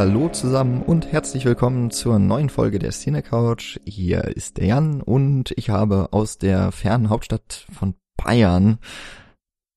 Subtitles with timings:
[0.00, 3.78] Hallo zusammen und herzlich willkommen zur neuen Folge der Szene Couch.
[3.84, 8.78] Hier ist der Jan und ich habe aus der fernen Hauptstadt von Bayern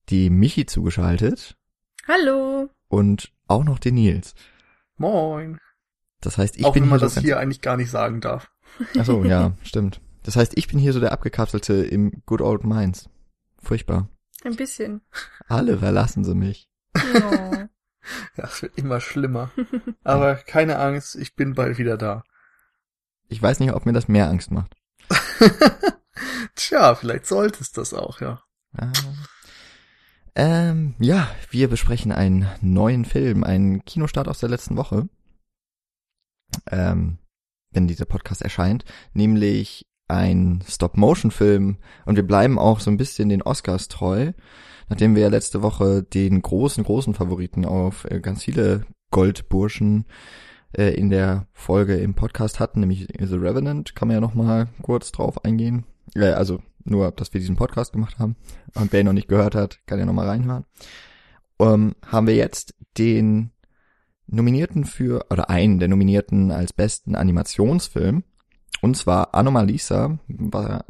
[0.08, 1.58] die Michi zugeschaltet
[2.08, 2.70] Hallo.
[2.88, 4.34] und auch noch den Nils.
[4.96, 5.60] Moin.
[6.22, 8.22] Das heißt, ich Auch bin wenn man hier das so hier eigentlich gar nicht sagen
[8.22, 8.50] darf.
[8.98, 10.00] Ach so, ja, stimmt.
[10.24, 13.10] Das heißt, ich bin hier so der abgekapselte im Good Old Mainz.
[13.62, 14.08] Furchtbar.
[14.46, 15.02] Ein bisschen.
[15.50, 16.70] Alle verlassen sie mich.
[16.96, 17.58] Oh.
[18.38, 19.52] Ja, es wird immer schlimmer.
[20.04, 22.24] Aber keine Angst, ich bin bald wieder da.
[23.30, 24.76] Ich weiß nicht, ob mir das mehr Angst macht.
[26.56, 28.44] Tja, vielleicht sollte es das auch, ja.
[28.78, 28.92] Ah.
[30.36, 35.08] Ähm, ja, wir besprechen einen neuen Film, einen Kinostart aus der letzten Woche.
[36.70, 37.20] Ähm,
[37.72, 43.42] wenn dieser Podcast erscheint, nämlich ein Stop-Motion-Film und wir bleiben auch so ein bisschen den
[43.42, 44.32] Oscars treu,
[44.90, 50.06] nachdem wir ja letzte Woche den großen, großen Favoriten auf äh, ganz viele Goldburschen
[50.78, 54.68] äh, in der Folge im Podcast hatten, nämlich The Revenant, kann man ja noch mal
[54.82, 55.86] kurz drauf eingehen.
[56.16, 58.36] Äh, also nur, dass wir diesen Podcast gemacht haben.
[58.76, 60.66] Und wer ihn noch nicht gehört hat, kann ja noch mal reinhören.
[61.60, 63.52] Ähm, haben wir jetzt den
[64.28, 68.24] Nominierten für, oder einen der Nominierten als besten Animationsfilm.
[68.82, 70.86] Und zwar Anomalisa, war,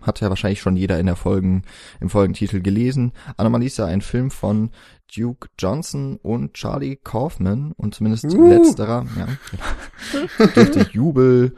[0.00, 1.62] hat ja wahrscheinlich schon jeder in der Folgen,
[2.00, 3.12] im Folgentitel gelesen.
[3.36, 4.70] Anomalisa, ein Film von
[5.14, 8.48] Duke Johnson und Charlie Kaufman und zumindest Uh.
[8.48, 11.54] letzterer, ja, dürfte Jubel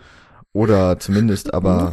[0.52, 1.92] oder zumindest aber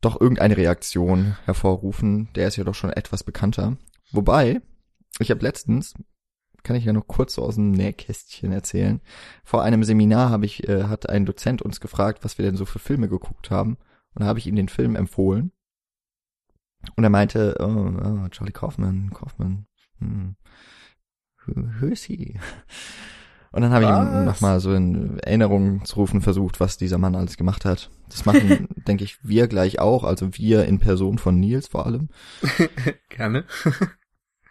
[0.00, 2.28] doch irgendeine Reaktion hervorrufen.
[2.34, 3.76] Der ist ja doch schon etwas bekannter.
[4.12, 4.60] Wobei,
[5.18, 5.94] ich habe letztens,
[6.62, 9.00] kann ich ja noch kurz so aus dem Nähkästchen erzählen,
[9.44, 12.64] vor einem Seminar habe ich, äh, hat ein Dozent uns gefragt, was wir denn so
[12.64, 13.76] für Filme geguckt haben.
[14.14, 15.52] Und da habe ich ihm den Film empfohlen.
[16.96, 19.66] Und er meinte, oh, oh, Charlie Kaufman, Kaufman,
[19.98, 20.36] hm,
[21.44, 22.38] who, who is he?
[23.52, 27.16] Und dann habe ich ihm nochmal so in Erinnerung zu rufen versucht, was dieser Mann
[27.16, 27.90] alles gemacht hat.
[28.08, 32.10] Das machen, denke ich, wir gleich auch, also wir in Person von Nils vor allem.
[33.08, 33.44] Gerne.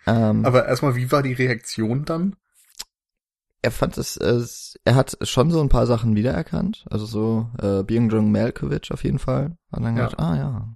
[0.09, 2.35] Ähm, Aber erstmal, wie war die Reaktion dann?
[3.61, 7.83] er fand es, es, er hat schon so ein paar Sachen wiedererkannt, also so äh,
[7.83, 9.57] Byung-Jung Malkovich auf jeden Fall.
[9.71, 10.05] Und dann Ja.
[10.05, 10.75] gedacht, ah ja.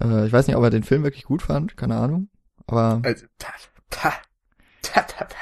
[0.00, 2.28] Äh, ich weiß nicht, ob er den Film wirklich gut fand, keine Ahnung.
[2.66, 3.52] Aber Also, ta,
[3.90, 4.12] ta,
[4.82, 5.36] ta, ta, ta.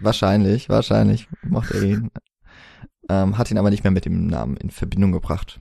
[0.00, 2.10] wahrscheinlich, wahrscheinlich mochte er ihn.
[3.08, 5.60] Ähm, hat ihn aber nicht mehr mit dem Namen in Verbindung gebracht.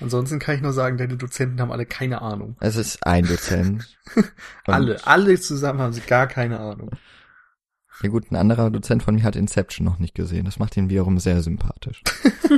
[0.00, 2.56] Ansonsten kann ich nur sagen, deine Dozenten haben alle keine Ahnung.
[2.60, 3.96] Es ist ein Dozent.
[4.66, 6.90] Alle, alle zusammen haben sie gar keine Ahnung.
[8.02, 10.46] Ja gut, ein anderer Dozent von mir hat Inception noch nicht gesehen.
[10.46, 12.02] Das macht ihn wiederum sehr sympathisch.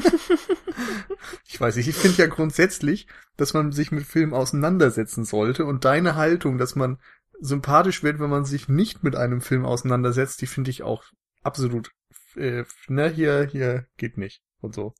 [1.46, 3.06] Ich weiß nicht, ich finde ja grundsätzlich,
[3.36, 6.98] dass man sich mit Filmen auseinandersetzen sollte und deine Haltung, dass man
[7.40, 11.04] sympathisch wird, wenn man sich nicht mit einem Film auseinandersetzt, die finde ich auch
[11.42, 11.90] absolut,
[12.36, 14.94] äh, ne, hier, hier geht nicht und so.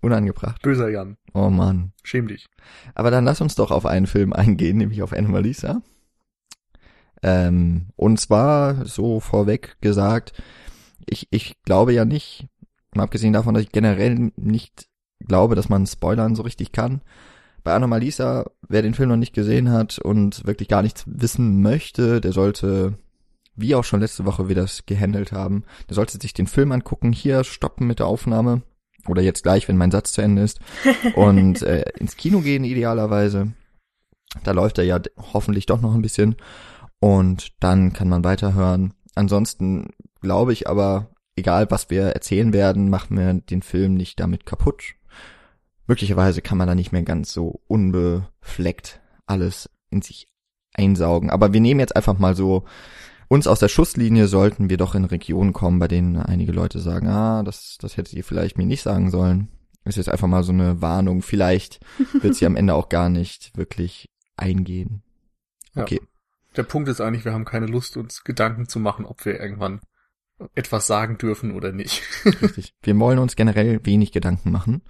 [0.00, 0.62] Unangebracht.
[0.62, 1.92] Böser Jan, Oh Mann.
[2.04, 2.46] schäm dich.
[2.94, 5.82] Aber dann lass uns doch auf einen Film eingehen, nämlich auf Anomalisa.
[7.22, 10.40] Ähm, und zwar so vorweg gesagt,
[11.06, 12.46] ich, ich glaube ja nicht,
[12.94, 14.86] mal abgesehen davon, dass ich generell nicht
[15.20, 17.00] glaube, dass man spoilern so richtig kann.
[17.64, 22.20] Bei Anomalisa, wer den Film noch nicht gesehen hat und wirklich gar nichts wissen möchte,
[22.20, 22.96] der sollte,
[23.56, 27.12] wie auch schon letzte Woche wir das gehandelt haben, der sollte sich den Film angucken,
[27.12, 28.62] hier stoppen mit der Aufnahme
[29.06, 30.60] oder jetzt gleich, wenn mein Satz zu Ende ist
[31.14, 33.52] und äh, ins Kino gehen idealerweise.
[34.44, 35.00] Da läuft er ja
[35.32, 36.36] hoffentlich doch noch ein bisschen
[37.00, 38.94] und dann kann man weiterhören.
[39.14, 44.44] Ansonsten glaube ich aber, egal was wir erzählen werden, machen wir den Film nicht damit
[44.46, 44.94] kaputt.
[45.86, 50.28] Möglicherweise kann man da nicht mehr ganz so unbefleckt alles in sich
[50.74, 51.30] einsaugen.
[51.30, 52.64] Aber wir nehmen jetzt einfach mal so,
[53.28, 57.08] uns aus der Schusslinie sollten wir doch in Regionen kommen, bei denen einige Leute sagen,
[57.08, 59.48] ah, das, das hättet ihr vielleicht mir nicht sagen sollen.
[59.84, 61.22] Ist jetzt einfach mal so eine Warnung.
[61.22, 61.80] Vielleicht
[62.20, 65.02] wird sie am Ende auch gar nicht wirklich eingehen.
[65.74, 65.82] Ja.
[65.82, 66.00] Okay.
[66.56, 69.80] Der Punkt ist eigentlich, wir haben keine Lust, uns Gedanken zu machen, ob wir irgendwann
[70.54, 72.02] etwas sagen dürfen oder nicht.
[72.24, 72.74] Richtig.
[72.82, 74.82] Wir wollen uns generell wenig Gedanken machen.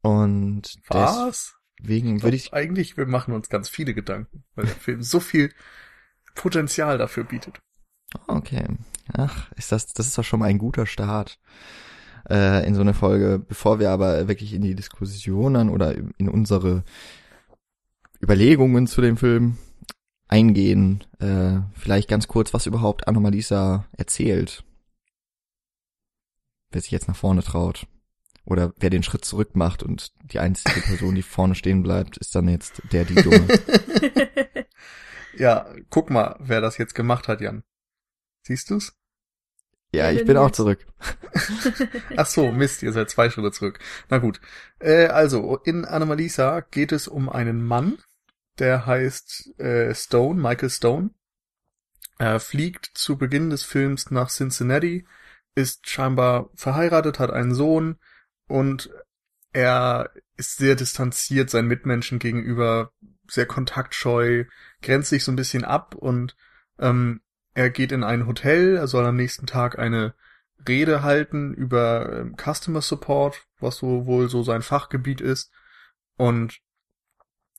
[0.00, 1.54] Und Was?
[1.78, 5.52] deswegen würde ich, Eigentlich, wir machen uns ganz viele Gedanken, weil der Film so viel
[6.34, 7.60] Potenzial dafür bietet.
[8.26, 8.64] okay.
[9.12, 11.38] Ach, ist das, das ist doch schon mal ein guter Start
[12.28, 13.38] äh, in so eine Folge.
[13.46, 16.84] Bevor wir aber wirklich in die Diskussionen oder in unsere
[18.22, 19.58] Überlegungen zu dem Film
[20.28, 24.64] eingehen, äh, vielleicht ganz kurz, was überhaupt Anomalisa erzählt.
[26.70, 27.86] Wer sich jetzt nach vorne traut.
[28.44, 32.34] Oder wer den Schritt zurück macht und die einzige Person, die vorne stehen bleibt, ist
[32.34, 33.46] dann jetzt der, die Dumme.
[35.34, 37.64] Ja, guck mal, wer das jetzt gemacht hat, Jan.
[38.42, 38.94] Siehst du's?
[39.92, 40.86] Ja, Ja, ich bin auch zurück.
[42.16, 43.78] Ach so, Mist, ihr seid zwei Schritte zurück.
[44.08, 44.40] Na gut.
[44.78, 47.98] Äh, also, in Anomalisa geht es um einen Mann,
[48.58, 51.10] der heißt äh, Stone, Michael Stone.
[52.18, 55.06] Er fliegt zu Beginn des Films nach Cincinnati,
[55.54, 57.98] ist scheinbar verheiratet, hat einen Sohn
[58.46, 58.90] und
[59.52, 62.92] er ist sehr distanziert seinen Mitmenschen gegenüber,
[63.28, 64.44] sehr kontaktscheu,
[64.82, 66.36] grenzt sich so ein bisschen ab und
[66.78, 67.20] ähm,
[67.54, 70.14] er geht in ein Hotel, er soll am nächsten Tag eine
[70.66, 75.52] Rede halten über ähm, Customer Support, was so wohl so sein Fachgebiet ist.
[76.16, 76.60] Und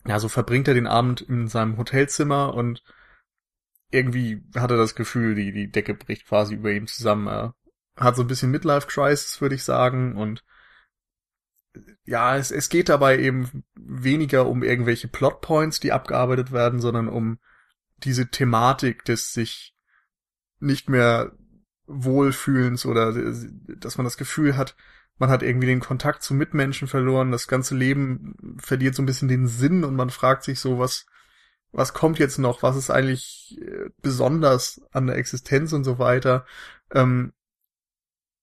[0.05, 2.83] ja, so verbringt er den Abend in seinem Hotelzimmer und
[3.91, 7.27] irgendwie hat er das Gefühl, die, die Decke bricht quasi über ihm zusammen.
[7.27, 7.53] Er
[7.95, 10.17] hat so ein bisschen Midlife Crisis, würde ich sagen.
[10.17, 10.43] Und
[12.05, 17.39] ja, es, es geht dabei eben weniger um irgendwelche Plotpoints, die abgearbeitet werden, sondern um
[17.97, 19.75] diese Thematik des sich
[20.59, 21.31] nicht mehr
[21.85, 24.75] Wohlfühlens oder dass man das Gefühl hat,
[25.17, 29.27] man hat irgendwie den Kontakt zu Mitmenschen verloren, das ganze Leben verliert so ein bisschen
[29.27, 31.05] den Sinn und man fragt sich so, was,
[31.71, 36.45] was kommt jetzt noch, was ist eigentlich äh, besonders an der Existenz und so weiter.
[36.91, 37.33] Ähm,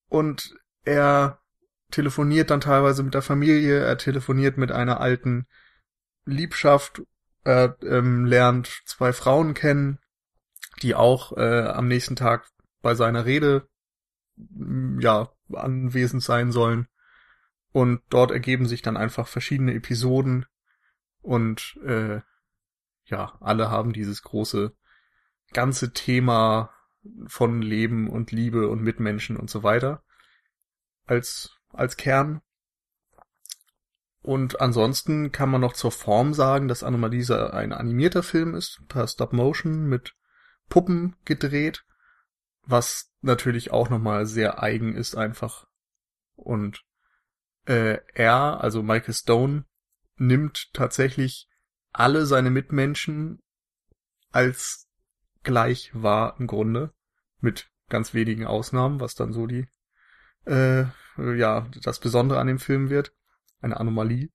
[0.08, 0.54] und
[0.84, 1.39] er
[1.90, 5.46] telefoniert dann teilweise mit der Familie, er telefoniert mit einer alten
[6.24, 7.02] Liebschaft,
[7.44, 9.98] er ähm, lernt zwei Frauen kennen,
[10.82, 12.48] die auch äh, am nächsten Tag
[12.82, 13.68] bei seiner Rede
[14.98, 16.86] ja anwesend sein sollen.
[17.72, 20.46] Und dort ergeben sich dann einfach verschiedene Episoden
[21.22, 22.20] und äh,
[23.04, 24.74] ja, alle haben dieses große
[25.52, 26.70] ganze Thema
[27.26, 30.02] von Leben und Liebe und Mitmenschen und so weiter
[31.06, 32.42] als als Kern.
[34.22, 39.06] Und ansonsten kann man noch zur Form sagen, dass Anomalisa ein animierter Film ist, per
[39.06, 40.14] Stop Motion mit
[40.68, 41.84] Puppen gedreht,
[42.62, 45.66] was natürlich auch nochmal sehr eigen ist einfach.
[46.36, 46.84] Und
[47.66, 49.64] äh, er, also Michael Stone,
[50.16, 51.48] nimmt tatsächlich
[51.92, 53.42] alle seine Mitmenschen
[54.30, 54.86] als
[55.42, 56.92] gleich wahr im Grunde,
[57.40, 59.66] mit ganz wenigen Ausnahmen, was dann so die
[60.44, 60.84] äh,
[61.36, 63.12] ja das Besondere an dem Film wird,
[63.60, 64.30] eine Anomalie.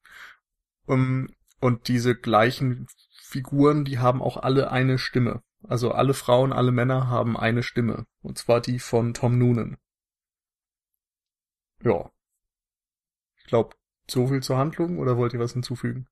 [0.86, 1.30] Um,
[1.60, 5.42] und diese gleichen Figuren, die haben auch alle eine Stimme.
[5.64, 8.06] Also alle Frauen, alle Männer haben eine Stimme.
[8.22, 9.78] Und zwar die von Tom Noonan.
[11.82, 12.12] Ja.
[13.38, 13.76] Ich glaube,
[14.10, 16.08] so viel zur Handlung oder wollt ihr was hinzufügen?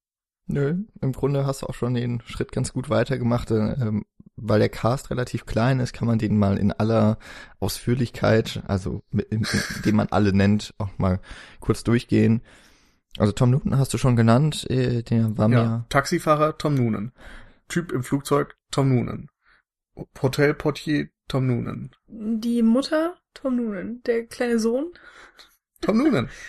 [0.48, 3.51] Nö, im Grunde hast du auch schon den Schritt ganz gut weitergemacht.
[3.51, 4.06] äh, Ähm,
[4.36, 7.19] weil der Cast relativ klein ist, kann man den mal in aller
[7.60, 11.19] Ausführlichkeit, also mit, in, in, den man alle nennt, auch mal
[11.60, 12.42] kurz durchgehen.
[13.19, 17.12] Also Tom Newton hast du schon genannt, äh, der war Ja, mir Taxifahrer Tom Noonan.
[17.68, 19.30] Typ im Flugzeug Tom Noonan.
[20.22, 21.92] Hotelportier Tom Noonan.
[22.07, 24.01] Die Mutter, Tom Noonan.
[24.04, 24.88] Der kleine Sohn.
[25.81, 26.30] Tom Noonan.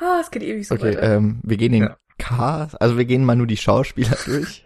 [0.00, 1.14] Ah, es geht ewig so Okay, weiter.
[1.16, 1.96] ähm, wir gehen den Ja.
[2.18, 4.64] Cast, also wir gehen mal nur die Schauspieler durch.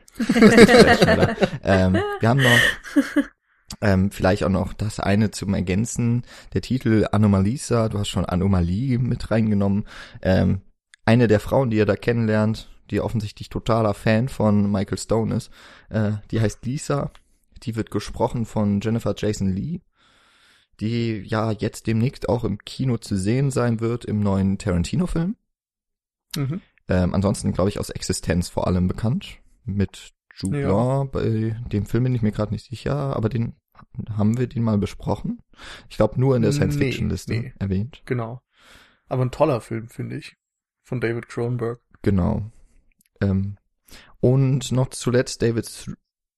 [1.62, 3.24] Ähm, wir haben noch
[3.80, 6.22] ähm, vielleicht auch noch das eine zum Ergänzen.
[6.54, 9.84] Der Titel Anomalisa, du hast schon Anomalie mit reingenommen.
[10.22, 10.62] Ähm,
[11.04, 15.50] eine der Frauen, die ihr da kennenlernt, die offensichtlich totaler Fan von Michael Stone ist,
[15.88, 17.10] äh, die heißt Lisa.
[17.62, 19.80] Die wird gesprochen von Jennifer Jason Lee,
[20.80, 25.36] die ja jetzt demnächst auch im Kino zu sehen sein wird im neuen Tarantino-Film.
[26.36, 26.60] Mhm.
[26.88, 29.38] Ähm, ansonsten, glaube ich, aus Existenz vor allem bekannt.
[29.64, 30.68] Mit Jude Ja.
[30.68, 33.56] Law, bei dem Film bin ich mir gerade nicht sicher, aber den
[34.10, 35.40] haben wir den mal besprochen.
[35.88, 37.52] Ich glaube nur in der Nee, Science-Fiction-Liste nee.
[37.58, 38.02] erwähnt.
[38.06, 38.40] Genau.
[39.08, 40.36] Aber ein toller Film, finde ich.
[40.82, 41.80] Von David Cronenberg.
[42.02, 42.50] Genau.
[43.20, 43.56] Ähm,
[44.20, 45.68] und noch zuletzt David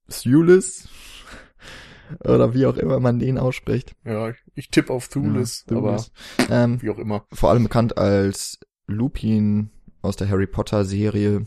[0.09, 0.89] Thewlis.
[2.25, 3.95] Oder wie auch immer man den ausspricht.
[4.05, 6.13] Ja, ich, tippe auf Thulis, Ja, aber Thewlis.
[6.51, 7.27] Ähm, wie auch immer.
[7.33, 9.71] vor allem bekannt als Lupin
[10.09, 11.47] aus der Harry Potter Serie,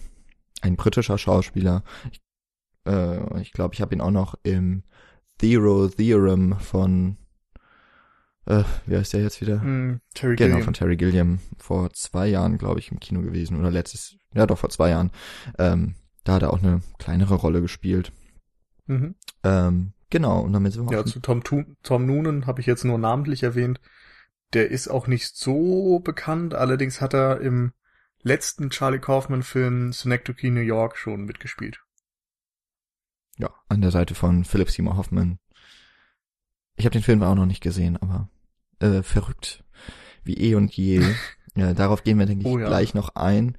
[0.61, 1.83] ein britischer Schauspieler.
[2.11, 2.21] Ich
[2.85, 4.83] äh, ich, glaube, ich habe ihn auch noch im
[5.39, 7.17] Zero Theorem von
[8.45, 9.61] äh, wie heißt der jetzt wieder?
[9.61, 10.63] Hm, Terry Genau, Gilliam.
[10.63, 14.57] von Terry Gilliam vor zwei Jahren, glaube ich, im Kino gewesen oder letztes, ja doch
[14.57, 15.11] vor zwei Jahren.
[15.59, 18.11] Ähm, da hat er auch eine kleinere Rolle gespielt.
[18.87, 19.15] Mhm.
[19.43, 22.83] Ähm, genau, und damit sind wir Ja, zu Tom, Tu- Tom Noonan habe ich jetzt
[22.83, 23.79] nur namentlich erwähnt.
[24.53, 27.71] Der ist auch nicht so bekannt, allerdings hat er im
[28.23, 31.79] letzten Charlie Kaufman-Film Synecdoche, New York schon mitgespielt.
[33.37, 35.39] ja, an der Seite von Philip Seymour Hoffman.
[36.75, 38.29] Ich habe den Film auch noch nicht gesehen, aber
[38.79, 39.63] äh, verrückt
[40.23, 41.01] wie eh und je.
[41.55, 42.67] ja, darauf gehen wir, denke ich, Oh ja.
[42.67, 43.57] gleich noch ein.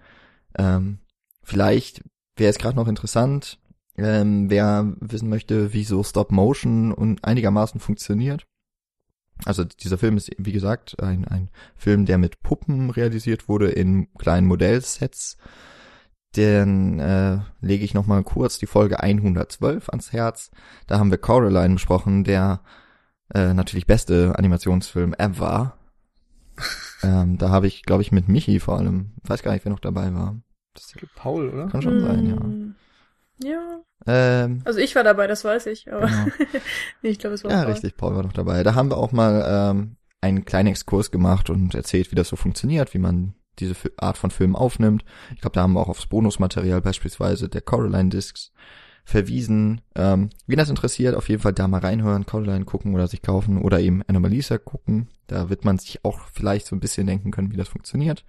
[0.56, 0.98] Ähm,
[1.42, 2.02] vielleicht
[2.36, 3.58] wäre es gerade noch interessant,
[3.96, 8.46] ähm, wer wissen möchte, wie so Stop Motion und einigermaßen funktioniert.
[9.44, 14.12] Also dieser Film ist, wie gesagt, ein, ein Film, der mit Puppen realisiert wurde in
[14.14, 15.36] kleinen Modellsets.
[16.36, 20.50] Den äh, lege ich nochmal kurz die Folge 112 ans Herz.
[20.86, 22.60] Da haben wir Coraline besprochen, der
[23.34, 25.76] äh, natürlich beste Animationsfilm ever.
[27.02, 29.80] ähm, da habe ich, glaube ich, mit Michi vor allem, weiß gar nicht, wer noch
[29.80, 30.40] dabei war.
[30.74, 31.68] Das Paul, oder?
[31.68, 32.74] Kann schon sein, ja.
[33.42, 33.80] Ja.
[34.06, 36.26] Ähm, Also ich war dabei, das weiß ich, aber Genau.
[37.02, 37.72] nee, ich glaube, es war Ja, Paul.
[37.72, 38.62] richtig, Paul war noch dabei.
[38.62, 42.36] Da haben wir auch mal ähm, einen kleinen Exkurs gemacht und erzählt, wie das so
[42.36, 45.04] funktioniert, wie man diese Art von Filmen aufnimmt.
[45.34, 48.52] Ich glaube, da haben wir auch aufs Bonusmaterial beispielsweise der Coraline Discs
[49.04, 49.80] verwiesen.
[49.96, 53.60] Ähm, wen das interessiert, auf jeden Fall da mal reinhören, Coraline gucken oder sich kaufen
[53.60, 55.08] oder eben Anomalisa gucken.
[55.26, 58.24] Da wird man sich auch vielleicht so ein bisschen denken können, wie das funktioniert.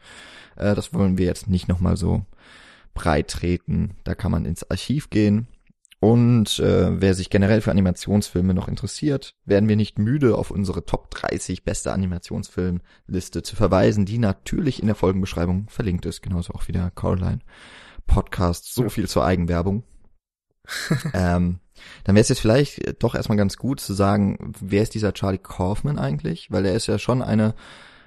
[0.56, 2.26] Äh, das wollen wir jetzt nicht nochmal so
[2.94, 3.98] breit treten.
[4.04, 5.48] Da kann man ins Archiv gehen.
[6.00, 10.86] Und äh, wer sich generell für Animationsfilme noch interessiert, werden wir nicht müde, auf unsere
[10.86, 16.68] Top 30 beste Animationsfilmliste zu verweisen, die natürlich in der Folgenbeschreibung verlinkt ist, genauso auch
[16.68, 17.40] wie der Coraline
[18.06, 18.74] Podcast.
[18.74, 19.84] So viel zur Eigenwerbung.
[21.14, 21.60] ähm,
[22.04, 25.38] dann wäre es jetzt vielleicht doch erstmal ganz gut zu sagen, wer ist dieser Charlie
[25.38, 26.52] Kaufman eigentlich?
[26.52, 27.56] Weil er ist ja schon eine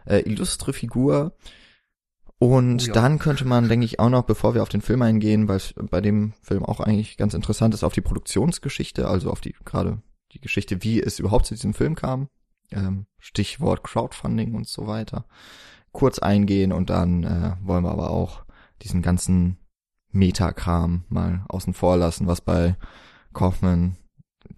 [0.04, 1.32] äh, illustre Figur.
[2.38, 2.92] Und Oh ja.
[2.92, 5.72] dann könnte man, denke ich, auch noch, bevor wir auf den Film eingehen, weil es
[5.74, 10.02] bei dem Film auch eigentlich ganz interessant ist, auf die Produktionsgeschichte, also auf die gerade
[10.32, 12.28] die Geschichte, wie es überhaupt zu diesem Film kam.
[12.70, 15.26] Ähm, Stichwort Crowdfunding und so weiter.
[15.92, 18.44] Kurz eingehen und dann äh, wollen wir aber auch
[18.82, 19.56] diesen ganzen
[20.10, 22.76] Metakram mal außen vor lassen, was bei
[23.32, 23.96] Kaufman,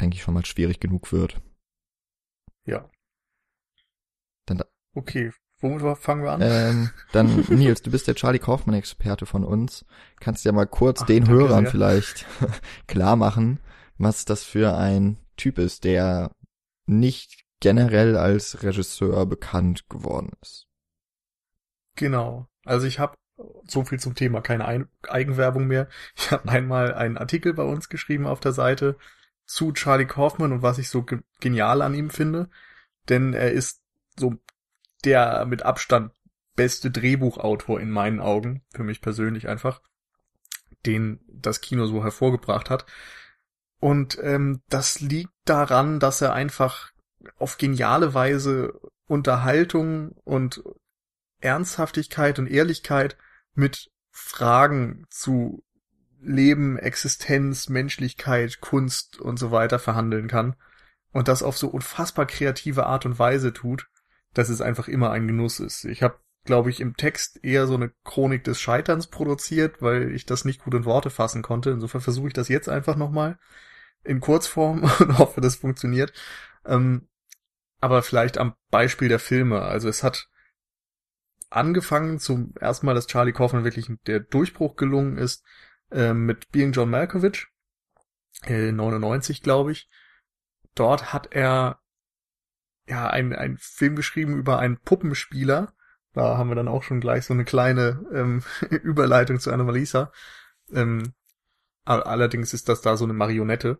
[0.00, 1.40] denke ich, schon mal schwierig genug wird.
[2.64, 2.90] Ja.
[4.46, 4.62] Dann-
[4.94, 6.40] okay, womit fangen wir an?
[6.42, 9.84] Ähm, dann, Nils, du bist der Charlie Kaufmann-Experte von uns.
[10.20, 11.70] Kannst ja mal kurz Ach, den danke Hörern sehr.
[11.70, 12.26] vielleicht
[12.86, 13.60] klar machen,
[13.98, 16.32] was das für ein Typ ist, der
[16.86, 20.66] nicht generell als Regisseur bekannt geworden ist.
[21.96, 22.46] Genau.
[22.64, 23.16] Also ich habe
[23.66, 25.88] so viel zum Thema keine Ein Eigenwerbung mehr.
[26.16, 28.96] Ich habe einmal einen Artikel bei uns geschrieben auf der Seite
[29.46, 32.50] zu Charlie Kaufman und was ich so ge genial an ihm finde,
[33.08, 33.80] denn er ist
[34.16, 34.34] so
[35.04, 36.12] der mit Abstand
[36.56, 39.80] beste Drehbuchautor in meinen Augen, für mich persönlich einfach,
[40.86, 42.84] den das Kino so hervorgebracht hat.
[43.80, 46.90] Und ähm, das liegt daran, dass er einfach
[47.38, 50.62] auf geniale Weise Unterhaltung und
[51.40, 53.16] Ernsthaftigkeit und Ehrlichkeit
[53.54, 55.62] mit Fragen zu
[56.20, 60.56] Leben, Existenz, Menschlichkeit, Kunst und so weiter verhandeln kann
[61.12, 63.86] und das auf so unfassbar kreative Art und Weise tut,
[64.34, 65.84] dass es einfach immer ein Genuss ist.
[65.84, 70.26] Ich habe, glaube ich, im Text eher so eine Chronik des Scheiterns produziert, weil ich
[70.26, 71.70] das nicht gut in Worte fassen konnte.
[71.70, 73.38] Insofern versuche ich das jetzt einfach nochmal
[74.04, 76.12] in Kurzform und hoffe, das funktioniert.
[76.64, 77.08] Ähm,
[77.80, 79.62] aber vielleicht am Beispiel der Filme.
[79.62, 80.28] Also es hat
[81.50, 85.44] angefangen zum ersten Mal, dass Charlie Kaufman wirklich der Durchbruch gelungen ist,
[85.90, 87.46] äh, mit Being John Malkovich,
[88.44, 89.88] äh, 99, glaube ich.
[90.74, 91.80] Dort hat er
[92.88, 95.72] ja ein, ein Film geschrieben über einen Puppenspieler.
[96.14, 100.12] Da haben wir dann auch schon gleich so eine kleine ähm, Überleitung zu Anomalisa.
[100.72, 101.12] Ähm,
[101.84, 103.78] all- allerdings ist das da so eine Marionette.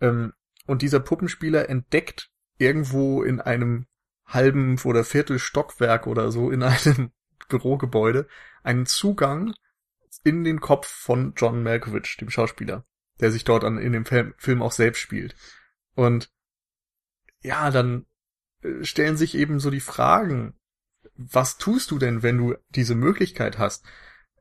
[0.00, 0.32] Ähm,
[0.66, 3.86] und dieser Puppenspieler entdeckt irgendwo in einem
[4.26, 7.12] halben oder viertel Stockwerk oder so in einem
[7.48, 8.28] Bürogebäude
[8.62, 9.54] einen Zugang
[10.24, 12.84] in den Kopf von John Malkovich, dem Schauspieler,
[13.20, 15.34] der sich dort an, in dem Film, auch selbst spielt.
[15.94, 16.30] Und
[17.42, 18.06] ja, dann
[18.82, 20.54] stellen sich eben so die Fragen,
[21.16, 23.84] was tust du denn, wenn du diese Möglichkeit hast?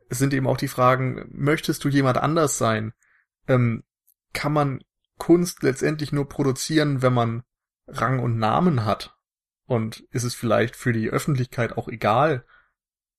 [0.10, 2.94] Es sind eben auch die Fragen, möchtest du jemand anders sein?
[3.48, 3.84] Ähm,
[4.34, 4.84] kann man
[5.18, 7.44] Kunst letztendlich nur produzieren, wenn man
[7.88, 9.16] Rang und Namen hat?
[9.66, 12.46] Und ist es vielleicht für die Öffentlichkeit auch egal,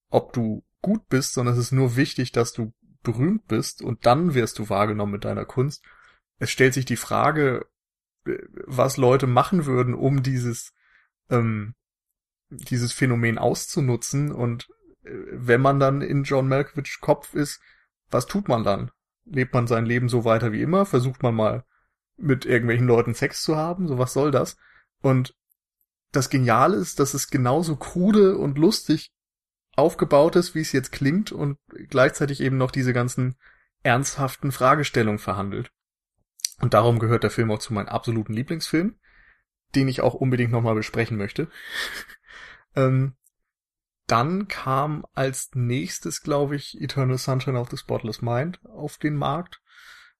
[0.09, 4.33] ob du gut bist, sondern es ist nur wichtig, dass du berühmt bist und dann
[4.33, 5.83] wirst du wahrgenommen mit deiner Kunst.
[6.39, 7.67] Es stellt sich die Frage,
[8.25, 10.73] äh, was Leute machen würden, um dieses,
[11.31, 11.73] ähm,
[12.49, 14.69] dieses Phänomen auszunutzen und
[15.03, 17.61] äh, wenn man dann in John Malkovichs Kopf ist,
[18.09, 18.91] was tut man dann?
[19.25, 20.85] Lebt man sein Leben so weiter wie immer?
[20.85, 21.63] Versucht man mal
[22.17, 23.87] mit irgendwelchen Leuten Sex zu haben?
[23.87, 24.57] So was soll das?
[25.01, 25.35] Und
[26.11, 29.11] das Geniale ist, dass es genauso krude und lustig
[29.75, 31.57] aufgebaut ist, wie es jetzt klingt und
[31.89, 33.37] gleichzeitig eben noch diese ganzen
[33.83, 35.71] ernsthaften Fragestellungen verhandelt.
[36.59, 38.99] Und darum gehört der Film auch zu meinen absoluten Lieblingsfilmen,
[39.75, 41.49] den ich auch unbedingt nochmal besprechen möchte.
[42.75, 43.13] ähm,
[44.07, 49.61] dann kam als nächstes, glaube ich, Eternal Sunshine of the Spotless Mind auf den Markt.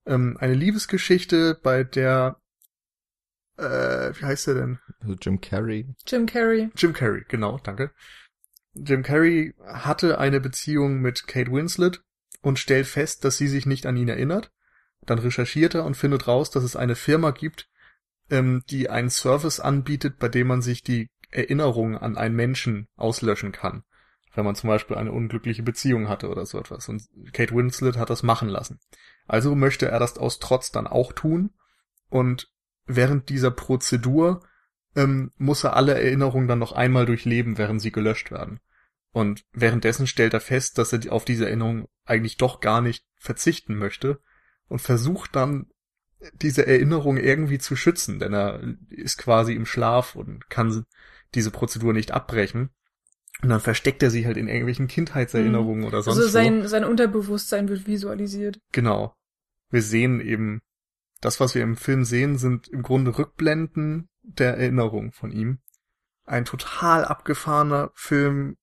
[0.05, 2.41] Ähm, eine Liebesgeschichte, bei der
[3.57, 4.79] äh, wie heißt der denn?
[4.99, 5.93] Also Jim Carrey.
[6.07, 6.71] Jim Carrey.
[6.75, 7.91] Jim Carrey, genau, danke.
[8.73, 12.01] Jim Carrey hatte eine Beziehung mit Kate Winslet
[12.41, 14.51] und stellt fest, dass sie sich nicht an ihn erinnert.
[15.05, 17.69] Dann recherchiert er und findet raus, dass es eine Firma gibt,
[18.31, 23.51] ähm, die einen Service anbietet, bei dem man sich die Erinnerung an einen Menschen auslöschen
[23.51, 23.83] kann.
[24.33, 26.87] Wenn man zum Beispiel eine unglückliche Beziehung hatte oder so etwas.
[26.89, 28.79] Und Kate Winslet hat das machen lassen.
[29.27, 31.51] Also möchte er das aus Trotz dann auch tun.
[32.09, 32.49] Und
[32.85, 34.41] während dieser Prozedur
[34.95, 38.59] ähm, muss er alle Erinnerungen dann noch einmal durchleben, während sie gelöscht werden.
[39.11, 43.75] Und währenddessen stellt er fest, dass er auf diese Erinnerung eigentlich doch gar nicht verzichten
[43.75, 44.21] möchte
[44.67, 45.67] und versucht dann
[46.33, 50.85] diese Erinnerung irgendwie zu schützen, denn er ist quasi im Schlaf und kann
[51.33, 52.69] diese Prozedur nicht abbrechen.
[53.41, 56.31] Und dann versteckt er sie halt in irgendwelchen Kindheitserinnerungen oder sonst Also wo.
[56.31, 58.59] sein, sein Unterbewusstsein wird visualisiert.
[58.71, 59.15] Genau.
[59.71, 60.61] Wir sehen eben,
[61.21, 65.59] das, was wir im Film sehen, sind im Grunde Rückblenden der Erinnerung von ihm.
[66.25, 68.57] Ein total abgefahrener Film,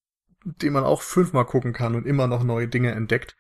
[0.45, 3.37] den man auch fünfmal gucken kann und immer noch neue Dinge entdeckt.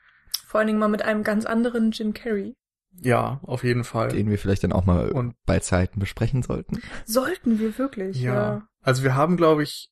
[0.46, 2.56] Vor allen Dingen mal mit einem ganz anderen Jim Carrey.
[3.00, 4.08] Ja, auf jeden Fall.
[4.08, 6.80] Den wir vielleicht dann auch mal Und bei Zeiten besprechen sollten.
[7.04, 8.34] Sollten wir wirklich, ja.
[8.34, 8.68] ja.
[8.82, 9.90] Also wir haben, glaube ich,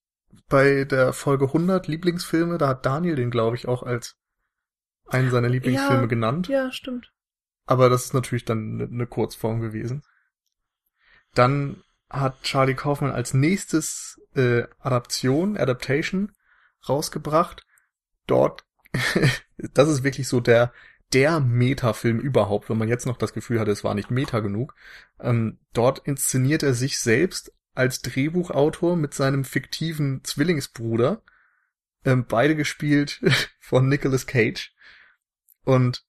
[0.48, 4.16] bei der Folge 100 Lieblingsfilme, da hat Daniel den, glaube ich, auch als
[5.06, 6.48] einen seiner Lieblingsfilme Ja, genannt.
[6.48, 7.12] Ja, stimmt.
[7.64, 10.02] Aber das ist natürlich dann eine ne Kurzform gewesen.
[11.34, 16.32] Dann hat Charlie Kaufman als nächstes äh, Adaption, Adaptation
[16.88, 17.66] rausgebracht.
[18.26, 18.64] Dort,
[19.58, 20.72] das ist wirklich so der
[21.12, 24.74] der Meta-Film überhaupt, wenn man jetzt noch das Gefühl hatte, es war nicht Meta genug.
[25.20, 31.22] Ähm, dort inszeniert er sich selbst als Drehbuchautor mit seinem fiktiven Zwillingsbruder,
[32.04, 33.20] ähm, beide gespielt
[33.60, 34.74] von Nicolas Cage.
[35.64, 36.04] Und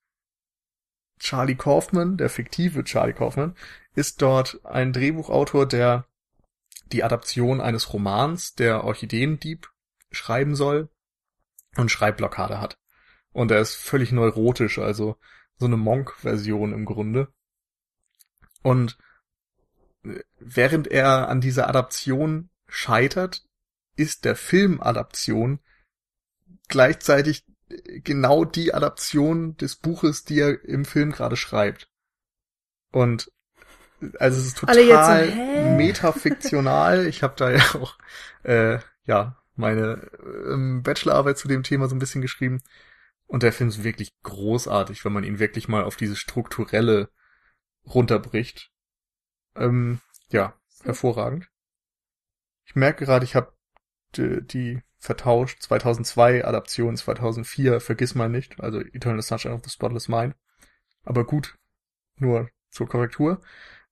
[1.20, 3.56] Charlie Kaufman, der fiktive Charlie Kaufman,
[3.96, 6.08] ist dort ein Drehbuchautor, der
[6.92, 9.70] die Adaption eines Romans, der Orchideendieb,
[10.12, 10.90] schreiben soll
[11.76, 12.78] und Schreibblockade hat.
[13.38, 15.16] Und er ist völlig neurotisch, also
[15.60, 17.32] so eine Monk-Version im Grunde.
[18.64, 18.98] Und
[20.40, 23.46] während er an dieser Adaption scheitert,
[23.96, 25.60] ist der Film-Adaption
[26.68, 27.46] gleichzeitig
[28.04, 31.92] genau die Adaption des Buches, die er im Film gerade schreibt.
[32.92, 33.32] Und
[34.18, 35.76] also es ist so, total hä?
[35.76, 37.06] metafiktional.
[37.06, 38.00] Ich habe da ja auch
[38.42, 42.64] äh, ja meine ähm, Bachelorarbeit zu dem Thema so ein bisschen geschrieben.
[43.28, 47.10] Und der Film ist wirklich großartig, wenn man ihn wirklich mal auf dieses strukturelle
[47.86, 48.72] runterbricht.
[49.56, 51.50] Ähm, ja, hervorragend.
[52.66, 53.54] Ich merke gerade, ich habe
[54.16, 55.62] die, die vertauscht.
[55.62, 58.60] 2002 Adaption, 2004 vergiss mal nicht.
[58.62, 60.36] Also Eternal Sunshine of the Spotless Mind.
[61.04, 61.58] Aber gut,
[62.18, 63.42] nur zur Korrektur.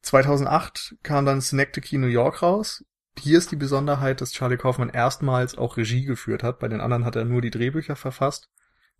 [0.01, 2.85] 2008 kam dann Synecdoche New York raus.
[3.17, 6.59] Hier ist die Besonderheit, dass Charlie Kaufman erstmals auch Regie geführt hat.
[6.59, 8.49] Bei den anderen hat er nur die Drehbücher verfasst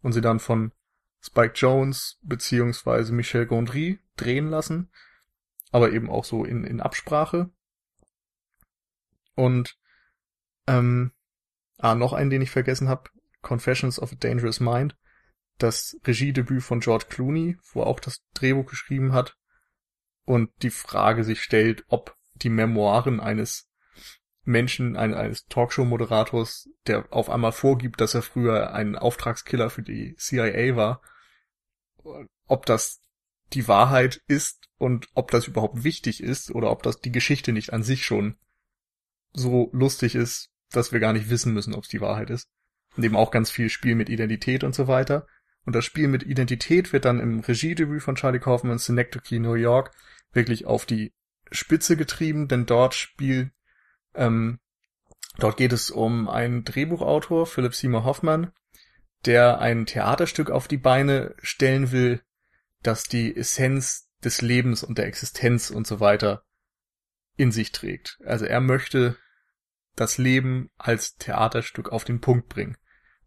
[0.06, 0.72] und sie dann von
[1.20, 4.92] Spike Jones beziehungsweise Michel Gondry drehen lassen,
[5.72, 7.50] aber eben auch so in, in Absprache.
[9.34, 9.80] Und
[10.68, 11.12] ähm,
[11.80, 13.10] ah, noch einen, den ich vergessen habe,
[13.42, 14.96] Confessions of a Dangerous Mind,
[15.58, 19.36] das Regiedebüt von George Clooney, wo er auch das Drehbuch geschrieben hat
[20.26, 23.68] und die Frage sich stellt, ob die Memoiren eines
[24.46, 30.16] Menschen, ein- eines Talkshow-Moderators, der auf einmal vorgibt, dass er früher ein Auftragskiller für die
[30.18, 31.02] CIA war,
[32.48, 33.02] ob das
[33.54, 37.74] die Wahrheit ist und ob das überhaupt wichtig ist oder ob das die Geschichte nicht
[37.74, 38.36] an sich schon
[39.34, 42.48] so lustig ist, dass wir gar nicht wissen müssen, ob es die Wahrheit ist.
[42.96, 45.28] Und eben auch ganz viel Spiel mit Identität und so weiter.
[45.66, 49.92] Und das Spiel mit Identität wird dann im Regiedebüt von Charlie Kaufman Synecdoche New York
[50.32, 51.14] wirklich auf die
[51.52, 53.52] Spitze getrieben, denn dort spielt
[54.16, 54.60] ähm,
[55.38, 58.52] dort geht es um einen Drehbuchautor, Philip Seymour Hoffman,
[59.26, 62.22] der ein Theaterstück auf die Beine stellen will,
[62.82, 66.44] das die Essenz des Lebens und der Existenz und so weiter
[67.38, 68.20] in sich trägt.
[68.26, 69.18] Also er möchte
[69.96, 72.78] das Leben als Theaterstück auf den Punkt bringen.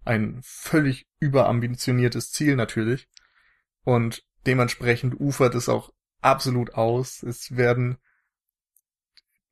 [0.05, 3.09] Ein völlig überambitioniertes Ziel natürlich.
[3.85, 7.23] Und dementsprechend ufert es auch absolut aus.
[7.23, 7.99] Es werden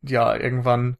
[0.02, 0.98] ja irgendwann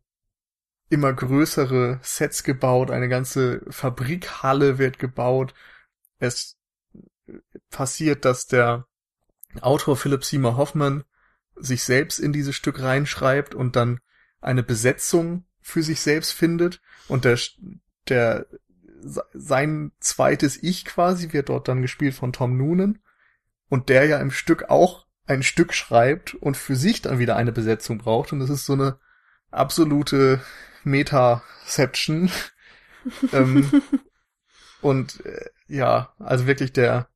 [0.88, 5.54] immer größere Sets gebaut, eine ganze Fabrikhalle wird gebaut.
[6.18, 6.56] Es
[7.70, 8.86] passiert, dass der
[9.60, 11.04] Autor Philip Seymour Hoffman
[11.56, 14.00] sich selbst in dieses Stück reinschreibt und dann
[14.40, 17.38] eine Besetzung für sich selbst findet und der,
[18.08, 18.46] der,
[19.32, 22.98] sein zweites Ich quasi wird dort dann gespielt von Tom Noonan
[23.68, 27.52] und der ja im Stück auch ein Stück schreibt und für sich dann wieder eine
[27.52, 28.32] Besetzung braucht.
[28.32, 28.98] Und das ist so eine
[29.50, 30.40] absolute
[30.86, 32.30] Meta-Seption.
[33.32, 33.82] ähm,
[34.80, 37.08] und äh, ja, also wirklich der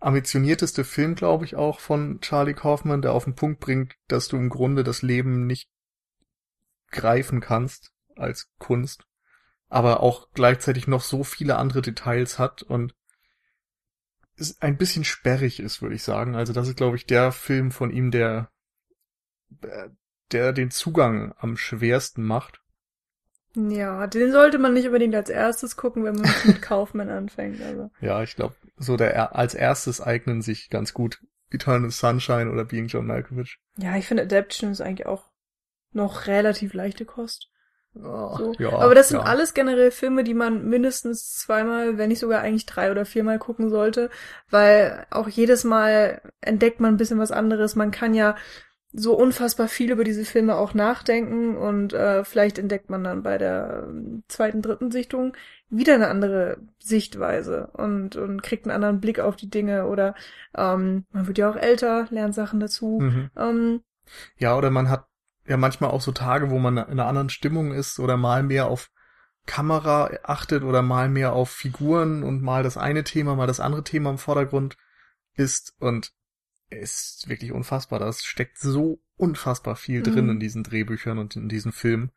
[0.00, 4.36] ambitionierteste Film, glaube ich, auch von Charlie Kaufman, der auf den Punkt bringt, dass du
[4.36, 5.68] im Grunde das Leben nicht
[6.90, 9.04] greifen kannst als Kunst,
[9.68, 12.94] aber auch gleichzeitig noch so viele andere Details hat und
[14.36, 16.36] es ein bisschen sperrig ist, würde ich sagen.
[16.36, 18.50] Also das ist, glaube ich, der Film von ihm, der
[20.32, 22.60] der den Zugang am schwersten macht.
[23.54, 27.60] Ja, den sollte man nicht unbedingt als erstes gucken, wenn man mit Kaufmann anfängt.
[27.60, 27.90] Also.
[28.00, 32.86] Ja, ich glaube, so der als erstes eignen sich ganz gut Eternal Sunshine oder Being
[32.86, 33.58] John Malkovich.
[33.78, 35.24] Ja, ich finde Adaption ist eigentlich auch
[35.92, 37.48] noch relativ leichte Kost.
[37.94, 38.54] Oh, So.
[38.58, 39.24] ja, Aber das sind ja.
[39.24, 43.70] alles generell Filme, die man mindestens zweimal, wenn nicht sogar eigentlich drei oder viermal gucken
[43.70, 44.10] sollte,
[44.50, 47.74] weil auch jedes Mal entdeckt man ein bisschen was anderes.
[47.76, 48.36] Man kann ja
[48.92, 53.36] so unfassbar viel über diese Filme auch nachdenken und äh, vielleicht entdeckt man dann bei
[53.36, 55.36] der ähm, zweiten, dritten Sichtung
[55.68, 60.14] wieder eine andere Sichtweise und, und kriegt einen anderen Blick auf die Dinge oder
[60.56, 62.98] ähm, man wird ja auch älter, lernt Sachen dazu.
[63.02, 63.30] Mhm.
[63.36, 63.80] Ähm,
[64.38, 65.06] Ja, oder man hat
[65.46, 68.68] ja manchmal auch so Tage, wo man in einer anderen Stimmung ist oder mal mehr
[68.68, 68.90] auf
[69.44, 73.84] Kamera achtet oder mal mehr auf Figuren und mal das eine Thema, mal das andere
[73.84, 74.76] Thema im Vordergrund
[75.34, 76.12] ist und
[76.70, 77.98] ist wirklich unfassbar.
[77.98, 80.30] Das steckt so unfassbar viel drin Mhm.
[80.32, 82.12] in diesen Drehbüchern und in diesen Filmen,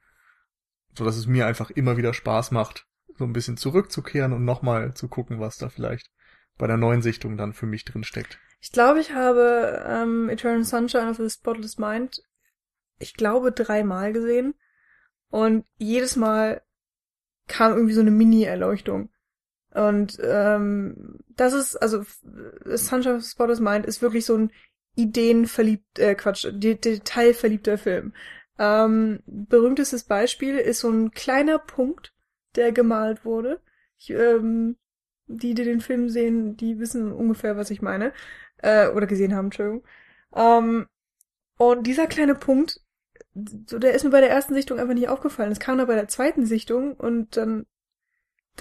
[0.95, 2.87] so dass es mir einfach immer wieder Spaß macht,
[3.17, 6.09] so ein bisschen zurückzukehren und nochmal zu gucken, was da vielleicht
[6.57, 8.39] bei der neuen Sichtung dann für mich drin steckt.
[8.59, 12.21] Ich glaube, ich habe ähm, Eternal Sunshine of the Spotless Mind,
[12.99, 14.53] ich glaube, dreimal gesehen.
[15.29, 16.61] Und jedes Mal
[17.47, 19.09] kam irgendwie so eine Mini-Erleuchtung.
[19.73, 22.03] Und ähm, das ist, also
[22.65, 24.51] Sunshine of Spotless Mind ist wirklich so ein
[24.95, 28.13] ideenverliebt, äh, Quatsch, de detailverliebter Film.
[28.59, 32.13] Ähm, berühmtestes Beispiel ist so ein kleiner Punkt,
[32.55, 33.61] der gemalt wurde.
[33.97, 34.77] Ich, ähm,
[35.27, 38.11] die, die den Film sehen, die wissen ungefähr, was ich meine.
[38.57, 39.83] Äh, oder gesehen haben, Entschuldigung.
[40.35, 40.87] Ähm,
[41.57, 42.81] und dieser kleine Punkt,
[43.67, 45.51] so, der ist mir bei der ersten Sichtung einfach nicht aufgefallen.
[45.51, 47.65] Es kam dann bei der zweiten Sichtung und dann,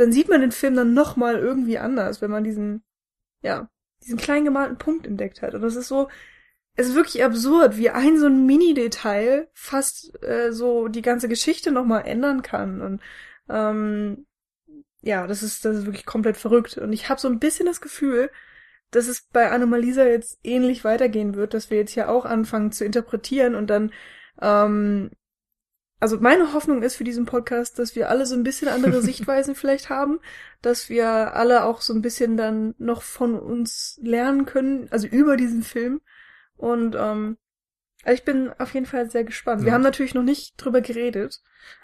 [0.00, 2.82] dann sieht man den Film dann nochmal irgendwie anders, wenn man diesen,
[3.42, 3.68] ja,
[4.02, 5.54] diesen kleinen gemalten Punkt entdeckt hat.
[5.54, 6.08] Und das ist so,
[6.76, 11.70] es ist wirklich absurd, wie ein so ein Mini-Detail fast äh, so die ganze Geschichte
[11.72, 12.80] nochmal ändern kann.
[12.80, 13.02] Und
[13.50, 14.26] ähm,
[15.02, 16.78] ja, das ist, das ist wirklich komplett verrückt.
[16.78, 18.30] Und ich habe so ein bisschen das Gefühl,
[18.90, 22.84] dass es bei Anomalisa jetzt ähnlich weitergehen wird, dass wir jetzt hier auch anfangen zu
[22.84, 23.92] interpretieren und dann,
[24.40, 25.10] ähm,
[26.00, 29.54] also meine Hoffnung ist für diesen Podcast, dass wir alle so ein bisschen andere Sichtweisen
[29.54, 30.18] vielleicht haben,
[30.62, 35.36] dass wir alle auch so ein bisschen dann noch von uns lernen können, also über
[35.36, 36.00] diesen Film.
[36.56, 37.36] Und ähm,
[38.02, 39.62] also ich bin auf jeden Fall sehr gespannt.
[39.62, 39.74] Wir Ja.
[39.74, 41.40] haben natürlich noch nicht drüber geredet.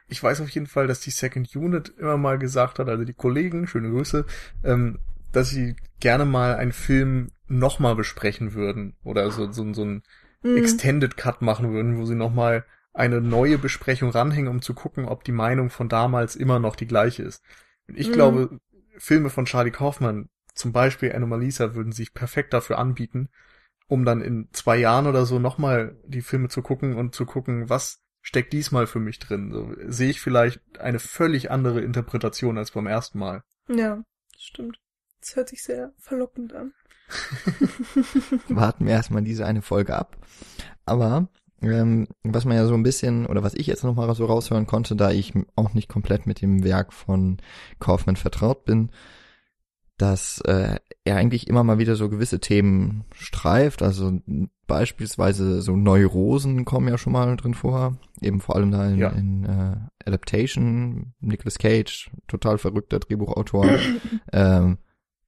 [0.09, 3.13] Ich weiß auf jeden Fall, dass die Second Unit immer mal gesagt hat, also die
[3.15, 4.25] Kollegen, schöne Grüße,
[4.65, 4.99] ähm,
[5.33, 10.03] dass sie gerne mal einen Film nochmal besprechen würden oder so, so, so ein
[10.43, 10.57] Mhm.
[10.57, 12.65] Extended Cut machen würden, wo sie nochmal
[12.97, 16.87] eine neue Besprechung ranhängen, um zu gucken, ob die Meinung von damals immer noch die
[16.87, 17.43] gleiche ist.
[17.89, 18.13] Und ich Mhm.
[18.13, 18.61] glaube,
[18.99, 23.29] Filme von Charlie Kaufman, zum Beispiel Anomalisa, würden sich perfekt dafür anbieten,
[23.89, 27.69] um dann in zwei Jahren oder so nochmal die Filme zu gucken und zu gucken,
[27.69, 29.53] was steckt diesmal für mich drin.
[29.53, 33.43] So, sehe ich vielleicht eine völlig andere Interpretation als beim ersten Mal.
[33.69, 34.03] Ja,
[34.39, 34.81] stimmt.
[35.21, 36.73] Das hört sich sehr verlockend an.
[38.49, 40.17] warten wir erstmal diese eine Folge ab.
[40.85, 41.29] Aber
[41.63, 44.97] ähm, was man ja so ein bisschen, oder was ich jetzt nochmal so raushören konnte,
[44.97, 47.39] da ich auch nicht komplett mit dem Werk von
[47.79, 48.91] Kaufmann vertraut bin,
[49.99, 53.83] dass äh, er eigentlich immer mal wieder so gewisse Themen streift.
[53.83, 54.21] Also
[54.67, 57.97] beispielsweise so Neurosen kommen ja schon mal drin vor.
[58.21, 59.09] Eben vor allem da in, Ja.
[59.11, 63.67] in äh, Adaptation, Nicolas Cage, total verrückter Drehbuchautor.
[64.33, 64.77] ähm,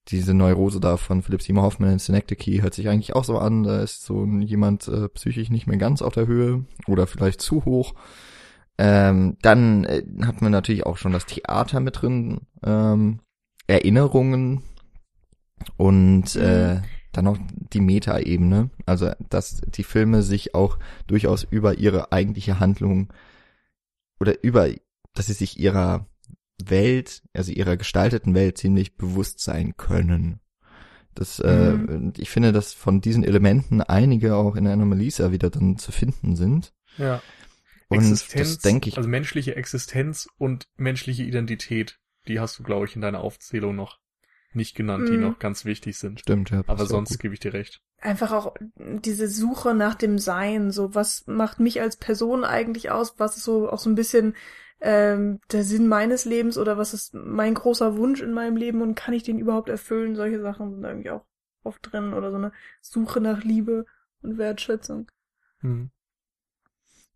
[0.09, 3.63] diese Neurose da von Philip Seymour Hoffman in Synecdoche hört sich eigentlich auch so an,
[3.63, 7.65] da ist so jemand äh, psychisch nicht mehr ganz auf der Höhe oder vielleicht zu
[7.65, 7.95] hoch.
[8.79, 13.21] Ähm, dann äh, hat man natürlich auch schon das Theater mit drin, ähm,
[13.67, 14.63] Erinnerungen
[15.77, 16.81] und äh,
[17.13, 23.13] dann noch die Meta-Ebene, also dass die Filme sich auch durchaus über ihre eigentliche Handlung
[24.21, 24.69] oder über,
[25.15, 26.07] dass sie sich ihrer
[26.65, 30.41] Welt, also ihrer gestalteten Welt ziemlich bewusst sein können.
[31.15, 35.77] Das, äh, und ich finde, dass von diesen Elementen einige auch in Anomalisa wieder dann
[35.79, 36.73] zu finden sind.
[36.97, 37.21] Ja.
[37.89, 42.87] Und Existenz, das denke ich, also menschliche Existenz und menschliche Identität, die hast du, glaube
[42.87, 43.99] ich, in deiner Aufzählung noch
[44.53, 45.23] nicht genannt, die Mhm.
[45.23, 46.21] noch ganz wichtig sind.
[46.21, 46.63] stimmt, ja.
[46.67, 47.81] Aber sonst gebe ich dir recht.
[48.01, 53.15] einfach auch diese Suche nach dem Sein, so was macht mich als Person eigentlich aus,
[53.19, 54.37] was ist so auch so ein bisschen
[54.81, 58.95] ähm, der Sinn meines Lebens oder was ist mein großer Wunsch in meinem Leben und
[58.95, 60.17] kann ich den überhaupt erfüllen?
[60.17, 61.25] Solche Sachen sind irgendwie auch
[61.65, 63.87] oft drin oder so eine Suche nach Liebe
[64.23, 65.11] und Wertschätzung.
[65.61, 65.91] Hm.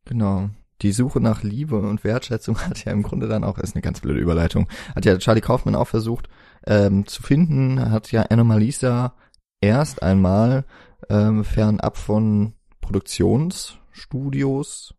[0.05, 0.51] Genau.
[0.83, 4.01] Die Suche nach Liebe und Wertschätzung hat ja im Grunde dann auch, ist eine ganz
[4.01, 6.29] blöde Überleitung, hat ja Charlie Kaufman auch versucht
[6.67, 9.15] ähm, zu finden, hat ja Anomalisa
[9.61, 10.65] erst einmal
[11.09, 14.95] ähm, fernab von Produktionsstudios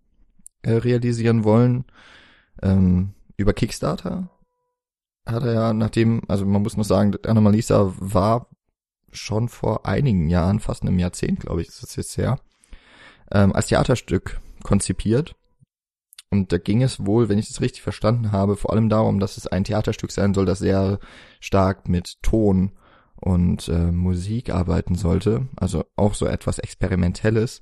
[0.61, 1.83] äh, realisieren wollen.
[2.61, 4.29] Ähm, über Kickstarter
[5.25, 8.49] hat er ja, nachdem, also man muss noch sagen, Anomalisa war
[9.11, 12.39] schon vor einigen Jahren, fast einem Jahrzehnt, glaube ich, ist das jetzt her,
[13.31, 15.35] ähm, als Theaterstück konzipiert.
[16.29, 19.37] Und da ging es wohl, wenn ich das richtig verstanden habe, vor allem darum, dass
[19.37, 20.99] es ein Theaterstück sein soll, das sehr
[21.39, 22.71] stark mit Ton
[23.15, 25.47] und äh, Musik arbeiten sollte.
[25.55, 27.61] Also auch so etwas Experimentelles.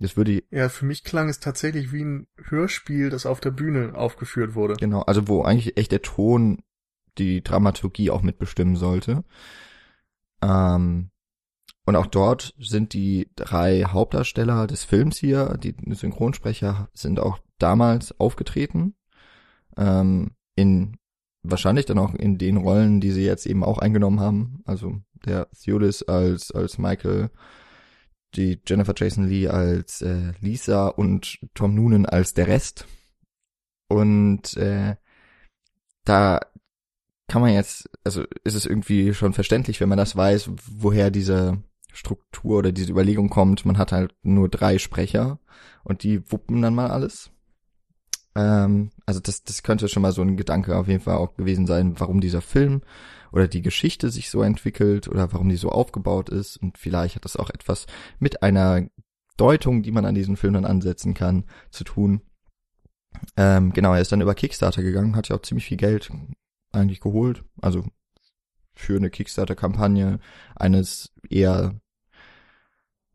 [0.00, 3.94] Das würde Ja, für mich klang es tatsächlich wie ein Hörspiel, das auf der Bühne
[3.94, 4.74] aufgeführt wurde.
[4.74, 6.62] genau, also wo eigentlich echt der Ton
[7.18, 9.24] die Dramaturgie auch mitbestimmen sollte.
[10.42, 11.10] Ähm,
[11.84, 18.18] und auch dort sind die drei Hauptdarsteller des Films hier, die Synchronsprecher, sind auch damals
[18.18, 18.94] aufgetreten.
[19.76, 20.96] Ähm, in
[21.42, 24.62] wahrscheinlich dann auch in den Rollen, die sie jetzt eben auch eingenommen haben.
[24.64, 27.30] Also der Theolis als als Michael,
[28.34, 32.86] die Jennifer Jason Lee als äh, Lisa und Tom Noonan als der Rest.
[33.88, 34.96] Und äh,
[36.04, 36.40] da
[37.28, 41.62] kann man jetzt, also ist es irgendwie schon verständlich, wenn man das weiß, woher diese
[41.92, 43.64] Struktur oder diese Überlegung kommt.
[43.64, 45.38] Man hat halt nur drei Sprecher
[45.84, 47.30] und die wuppen dann mal alles.
[48.34, 51.66] Ähm, also das, das könnte schon mal so ein Gedanke auf jeden Fall auch gewesen
[51.66, 52.82] sein, warum dieser Film
[53.32, 56.56] oder die Geschichte sich so entwickelt oder warum die so aufgebaut ist.
[56.56, 57.86] Und vielleicht hat das auch etwas
[58.18, 58.86] mit einer
[59.36, 62.22] Deutung, die man an diesen Film dann ansetzen kann, zu tun.
[63.36, 66.10] Ähm, genau, er ist dann über Kickstarter gegangen, hat ja auch ziemlich viel Geld
[66.72, 67.44] eigentlich geholt.
[67.60, 67.84] Also
[68.74, 70.20] für eine Kickstarter-Kampagne
[70.56, 71.80] eines eher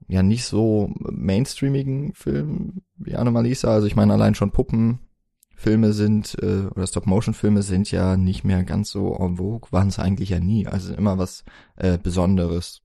[0.08, 3.74] ja nicht so mainstreamigen Film wie Anomalisa.
[3.74, 4.52] Also ich meine allein schon
[5.56, 10.00] Puppenfilme sind äh, oder Stop-Motion-Filme sind ja nicht mehr ganz so en vogue, waren es
[10.00, 10.68] eigentlich ja nie.
[10.68, 11.44] Also immer was
[11.78, 12.82] äh, Besonderes.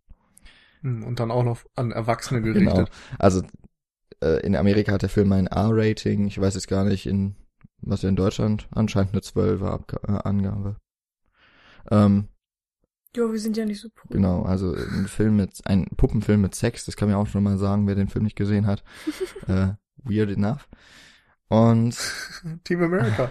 [0.83, 2.75] Hm, Und dann auch noch an Erwachsene Genau.
[2.75, 2.91] gerichtet.
[3.19, 3.43] Also
[4.23, 6.27] äh, in Amerika hat der Film ein R-Rating.
[6.27, 7.37] Ich weiß jetzt gar nicht in
[7.83, 10.77] was er in Deutschland anscheinend eine 12er Abga äh, Angabe.
[11.91, 12.29] Ähm,
[13.17, 14.15] Jo, wir sind ja nicht so prüde.
[14.15, 17.43] Genau, also ein Film mit, ein Puppenfilm mit Sex, das kann man ja auch schon
[17.43, 18.85] mal sagen, wer den Film nicht gesehen hat.
[19.49, 19.69] äh,
[20.05, 20.69] weird enough.
[21.51, 21.97] Und
[22.65, 23.31] Team America.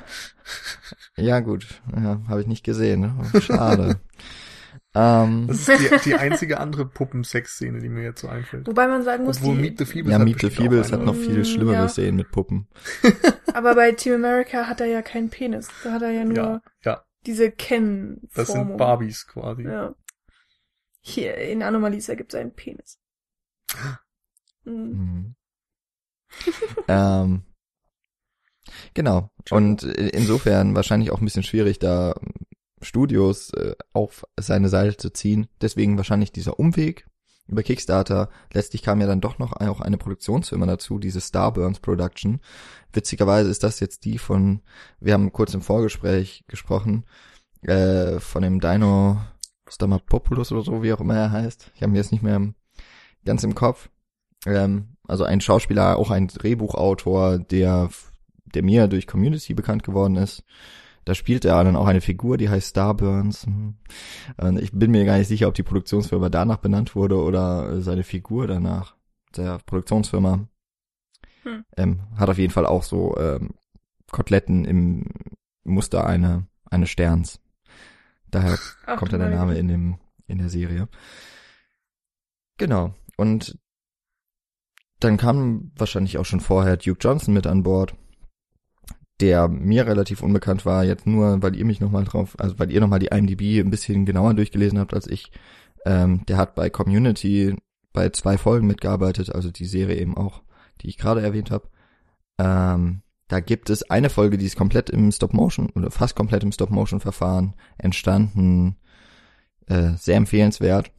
[1.16, 3.00] ja gut, ja, habe ich nicht gesehen.
[3.00, 3.42] ne?
[3.42, 4.02] Schade.
[4.94, 8.68] ähm, Das ist die, die einzige andere Puppensex-Szene, die mir jetzt so einfällt.
[8.68, 11.02] Wobei man sagen muss, Obwohl die, Meet the Feebles ja, hat Meet the Feebles hat
[11.02, 11.88] noch viel Mm, schlimmere ja.
[11.88, 12.68] Szenen mit Puppen.
[13.54, 15.70] aber bei Team America hat er ja keinen Penis.
[15.86, 18.30] Da hat er ja nur Ja, ja, diese Ken-Formung.
[18.36, 19.64] das sind Barbies quasi.
[19.64, 19.96] Ja.
[21.00, 23.00] Hier, in Anomalisa gibt es einen Penis.
[24.66, 24.76] Mhm.
[24.76, 25.36] Mhm.
[26.90, 27.44] ähm,
[28.94, 29.30] genau.
[29.50, 32.14] Und i- insofern wahrscheinlich auch ein bisschen schwierig, da
[32.82, 35.48] Studios äh, auf seine Seite zu ziehen.
[35.62, 37.08] Deswegen wahrscheinlich dieser Umweg
[37.48, 38.30] über Kickstarter.
[38.54, 42.40] Letztlich kam ja dann doch noch auch eine Produktionsfirma dazu, diese Starburns Production.
[42.94, 44.62] Witzigerweise ist das jetzt die von,
[45.00, 47.06] wir haben kurz im Vorgespräch gesprochen,
[47.64, 49.20] äh, von dem Dino
[49.68, 51.72] Stamapopoulos oder so, wie auch immer er heißt.
[51.76, 52.54] Ich habe mir jetzt nicht mehr
[53.26, 53.90] ganz im Kopf.
[54.46, 57.90] Ähm, also ein Schauspieler, auch ein Drehbuchautor, der,
[58.54, 60.44] der mir durch Community bekannt geworden ist.
[61.06, 63.46] Da spielt er dann auch eine Figur, die heißt Starburns.
[63.46, 63.76] Hm.
[64.38, 68.04] Und ich bin mir gar nicht sicher, ob die Produktionsfirma danach benannt wurde oder seine
[68.04, 68.96] Figur danach.
[69.36, 70.48] Der Produktionsfirma
[71.44, 71.66] Hm.
[71.78, 73.52] ähm, hat auf jeden Fall auch so ähm,
[74.12, 75.06] Koteletten im
[75.64, 77.40] Muster eine, eines Sterns.
[78.30, 80.88] Daher Ach, kommt ja der Name in dem in der Serie.
[82.58, 82.94] Genau.
[83.18, 83.58] Und
[85.00, 87.96] dann kam wahrscheinlich auch schon vorher Duke Johnson mit an Bord,
[89.20, 92.80] der mir relativ unbekannt war, jetzt nur, weil ihr mich nochmal drauf, also weil ihr
[92.80, 95.32] nochmal die IMDb ein bisschen genauer durchgelesen habt als ich.
[95.86, 97.56] Ähm, der hat bei Community
[97.94, 100.42] bei zwei Folgen mitgearbeitet, also die Serie eben auch,
[100.82, 101.70] die ich gerade erwähnt habe.
[102.38, 106.52] Ähm, da gibt es eine Folge, die ist komplett im Stop-Motion oder fast komplett im
[106.52, 108.78] Stop-Motion-Verfahren entstanden.
[109.68, 110.92] Äh, sehr empfehlenswert,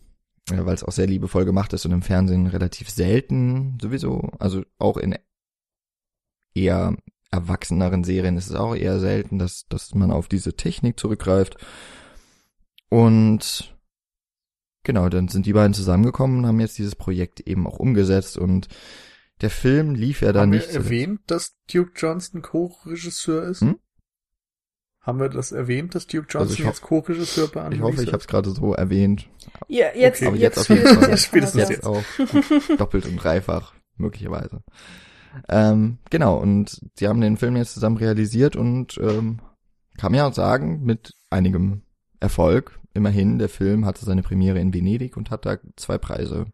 [0.51, 4.31] äh, weil es auch sehr liebevoll gemacht ist und im Fernsehen relativ selten sowieso.
[4.39, 5.17] Also auch in
[6.55, 6.97] eher
[7.31, 11.57] erwachseneren Serien ist es auch eher selten, dass, dass man auf diese Technik zurückgreift.
[12.89, 13.77] Und
[14.83, 18.69] genau, dann sind die beiden zusammengekommen und haben jetzt dieses Projekt eben auch umgesetzt und
[19.41, 20.69] der Film lief ja da Haben nicht.
[20.69, 23.63] wir erwähnt, dass Duke Johnston Co-Regisseur ist?
[23.63, 23.79] Hm?
[25.01, 28.03] Haben wir das erwähnt, dass Duke Also Johnston ich ho- jetzt Co-Regisseur bei ich hoffe,
[28.03, 29.29] ich habe es gerade so erwähnt.
[29.69, 31.11] Ja, jetzt, Okay, aber jetzt, jetzt auf jeden Fall.
[31.11, 31.87] jetzt Spätestens passt jetzt.
[31.87, 34.63] auch doppelt und dreifach möglicherweise.
[35.49, 39.41] Ähm, genau, und sie haben den Film jetzt zusammen realisiert und ähm,
[39.97, 41.83] kann man ja auch sagen, mit einigem
[42.21, 42.79] Erfolg.
[42.95, 46.47] Immerhin, der Film hatte seine Premiere in Venedig und hat da zwei Preise.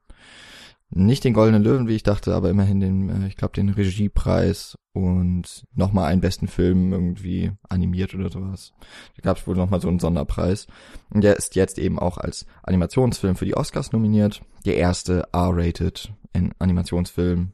[0.91, 4.77] Nicht den Goldenen Löwen, wie ich dachte, aber immerhin den, äh, ich glaube, den Regiepreis
[4.93, 8.73] und nochmal einen besten Film irgendwie animiert oder sowas.
[9.17, 10.69] Da gab es wohl nochmal so einen Sonderpreis.
[11.11, 14.43] Und der ist jetzt eben auch als Animationsfilm für die Oscars nominiert.
[14.65, 16.12] Der erste R-rated
[16.59, 17.53] Animationsfilm,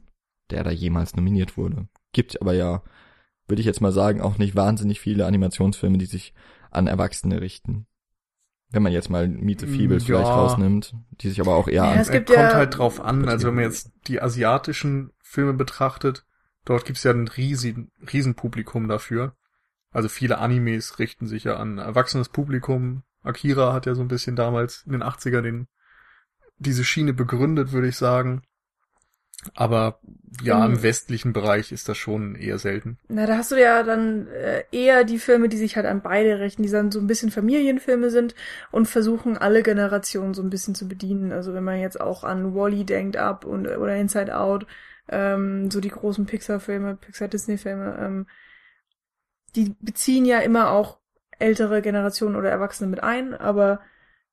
[0.53, 1.87] der da jemals nominiert wurde.
[2.13, 2.81] Gibt aber ja,
[3.47, 6.33] würde ich jetzt mal sagen, auch nicht wahnsinnig viele Animationsfilme, die sich
[6.71, 7.85] an Erwachsene richten.
[8.69, 10.15] Wenn man jetzt mal Meet the Mm, Feebles ja.
[10.15, 12.99] vielleicht rausnimmt, die sich aber auch eher Ja, an es gibt kommt ja- halt drauf
[13.01, 16.25] an, also wenn man jetzt die asiatischen Filme betrachtet,
[16.65, 19.35] dort gibt's ja ein riesen, riesen Publikum dafür.
[19.91, 23.03] Also viele Animes richten sich ja an erwachsenes Publikum.
[23.21, 25.67] Akira hat ja so ein bisschen damals in den 80er den,
[26.57, 28.41] diese Schiene begründet, würde ich sagen.
[29.55, 29.99] Aber
[30.41, 30.73] ja, Mhm.
[30.75, 32.97] im westlichen Bereich ist das schon eher selten.
[33.09, 36.39] Na, da hast du ja dann äh, eher die Filme, die sich halt an beide
[36.39, 38.33] richten, die dann so ein bisschen Familienfilme sind
[38.71, 41.31] und versuchen alle Generationen so ein bisschen zu bedienen.
[41.31, 44.65] Also wenn man jetzt auch an Wally denkt ab und oder Inside Out,
[45.09, 48.27] ähm, so die großen Pixar-Filme, Pixar-Disney-Filme, ähm,
[49.55, 50.99] die beziehen ja immer auch
[51.39, 53.81] ältere Generationen oder Erwachsene mit ein, aber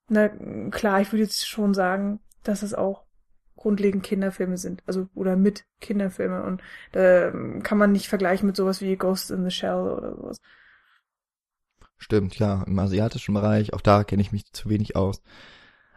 [0.07, 0.29] na
[0.69, 3.03] klar, ich würde jetzt schon sagen, dass es auch
[3.61, 8.55] grundlegend Kinderfilme sind, also oder mit Kinderfilme und da ähm, kann man nicht vergleichen mit
[8.55, 10.37] sowas wie Ghost in the Shell oder sowas.
[11.97, 15.21] Stimmt, ja, im asiatischen Bereich, auch da kenne ich mich zu wenig aus.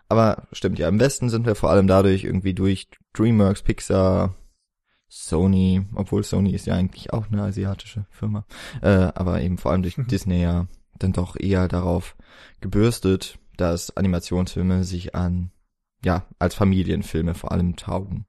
[0.09, 4.35] Aber stimmt, ja, im Westen sind wir vor allem dadurch irgendwie durch DreamWorks, Pixar,
[5.09, 8.45] Sony, obwohl Sony ist ja eigentlich auch eine asiatische Firma,
[8.83, 10.07] äh, aber eben vor allem durch Mhm.
[10.09, 10.67] Disney ja
[10.99, 12.17] dann doch eher darauf
[12.61, 15.53] gebürstet, dass Animationsfilme sich an,
[16.05, 18.27] ja, als Familienfilme vor allem taugen.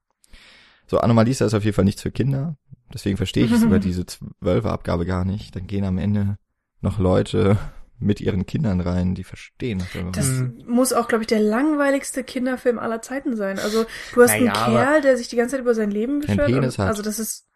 [0.87, 2.57] So, Anomalisa ist auf jeden Fall nichts für Kinder,
[2.93, 5.55] deswegen verstehe ich es über diese Zwölferabgabe gar nicht.
[5.55, 6.37] Dann gehen am Ende
[6.81, 7.57] noch Leute
[7.97, 10.11] mit ihren Kindern rein, die verstehen das.
[10.11, 10.63] Das Mhm.
[10.67, 13.57] muss auch, glaube ich, der langweiligste Kinderfilm aller Zeiten sein.
[13.57, 16.51] Also du hast Naja, einen Kerl, der sich die ganze Zeit über sein Leben beschwert.
[16.51, 16.79] Und, hat.
[16.89, 17.47] Also das ist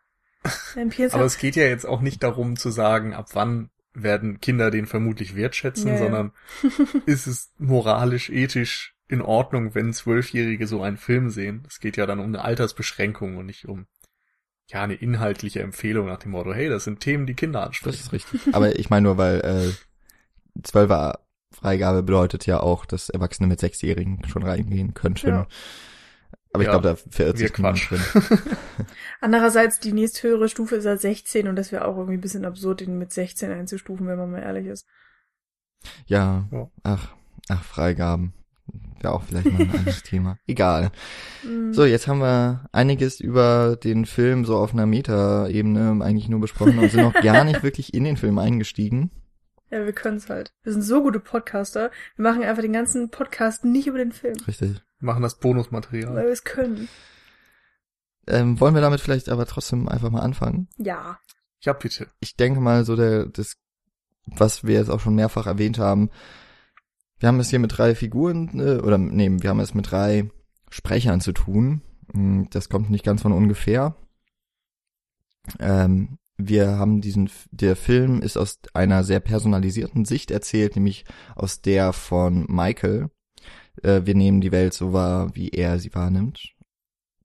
[0.77, 1.27] ein Penis Aber hat.
[1.27, 5.35] es geht ja jetzt auch nicht darum zu sagen, ab wann werden Kinder den vermutlich
[5.35, 5.99] wertschätzen, Ja, ja.
[5.99, 6.31] sondern
[7.05, 11.63] ist es moralisch, ethisch in Ordnung, wenn Zwölfjährige so einen Film sehen.
[11.67, 13.87] Es geht ja dann um eine Altersbeschränkung und nicht um
[14.71, 17.99] ja eine inhaltliche Empfehlung nach dem Motto, hey, das sind Themen, die Kinder Das ansprechen.
[18.01, 18.41] ist richtig.
[18.53, 21.19] Aber ich meine nur, weil äh, Zwölfer
[21.51, 25.27] Freigabe bedeutet ja auch, dass Erwachsene mit Sechsjährigen schon reingehen könnten.
[25.27, 25.47] Ja.
[26.53, 27.89] Aber ich Ja, glaube, da verirrt sich niemand Quatsch.
[27.89, 28.01] drin.
[29.21, 32.81] Andererseits, die nächsthöhere Stufe ist halt 16 und das wäre auch irgendwie ein bisschen absurd,
[32.81, 34.87] den mit 16 einzustufen, wenn man mal ehrlich ist.
[36.07, 36.69] Ja, Ja.
[36.83, 37.15] ach,
[37.49, 38.33] ach, Freigaben.
[39.01, 40.37] Wäre auch vielleicht mal ein anderes Thema.
[40.47, 40.91] Egal.
[41.43, 41.73] Mhm.
[41.73, 46.79] So, jetzt haben wir einiges über den Film so auf einer Meta-Ebene eigentlich nur besprochen
[46.79, 49.11] und sind noch gar nicht wirklich in den Film eingestiegen.
[49.71, 50.51] Ja, wir können's halt.
[50.63, 51.91] Wir sind so gute Podcaster.
[52.15, 54.81] Wir machen einfach den ganzen Podcast nicht über den Film, Richtig.
[54.99, 56.13] Machen das Bonusmaterial.
[56.15, 56.89] weil wir es können.
[58.27, 60.67] Ähm, wollen wir damit vielleicht aber trotzdem einfach mal anfangen?
[60.77, 61.19] Ja.
[61.61, 62.07] Ja, bitte.
[62.19, 63.57] ich denke mal so der, das,
[64.25, 66.09] was wir jetzt auch schon mehrfach erwähnt haben,
[67.19, 70.29] wir haben es hier mit drei Figuren, äh, oder nee, wir haben es mit drei
[70.69, 71.81] Sprechern zu tun.
[72.13, 73.95] Mm, Das kommt nicht ganz von ungefähr.
[75.59, 81.03] Ähm, wir haben diesen, der Film ist aus einer sehr personalisierten Sicht erzählt, nämlich
[81.35, 83.09] aus der von Michael.
[83.83, 86.53] Äh, wir nehmen die Welt so wahr, wie er sie wahrnimmt.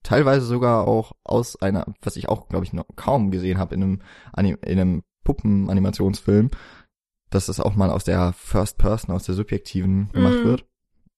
[0.03, 4.03] Teilweise sogar auch aus einer, was ich auch, glaube ich, noch kaum gesehen habe in
[4.33, 6.51] einem, in einem Puppen-Animationsfilm,
[7.35, 10.45] dass das auch mal aus der First Person, aus der subjektiven gemacht Mhm.
[10.45, 10.65] wird.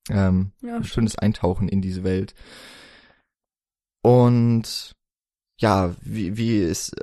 [0.08, 2.34] Ähm, Ja, ein schönes Eintauchen in diese Welt.
[4.02, 4.92] Und
[5.60, 6.94] ja, wie, wie ist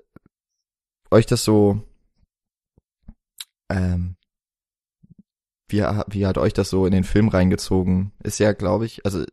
[1.12, 1.82] euch das so,
[3.70, 4.16] ähm,
[5.70, 8.12] wie, wie hat euch das so in den Film reingezogen?
[8.24, 9.26] Ist ja, glaube ich, also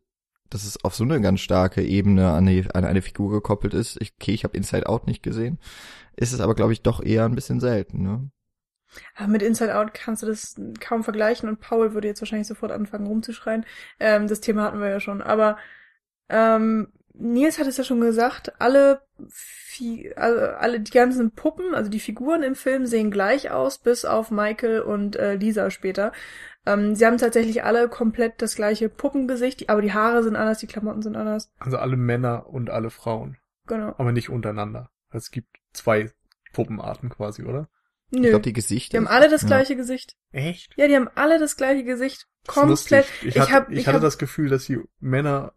[0.49, 4.01] dass es auf so eine ganz starke Ebene an, die, an eine Figur gekoppelt ist.
[4.01, 5.61] Ich, okay, ich habe Inside Out nicht gesehen.
[6.16, 8.31] Ist es aber, glaube ich, doch eher ein bisschen selten, ne?
[9.16, 12.72] Aber mit Inside Out kannst du das kaum vergleichen und Paul würde jetzt wahrscheinlich sofort
[12.72, 13.64] anfangen rumzuschreien.
[13.99, 15.22] Ähm, das Thema hatten wir ja schon.
[15.22, 15.59] Aber
[16.28, 19.03] ähm, Nils hat es ja schon gesagt, alle,
[20.16, 24.30] also alle die ganzen Puppen, also die Figuren im Film sehen gleich aus, bis auf
[24.30, 26.12] Michael und äh, Lisa später.
[26.66, 30.66] Ähm, sie haben tatsächlich alle komplett das gleiche Puppengesicht, aber die Haare sind anders, die
[30.66, 31.53] Klamotten sind anders.
[31.59, 33.36] Also alle Männer und alle Frauen.
[33.66, 33.95] Genau.
[33.99, 34.91] Aber nicht untereinander.
[35.11, 36.11] Es gibt zwei
[36.53, 37.68] Puppenarten quasi, oder?
[38.11, 38.23] Nö.
[38.23, 38.91] Ich glaube, die Gesichter.
[38.93, 39.49] die haben alle das ja.
[39.49, 40.17] gleiche Gesicht.
[40.33, 40.73] Echt?
[40.77, 42.27] Ja, die haben alle das gleiche Gesicht.
[42.47, 43.07] Komplett.
[43.23, 45.53] Ich, Ich hatte, hab- ich hatte hab- das Gefühl, dass die Männer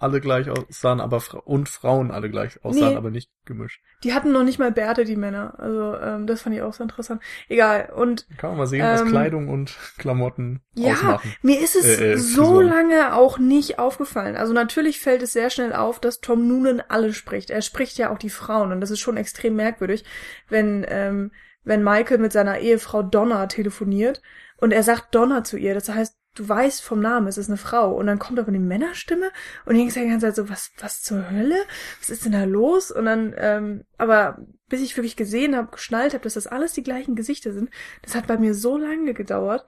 [0.00, 2.96] alle gleich aussahen, aber Fra und Frauen alle gleich aussahen, Nee.
[2.96, 3.82] aber nicht gemischt.
[4.04, 5.54] Die hatten noch nicht mal Bärte, die Männer.
[5.58, 7.20] Also, ähm, das fand ich auch so interessant.
[7.48, 7.90] Egal.
[7.96, 11.34] Und Kann man mal sehen, was Ähm, Kleidung und Klamotten Ja, ausmachen.
[11.42, 14.36] Mir ist es Äh, äh, so lange auch nicht aufgefallen.
[14.36, 17.50] Also natürlich fällt es sehr schnell auf, dass Tom Noonan alle spricht.
[17.50, 20.04] Er spricht ja auch die Frauen und das ist schon extrem merkwürdig,
[20.48, 21.32] wenn ähm,
[21.64, 24.22] wenn Michael mit seiner Ehefrau Donna telefoniert
[24.56, 25.74] und er sagt Donna zu ihr.
[25.74, 28.58] Das heißt, du weißt vom Namen, es ist eine Frau und dann kommt aber die
[28.58, 29.30] Männerstimme
[29.64, 31.56] und ich denke die ganze Zeit so, was was zur Hölle?
[32.00, 32.90] Was ist denn da los?
[32.90, 34.38] Und dann ähm, aber
[34.68, 37.70] bis ich wirklich gesehen habe, geschnallt habe, dass das alles die gleichen Gesichter sind,
[38.02, 39.66] das hat bei mir so lange gedauert.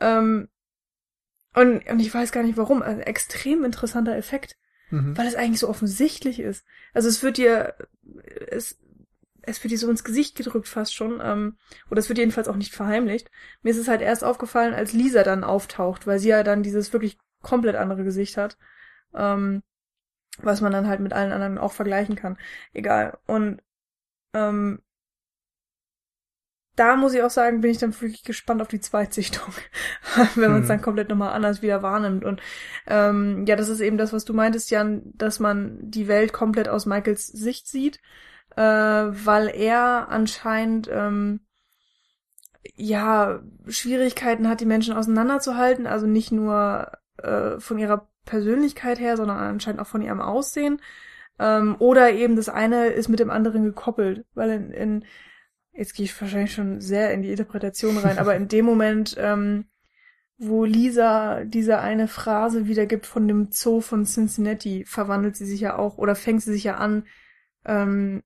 [0.00, 0.48] Ähm,
[1.54, 2.82] und, und ich weiß gar nicht warum.
[2.82, 4.56] Ein extrem interessanter Effekt,
[4.90, 5.16] Mhm.
[5.16, 6.66] weil es eigentlich so offensichtlich ist.
[6.92, 7.74] Also es wird dir,
[8.48, 8.78] es,
[9.42, 11.20] es wird dir so ins Gesicht gedrückt fast schon.
[11.22, 11.56] Ähm,
[11.90, 13.30] oder es wird jedenfalls auch nicht verheimlicht.
[13.62, 16.92] Mir ist es halt erst aufgefallen, als Lisa dann auftaucht, weil sie ja dann dieses
[16.92, 18.56] wirklich komplett andere Gesicht hat.
[19.14, 19.62] Ähm,
[20.38, 22.38] was man dann halt mit allen anderen auch vergleichen kann.
[22.72, 23.18] Egal.
[23.26, 23.62] Und
[24.34, 24.80] ähm,
[26.74, 29.52] da muss ich auch sagen, bin ich dann wirklich gespannt auf die Zweitsichtung,
[30.36, 30.68] wenn man es Hm.
[30.68, 32.24] dann komplett nochmal anders wieder wahrnimmt.
[32.24, 32.40] Und
[32.86, 36.68] ähm, ja, das ist eben das, was du meintest, Jan, dass man die Welt komplett
[36.68, 38.00] aus Michaels Sicht sieht,
[38.56, 41.40] äh, weil er anscheinend ähm,
[42.74, 49.38] ja Schwierigkeiten hat, die Menschen auseinanderzuhalten, also nicht nur äh, von ihrer Persönlichkeit her, sondern
[49.38, 50.80] anscheinend auch von ihrem Aussehen.
[51.38, 55.04] Ähm, oder eben das eine ist mit dem anderen gekoppelt, weil in, in
[55.72, 59.66] jetzt gehe ich wahrscheinlich schon sehr in die Interpretation rein, aber in dem Moment, ähm,
[60.36, 65.78] wo Lisa diese eine Phrase wiedergibt von dem Zoo von Cincinnati, verwandelt sie sich ja
[65.78, 67.06] auch oder fängt sie sich ja an,
[67.64, 68.22] ähm,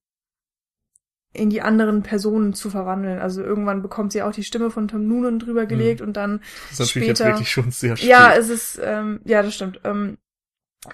[1.36, 3.18] in die anderen Personen zu verwandeln.
[3.20, 6.72] Also irgendwann bekommt sie auch die Stimme von Tom Noonan drüber gelegt und dann Das
[6.72, 8.08] ist natürlich jetzt später- wirklich schon sehr spät.
[8.08, 9.80] ja, es ist, ähm, ja, das stimmt.
[9.84, 10.18] Ähm,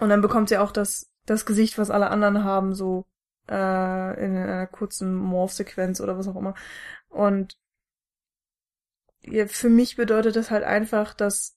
[0.01, 3.05] und dann bekommt sie auch das, das Gesicht, was alle anderen haben, so
[3.49, 3.55] äh,
[4.25, 6.55] in einer kurzen Morph-Sequenz oder was auch immer.
[7.09, 7.57] Und
[9.25, 11.55] ja, für mich bedeutet das halt einfach, dass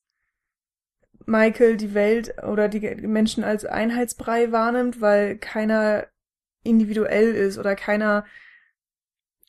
[1.26, 6.06] Michael die Welt oder die Menschen als Einheitsbrei wahrnimmt, weil keiner
[6.64, 8.26] individuell ist oder keiner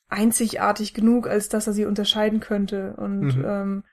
[0.08, 2.94] einzigartig genug, als dass er sie unterscheiden könnte.
[2.96, 3.44] Und Mhm.
[3.44, 3.84] ähm,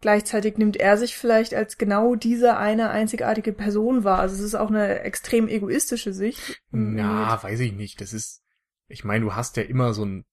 [0.00, 4.18] gleichzeitig nimmt er sich vielleicht als genau diese eine einzigartige Person wahr.
[4.18, 6.60] Also es ist auch eine extrem egoistische Sicht.
[6.72, 8.00] Ja, weiß ich nicht.
[8.00, 8.42] Das ist,
[8.88, 10.24] ich meine, du hast ja immer so ein,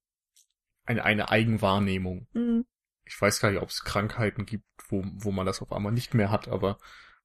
[0.85, 2.27] eine, eine Eigenwahrnehmung.
[2.33, 2.65] Mhm.
[3.05, 6.13] Ich weiß gar nicht, ob es Krankheiten gibt, wo, wo man das auf einmal nicht
[6.13, 6.77] mehr hat, aber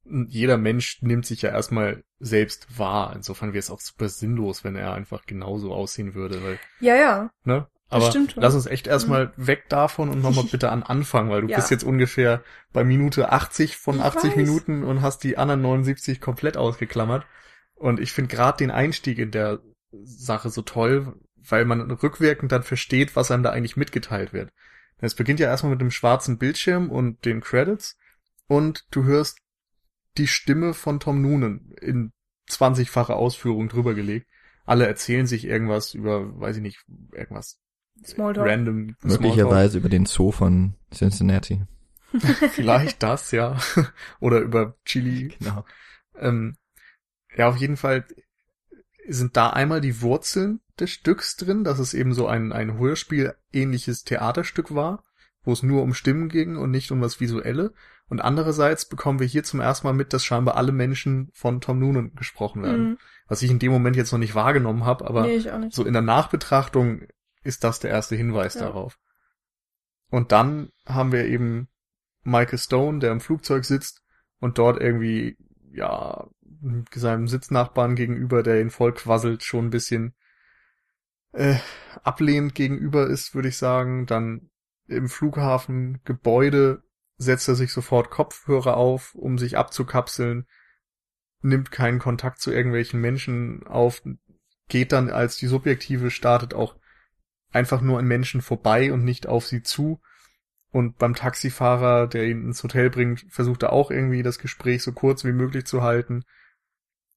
[0.04, 3.12] jeder Mensch nimmt sich ja erstmal selbst wahr.
[3.16, 7.30] Insofern wäre es auch super sinnlos, wenn er einfach genauso aussehen würde, weil, Ja, ja.
[7.44, 7.66] ne?
[7.90, 11.56] Aber lass uns echt erstmal weg davon und nochmal bitte an Anfang, weil du Ja.
[11.56, 12.42] bist jetzt ungefähr
[12.72, 14.36] bei Minute 80 von Ich 80 weiß.
[14.36, 17.24] Minuten und hast die anderen 79 komplett ausgeklammert.
[17.74, 19.60] Und ich finde gerade den Einstieg in der
[20.02, 24.50] Sache so toll, weil man rückwirkend dann versteht, was einem da eigentlich mitgeteilt wird.
[24.98, 27.96] Es beginnt ja erstmal mit dem schwarzen Bildschirm und den Credits
[28.48, 29.38] und du hörst
[30.18, 32.12] die Stimme von Tom Noonan in
[32.50, 34.28] 20-fache Ausführung drüber gelegt.
[34.64, 37.60] Alle erzählen sich irgendwas über, weiß ich nicht, irgendwas
[38.04, 38.46] Smalltalk.
[38.48, 41.62] random Möglicherweise über den Zoo von Cincinnati.
[42.50, 43.58] Vielleicht das, ja.
[44.20, 45.34] Oder über Chili.
[45.38, 45.64] Genau.
[46.16, 46.56] Ähm,
[47.36, 48.06] ja, auf jeden Fall
[49.06, 54.04] sind da einmal die Wurzeln des Stücks drin, dass es eben so ein, ein Hörspiel-ähnliches
[54.04, 55.04] Theaterstück war,
[55.42, 57.74] wo es nur um Stimmen ging und nicht um das Visuelle.
[58.08, 61.78] Und andererseits bekommen wir hier zum ersten Mal mit, dass scheinbar alle Menschen von Tom
[61.78, 62.90] Noonan gesprochen werden.
[62.90, 62.98] Mhm.
[63.28, 66.02] Was ich in dem Moment jetzt noch nicht wahrgenommen habe, aber nee, so in der
[66.02, 67.06] Nachbetrachtung
[67.42, 68.62] ist das der erste Hinweis Ja.
[68.62, 68.98] darauf.
[70.10, 71.68] Und dann haben wir eben
[72.22, 74.02] Michael Stone, der im Flugzeug sitzt
[74.38, 75.36] und dort irgendwie,
[75.72, 76.28] ja,
[76.94, 80.14] seinem Sitznachbarn gegenüber, der ihn voll quasselt, schon ein bisschen
[81.32, 81.56] äh,
[82.02, 84.06] ablehnend gegenüber ist, würde ich sagen.
[84.06, 84.50] Dann
[84.86, 86.82] im Flughafengebäude
[87.16, 90.46] setzt er sich sofort Kopfhörer auf, um sich abzukapseln,
[91.42, 94.02] nimmt keinen Kontakt zu irgendwelchen Menschen auf,
[94.68, 96.76] geht dann, als die Subjektive startet, auch
[97.52, 100.00] einfach nur an Menschen vorbei und nicht auf sie zu.
[100.70, 104.92] Und beim Taxifahrer, der ihn ins Hotel bringt, versucht er auch irgendwie das Gespräch so
[104.92, 106.24] kurz wie möglich zu halten.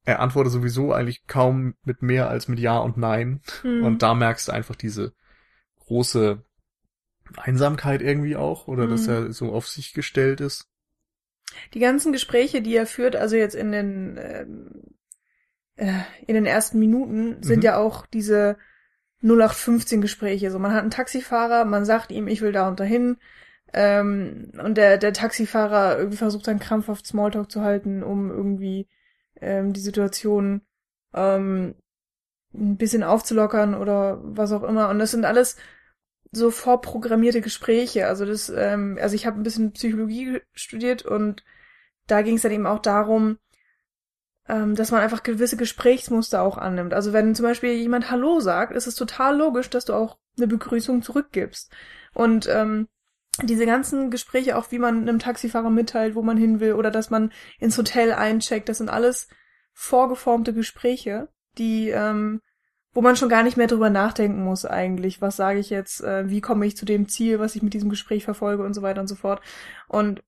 [0.04, 3.42] er antwortet sowieso eigentlich kaum mit mehr als mit Ja und Nein.
[3.62, 3.84] Hm.
[3.84, 5.14] Und da merkst du einfach diese
[5.80, 6.44] große
[7.38, 9.14] Einsamkeit irgendwie auch, oder dass Mhm.
[9.14, 10.68] er so auf sich gestellt ist.
[11.74, 14.82] Die ganzen Gespräche, die er führt, also jetzt in den ähm,
[15.76, 17.64] äh, in den ersten Minuten, sind Mhm.
[17.64, 18.58] ja auch diese
[19.22, 20.52] 0815 Gespräche.
[20.52, 23.18] So, man hat einen Taxifahrer, man sagt ihm, ich will da und dahin,
[23.74, 28.88] ähm, und der der Taxifahrer irgendwie versucht dann krampfhaft Smalltalk zu halten, um irgendwie
[29.42, 30.62] ähm, die Situation
[31.14, 31.76] ähm,
[32.54, 34.90] ein bisschen aufzulockern oder was auch immer.
[34.90, 35.58] Und das sind alles
[36.32, 38.08] so vorprogrammierte Gespräche.
[38.08, 41.44] Also das, ähm, also ich habe ein bisschen Psychologie studiert und
[42.08, 43.38] da ging es dann eben auch darum,
[44.48, 46.94] ähm, dass man einfach gewisse Gesprächsmuster auch annimmt.
[46.94, 50.48] Also wenn zum Beispiel jemand Hallo sagt, ist es total logisch, dass du auch eine
[50.48, 51.72] Begrüßung zurückgibst.
[52.14, 52.88] Und ähm,
[53.44, 57.10] diese ganzen Gespräche, auch wie man einem Taxifahrer mitteilt, wo man hin will, oder dass
[57.10, 59.28] man ins Hotel eincheckt, das sind alles
[59.74, 62.42] vorgeformte Gespräche, die, ähm,
[62.98, 66.28] wo man schon gar nicht mehr drüber nachdenken muss eigentlich, was sage ich jetzt, äh,
[66.32, 69.02] wie komme ich zu dem Ziel, was ich mit diesem Gespräch verfolge und so weiter
[69.02, 69.40] und so fort.
[69.88, 70.24] Und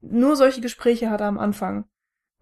[0.00, 1.84] nur solche Gespräche hat er am Anfang.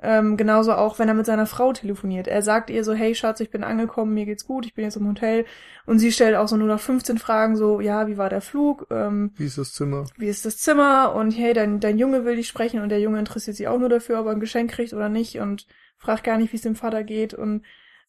[0.01, 2.29] Ähm, genauso auch, wenn er mit seiner Frau telefoniert.
[2.29, 4.97] Er sagt ihr so, hey Schatz, ich bin angekommen, mir geht's gut, ich bin jetzt
[4.97, 5.45] im Hotel.
[5.85, 8.87] Und sie stellt auch so nur noch 15 Fragen, so, ja, wie war der Flug?
[8.91, 10.07] Ähm, Wie ist das Zimmer?
[10.17, 13.19] wie ist das Zimmer und hey, dein, dein Junge will dich sprechen und der Junge
[13.19, 15.67] interessiert sich auch nur dafür, ob er ein Geschenk kriegt oder nicht und
[15.99, 17.63] fragt gar nicht, wie es dem Vater geht und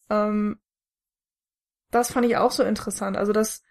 [0.10, 0.60] ähm,
[1.92, 3.18] das fand ich auch so interessant.
[3.18, 3.64] Also dass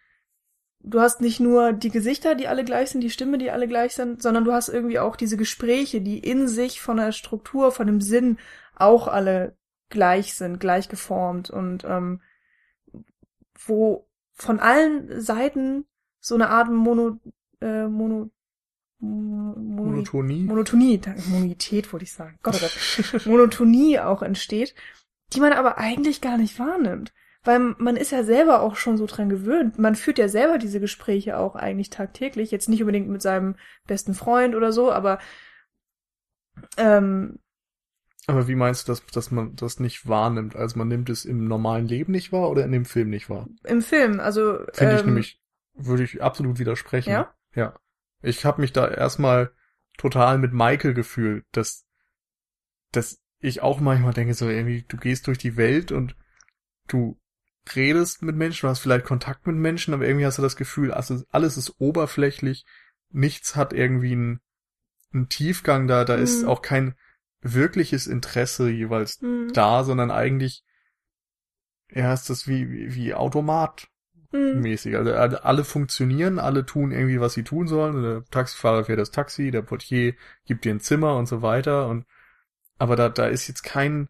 [0.80, 3.94] du hast nicht nur die Gesichter, die alle gleich sind, die Stimme, die alle gleich
[3.94, 7.86] sind, sondern du hast irgendwie auch diese Gespräche, die in sich von der Struktur, von
[7.86, 8.38] dem Sinn
[8.74, 9.56] auch alle
[9.88, 12.20] gleich sind, gleich geformt und ähm,
[13.66, 15.86] wo von allen Seiten
[16.20, 17.18] so eine Art Mono,
[17.60, 18.30] äh, Mono,
[18.98, 20.42] Mono, Monotonie?
[20.42, 24.74] Monotonie, Monität wollte ich sagen, Gott, oh Gott, Monotonie auch entsteht,
[25.32, 27.12] die man aber eigentlich gar nicht wahrnimmt.
[27.46, 29.78] Weil man ist ja selber auch schon so dran gewöhnt.
[29.78, 32.50] Man führt ja selber diese Gespräche auch eigentlich tagtäglich.
[32.50, 33.54] Jetzt nicht unbedingt mit seinem
[33.86, 35.20] besten Freund oder so, aber
[36.76, 37.38] ähm,
[38.26, 40.56] Aber wie meinst du, dass, dass man das nicht wahrnimmt?
[40.56, 43.46] Also man nimmt es im normalen Leben nicht wahr oder in dem Film nicht wahr?
[43.62, 45.40] im Film, also Finde ich ähm, nämlich,
[45.74, 47.10] würde ich absolut widersprechen.
[47.10, 47.32] Ja?
[47.54, 47.78] Ja.
[48.22, 49.52] Ich habe mich da erstmal
[49.98, 51.86] total mit Michael gefühlt, dass,
[52.90, 56.16] dass ich auch manchmal denke, so irgendwie, du gehst durch die Welt und
[56.88, 57.16] du
[57.74, 60.92] redest mit Menschen, du hast vielleicht Kontakt mit Menschen, aber irgendwie hast du das Gefühl,
[60.92, 62.64] also alles ist oberflächlich,
[63.10, 64.40] nichts hat irgendwie einen,
[65.12, 66.48] einen Tiefgang da, da ist Mhm.
[66.48, 66.94] auch kein
[67.40, 70.62] wirkliches Interesse jeweils hm, da, sondern eigentlich,
[71.90, 73.88] ja, ist das wie, wie, wie Automat
[74.32, 74.96] hm, mäßig.
[74.96, 78.02] Also alle alle funktionieren, alle tun irgendwie, was sie tun sollen.
[78.02, 80.14] Der Taxifahrer fährt das Taxi, der Portier
[80.46, 81.88] gibt dir ein Zimmer und so weiter.
[81.88, 82.06] Und
[82.78, 84.08] aber da, da ist jetzt kein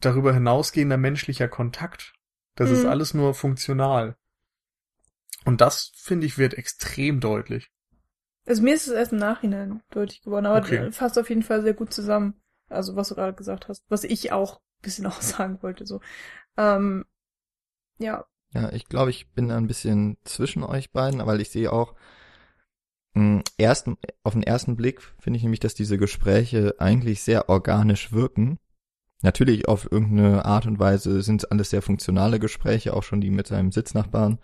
[0.00, 2.13] darüber hinausgehender menschlicher Kontakt.
[2.56, 2.86] Das ist Mhm.
[2.86, 4.16] alles nur funktional.
[5.46, 7.70] Und das, finde ich, wird extrem deutlich.
[8.46, 10.88] Also mir ist es erst im Nachhinein deutlich geworden, aber Okay.
[10.92, 12.40] fasst auf jeden Fall sehr gut zusammen.
[12.68, 16.00] Also was du gerade gesagt hast, was ich auch ein bisschen auch sagen wollte, so.
[16.58, 17.06] Ähm,
[17.98, 21.70] ja, Ja, ich glaube, ich bin da ein bisschen zwischen euch beiden, weil ich sehe
[21.72, 21.94] auch,
[23.14, 28.12] mh, ersten, auf den ersten Blick finde ich nämlich, dass diese Gespräche eigentlich sehr organisch
[28.12, 28.58] wirken.
[29.22, 33.30] Natürlich auf irgendeine Art und Weise sind es alles sehr funktionale Gespräche, auch schon die
[33.30, 34.38] mit seinem Sitznachbarn.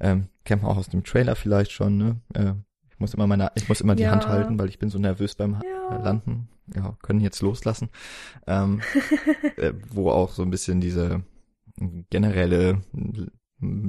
[0.00, 2.20] Ähm, kennt man auch aus dem Trailer vielleicht schon, ne?
[2.34, 2.52] Äh,
[2.90, 4.10] ich muss immer meine, ich muss immer die Ja.
[4.10, 5.96] Hand halten, weil ich bin so nervös beim Ja.
[6.02, 6.48] Landen.
[6.74, 7.88] Ja, können jetzt loslassen.
[8.46, 8.80] Ähm,
[9.56, 11.22] äh, wo auch so ein bisschen diese
[12.10, 12.82] generelle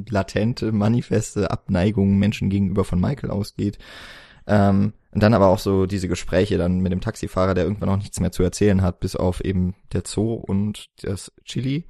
[0.09, 3.77] latente, manifeste Abneigung Menschen gegenüber von Michael ausgeht.
[4.47, 7.95] Ähm, und dann aber auch so diese Gespräche dann mit dem Taxifahrer, der irgendwann auch
[7.95, 11.86] nichts mehr zu erzählen hat, bis auf eben der Zoo und das Chili,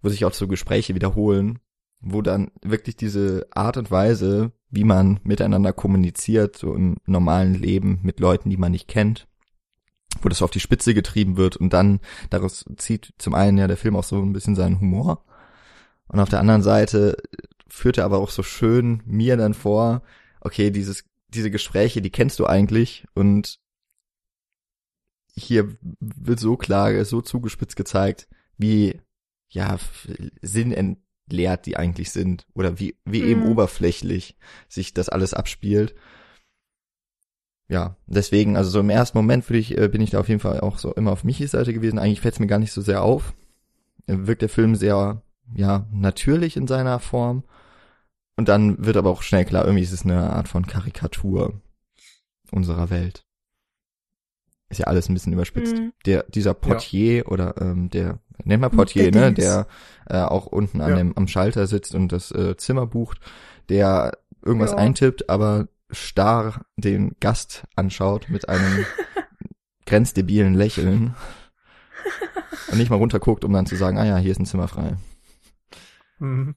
[0.00, 1.58] wo sich auch so Gespräche wiederholen,
[1.98, 7.98] wo dann wirklich diese Art und Weise, wie man miteinander kommuniziert, so im normalen Leben
[8.04, 9.26] mit Leuten, die man nicht kennt,
[10.22, 11.98] wo das auf die Spitze getrieben wird und dann
[12.30, 15.24] daraus zieht zum einen ja der Film auch so ein bisschen seinen Humor
[16.06, 17.16] und auf der anderen Seite
[17.66, 20.02] führt er aber auch so schön mir dann vor,
[20.40, 23.58] okay, dieses diese Gespräche, die kennst du eigentlich und
[25.34, 29.00] hier wird so klar, so zugespitzt gezeigt, wie
[29.50, 29.78] ja
[30.42, 33.46] sinnentleert die eigentlich sind oder wie wie eben Mhm.
[33.46, 34.36] oberflächlich
[34.68, 35.94] sich das alles abspielt.
[37.68, 40.40] Ja, deswegen, also so im ersten Moment würde ich, äh, bin ich da auf jeden
[40.40, 41.98] Fall auch so immer auf Michis Seite gewesen.
[41.98, 43.34] Eigentlich fällt es mir gar nicht so sehr auf.
[44.06, 45.22] Äh, Wirkt der Film sehr,
[45.54, 47.42] ja, natürlich in seiner Form.
[48.36, 51.60] Und dann wird aber auch schnell klar, irgendwie ist es eine Art von Karikatur
[52.50, 53.24] unserer Welt.
[54.68, 55.74] ist ja alles ein bisschen überspitzt.
[55.76, 55.92] Mhm.
[56.04, 59.46] Der, dieser Portier oder ähm, der, nennt man Portier, Der ne, Dings.
[59.48, 59.66] der
[60.08, 60.96] äh, auch unten an Ja.
[60.96, 63.20] dem, am Schalter sitzt und das äh, Zimmer bucht,
[63.68, 64.78] der irgendwas Ja.
[64.78, 68.84] eintippt, aber starr den Gast anschaut mit einem
[69.86, 71.14] grenzdebilen Lächeln
[72.70, 74.96] und nicht mal runterguckt, um dann zu sagen, ah ja, hier ist ein Zimmer frei.
[76.18, 76.54] Mhm.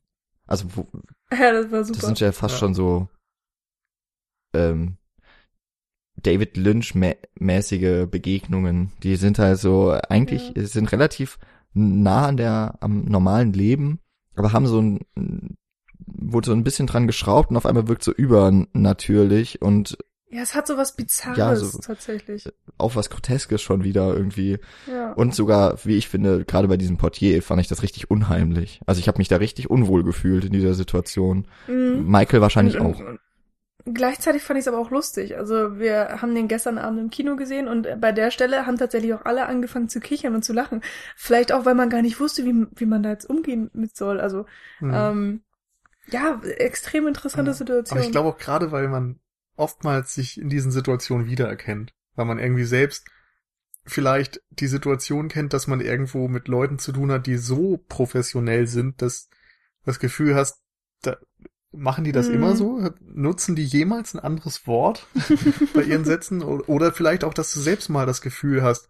[0.47, 0.87] Also wo,
[1.33, 1.99] Ja, das war super.
[1.99, 2.59] das sind ja fast Ja.
[2.59, 3.07] schon so
[4.53, 4.97] ähm,
[6.21, 8.91] David Lynch mä mäßige Begegnungen.
[9.03, 10.65] Die sind halt so eigentlich Ja.
[10.65, 11.37] sind relativ
[11.73, 13.99] nah an der am normalen Leben,
[14.35, 14.99] aber haben so ein
[16.05, 19.97] wurde so ein bisschen dran geschraubt und auf einmal wirkt so übernatürlich und
[20.29, 22.51] ja, es hat so was Bizarres Ja, so- tatsächlich.
[22.77, 24.59] auch was Groteskes schon wieder irgendwie.
[24.87, 25.13] Ja.
[25.13, 28.79] Und sogar, wie ich finde, gerade bei diesem Portier fand ich das richtig unheimlich.
[28.85, 31.47] Also ich habe mich da richtig unwohl gefühlt in dieser Situation.
[31.67, 32.05] Mhm.
[32.07, 33.01] Michael wahrscheinlich Und- auch.
[33.91, 35.37] Gleichzeitig fand ich es aber auch lustig.
[35.37, 39.13] Also wir haben den gestern Abend im Kino gesehen und bei der Stelle haben tatsächlich
[39.13, 40.81] auch alle angefangen zu kichern und zu lachen.
[41.15, 44.19] Vielleicht auch, weil man gar nicht wusste, wie, wie man da jetzt umgehen mit soll.
[44.19, 44.45] Also
[44.81, 44.91] Mhm.
[44.93, 45.41] ähm,
[46.11, 47.55] ja, extrem interessante Ja.
[47.55, 47.97] Situation.
[47.97, 49.19] Aber ich glaube auch gerade, weil man
[49.59, 53.07] oftmals sich in diesen Situationen wiedererkennt, weil man irgendwie selbst
[53.85, 58.67] vielleicht die Situation kennt, dass man irgendwo mit Leuten zu tun hat, die so professionell
[58.67, 59.29] sind, dass
[59.85, 60.61] das Gefühl hast,
[61.01, 61.17] da,
[61.71, 62.35] machen die das Mhm.
[62.35, 62.89] immer so?
[63.01, 65.07] Nutzen die jemals ein anderes Wort
[65.73, 66.41] bei ihren Sätzen?
[66.41, 68.89] Oder vielleicht auch, dass du selbst mal das Gefühl hast,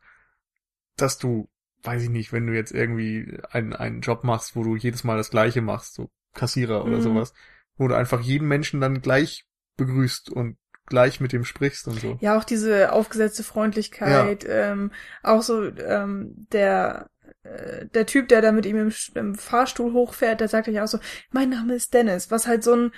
[0.97, 1.49] dass du,
[1.83, 5.17] weiß ich nicht, wenn du jetzt irgendwie einen, einen Job machst, wo du jedes Mal
[5.17, 7.01] das Gleiche machst, so Kassierer oder Mhm.
[7.01, 7.33] sowas,
[7.77, 9.45] wo du einfach jeden Menschen dann gleich
[9.77, 10.57] begrüßt und
[10.89, 12.17] gleich mit dem sprichst und so.
[12.21, 14.91] Ja, auch diese aufgesetzte Freundlichkeit, ähm,
[15.23, 17.09] auch so ähm, der
[17.43, 20.87] äh, der Typ, der da mit ihm im, im Fahrstuhl hochfährt, der sagt ja auch
[20.87, 20.99] so,
[21.31, 22.91] mein Name ist Dennis, was halt so ein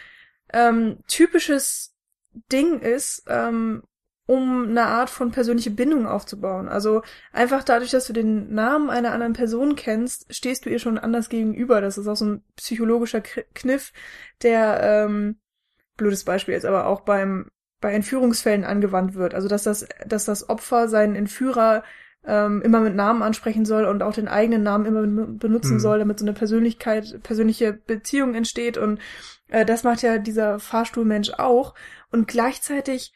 [0.54, 1.96] ähm, typisches
[2.52, 3.84] Ding ist, ähm,
[4.26, 6.70] um eine Art von persönliche Bindung aufzubauen.
[6.70, 7.02] Also
[7.34, 11.28] einfach dadurch, dass du den Namen einer anderen Person kennst, stehst du ihr schon anders
[11.28, 11.82] gegenüber.
[11.82, 13.92] Das ist auch so ein psychologischer Kniff,
[14.42, 15.40] der ähm,
[15.98, 17.50] blödes Beispiel ist, aber auch beim
[17.82, 19.34] bei Entführungsfällen angewandt wird.
[19.34, 21.84] Also dass das, dass das Opfer seinen Entführer
[22.26, 25.80] ähm, immer mit Namen ansprechen soll und auch den eigenen Namen immer ben- benutzen Hm.
[25.80, 28.78] soll, damit so eine Persönlichkeit, persönliche Beziehung entsteht.
[28.78, 29.00] Und
[29.48, 31.74] äh, das macht ja dieser Fahrstuhlmensch auch.
[32.12, 33.12] Und gleichzeitig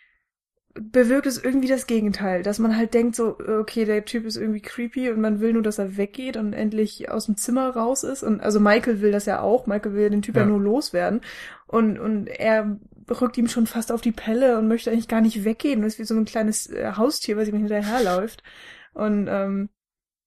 [0.74, 4.60] bewirkt es irgendwie das Gegenteil, dass man halt denkt so, okay, der Typ ist irgendwie
[4.60, 8.24] creepy und man will nur, dass er weggeht und endlich aus dem Zimmer raus ist.
[8.24, 9.68] Und also Michael will das ja auch.
[9.68, 10.48] Michael will den Typ ja, Ja.
[10.48, 11.22] nur loswerden.
[11.68, 12.78] Und, und er
[13.10, 15.82] rückt ihm schon fast auf die Pelle und möchte eigentlich gar nicht weggehen.
[15.82, 18.44] Das ist wie so ein kleines äh, Haustier, was ihm hinterherläuft.
[18.94, 19.70] Und ähm,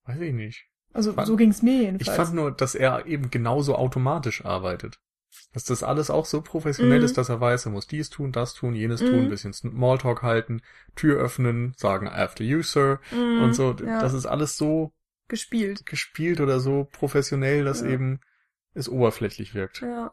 [0.04, 0.66] Weiß ich nicht.
[0.92, 2.16] also Fand- so ging's mir Ich jedenfalls.
[2.16, 5.00] fand nur, dass er eben genauso automatisch arbeitet.
[5.52, 7.04] Dass das alles auch so professionell Mhm.
[7.04, 9.06] ist, dass er weiß, er muss dies tun, das tun, jenes Mhm.
[9.06, 10.62] tun, ein bisschen Smalltalk halten,
[10.96, 13.72] Tür öffnen, sagen after you, sir Mhm, und so.
[13.72, 14.92] ja, Das ist alles so
[15.28, 15.84] gespielt.
[15.86, 17.88] gespielt oder so professionell, dass Ja.
[17.88, 18.20] eben
[18.74, 19.80] es oberflächlich wirkt.
[19.82, 20.12] Ja.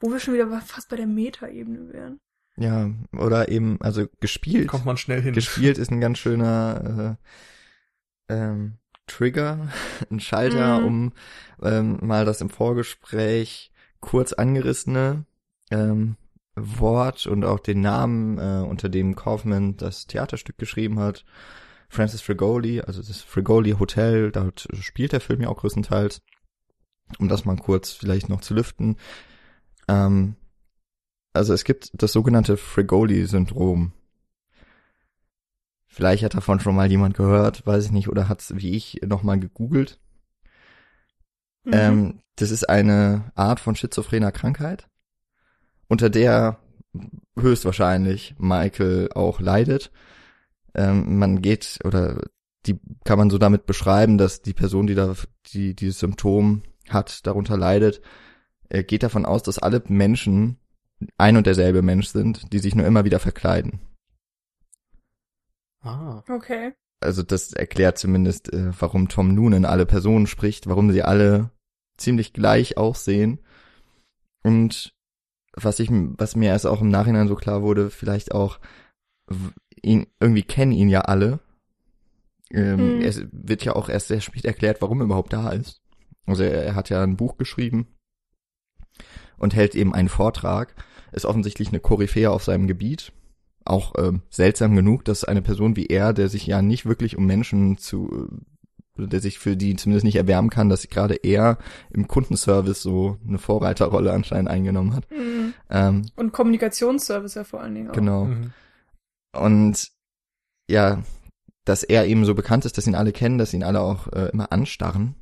[0.00, 2.20] Wo wir schon wieder fast bei der Meta-Ebene wären.
[2.56, 4.68] Ja, oder eben, also gespielt.
[4.68, 5.34] Kommt man schnell hin.
[5.34, 7.18] Gespielt ist ein ganz schöner
[8.28, 9.68] äh, ähm, Trigger,
[10.10, 10.86] ein Schalter, Mhm.
[10.86, 11.12] um
[11.62, 15.24] ähm, mal das im Vorgespräch kurz angerissene
[15.70, 16.16] ähm,
[16.56, 21.24] Wort und auch den Namen, äh, unter dem Kaufman das Theaterstück geschrieben hat.
[21.88, 26.22] Francis Frigoli, also das Frigoli Hotel, dort spielt der Film ja auch größtenteils.
[27.18, 28.96] Um das mal kurz vielleicht noch zu lüften.
[29.88, 30.36] Ähm,
[31.32, 33.92] also es gibt das sogenannte Frigoli-Syndrom.
[35.86, 39.00] Vielleicht hat davon schon mal jemand gehört, weiß ich nicht, oder hat es wie ich
[39.06, 39.98] nochmal gegoogelt.
[41.64, 41.72] Mhm.
[41.72, 44.88] Ähm, das ist eine Art von schizophrener Krankheit,
[45.88, 46.58] unter der
[47.38, 49.90] höchstwahrscheinlich Michael auch leidet.
[50.74, 52.22] Ähm, man geht oder
[52.66, 55.14] die kann man so damit beschreiben, dass die Person, die da
[55.52, 58.00] die dieses Symptom hat, darunter leidet,
[58.68, 60.58] er geht davon aus, dass alle Menschen
[61.16, 63.80] ein und derselbe Mensch sind, die sich nur immer wieder verkleiden.
[65.80, 66.22] Ah.
[66.28, 66.74] Okay.
[67.00, 71.50] Also das erklärt zumindest, äh, warum Tom Noonan alle Personen spricht, warum sie alle
[71.96, 73.40] ziemlich gleich aussehen.
[74.42, 74.92] Und
[75.52, 78.58] was ich, was mir erst auch im Nachhinein so klar wurde, vielleicht auch,
[79.80, 81.38] ihn, irgendwie kennen ihn ja alle.
[82.50, 83.02] Ähm, Mhm.
[83.02, 85.80] Es wird ja auch erst sehr spät erklärt, warum er überhaupt da ist.
[86.26, 87.86] Also er, er hat ja ein Buch geschrieben
[89.38, 90.74] und hält eben einen Vortrag,
[91.12, 93.12] ist offensichtlich eine Koryphäe auf seinem Gebiet.
[93.64, 97.26] Auch ähm, seltsam genug, dass eine Person wie er, der sich ja nicht wirklich um
[97.26, 98.28] Menschen zu,
[98.98, 101.58] äh, der sich für die zumindest nicht erwärmen kann, dass gerade er
[101.90, 105.10] im Kundenservice so eine Vorreiterrolle anscheinend eingenommen hat.
[105.10, 105.54] Mhm.
[105.70, 107.94] Ähm, Und Kommunikationsservice ja vor allen Dingen auch.
[107.94, 108.24] genau.
[108.24, 108.52] Mhm.
[109.36, 109.88] Und
[110.70, 111.02] ja,
[111.64, 114.30] dass er eben so bekannt ist, dass ihn alle kennen, dass ihn alle auch äh,
[114.32, 115.14] immer anstarren.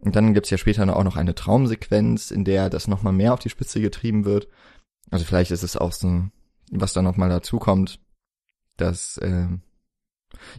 [0.00, 3.40] Und dann gibt's ja später auch noch eine Traumsequenz, in der das nochmal mehr auf
[3.40, 4.48] die Spitze getrieben wird.
[5.10, 6.24] Also vielleicht ist es auch so,
[6.70, 8.00] was da nochmal dazu kommt,
[8.76, 9.48] dass, äh,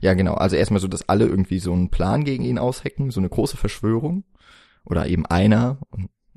[0.01, 3.19] ja genau, also erstmal so, dass alle irgendwie so einen Plan gegen ihn aushecken, so
[3.19, 4.23] eine große Verschwörung.
[4.83, 5.79] Oder eben einer.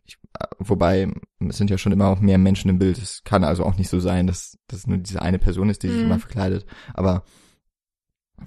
[0.04, 0.18] Ich,
[0.58, 1.10] wobei,
[1.48, 2.98] es sind ja schon immer auch mehr Menschen im Bild.
[2.98, 5.88] Es kann also auch nicht so sein, dass das nur diese eine Person ist, die
[5.88, 6.06] sich Mhm.
[6.06, 6.66] immer verkleidet.
[6.92, 7.24] Aber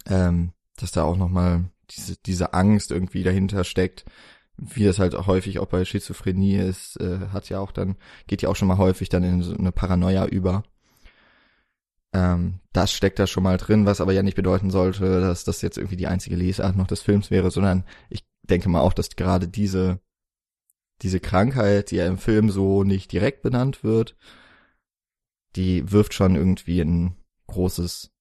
[0.07, 4.05] ähm, dass da auch nochmal diese, diese Angst irgendwie dahinter steckt,
[4.57, 7.95] wie das halt häufig auch bei Schizophrenie ist, äh, hat ja auch dann,
[8.27, 10.63] geht ja auch schon mal häufig dann in so eine Paranoia über.
[12.13, 15.61] Ähm, das steckt da schon mal drin, was aber ja nicht bedeuten sollte, dass das
[15.61, 19.15] jetzt irgendwie die einzige Lesart noch des Films wäre, sondern ich denke mal auch, dass
[19.15, 19.99] gerade diese,
[21.01, 24.15] diese Krankheit, die ja im Film so nicht direkt benannt wird,
[25.55, 27.15] die wirft schon irgendwie ein
[27.47, 28.11] großes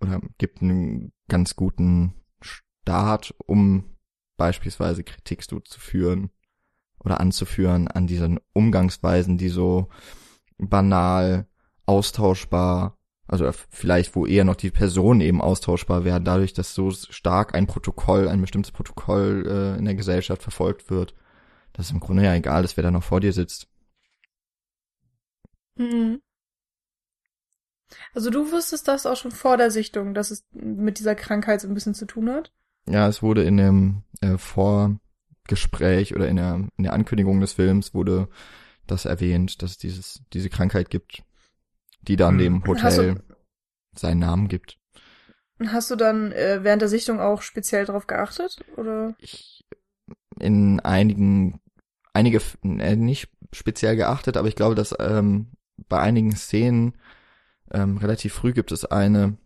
[0.00, 3.96] oder gibt einen ganz guten Start, um
[4.40, 6.30] beispielsweise Kritik zu führen
[7.04, 9.90] oder anzuführen an diesen Umgangsweisen, die so
[10.56, 11.46] banal,
[11.84, 12.96] austauschbar,
[13.28, 17.66] also vielleicht wo eher noch die Personen eben austauschbar werden, dadurch, dass so stark ein
[17.66, 21.14] Protokoll, ein bestimmtes Protokoll äh, in der Gesellschaft verfolgt wird,
[21.74, 23.68] dass es im Grunde ja egal ist, wer da noch vor dir sitzt.
[25.76, 26.22] Mhm.
[28.14, 31.68] Also du wusstest das auch schon vor der Sichtung, dass es mit dieser Krankheit so
[31.68, 32.52] ein bisschen zu tun hat?
[32.88, 37.94] Ja, es wurde in dem äh, Vorgespräch oder in der, in der Ankündigung des Films
[37.94, 38.28] wurde
[38.86, 41.22] das erwähnt, dass es dieses, diese Krankheit gibt,
[42.02, 42.38] die dann Hm.
[42.38, 42.66] dem Hast
[42.98, 43.22] du- Hotel
[43.94, 44.78] seinen Namen gibt.
[45.66, 48.64] Hast du dann äh, während der Sichtung auch speziell drauf geachtet?
[48.76, 49.14] Oder?
[49.18, 49.64] Ich
[50.38, 51.60] in einigen,
[52.14, 55.48] einige äh, nicht speziell geachtet, aber ich glaube, dass ähm,
[55.88, 56.94] bei einigen Szenen
[57.72, 59.36] ähm, relativ früh gibt es eine,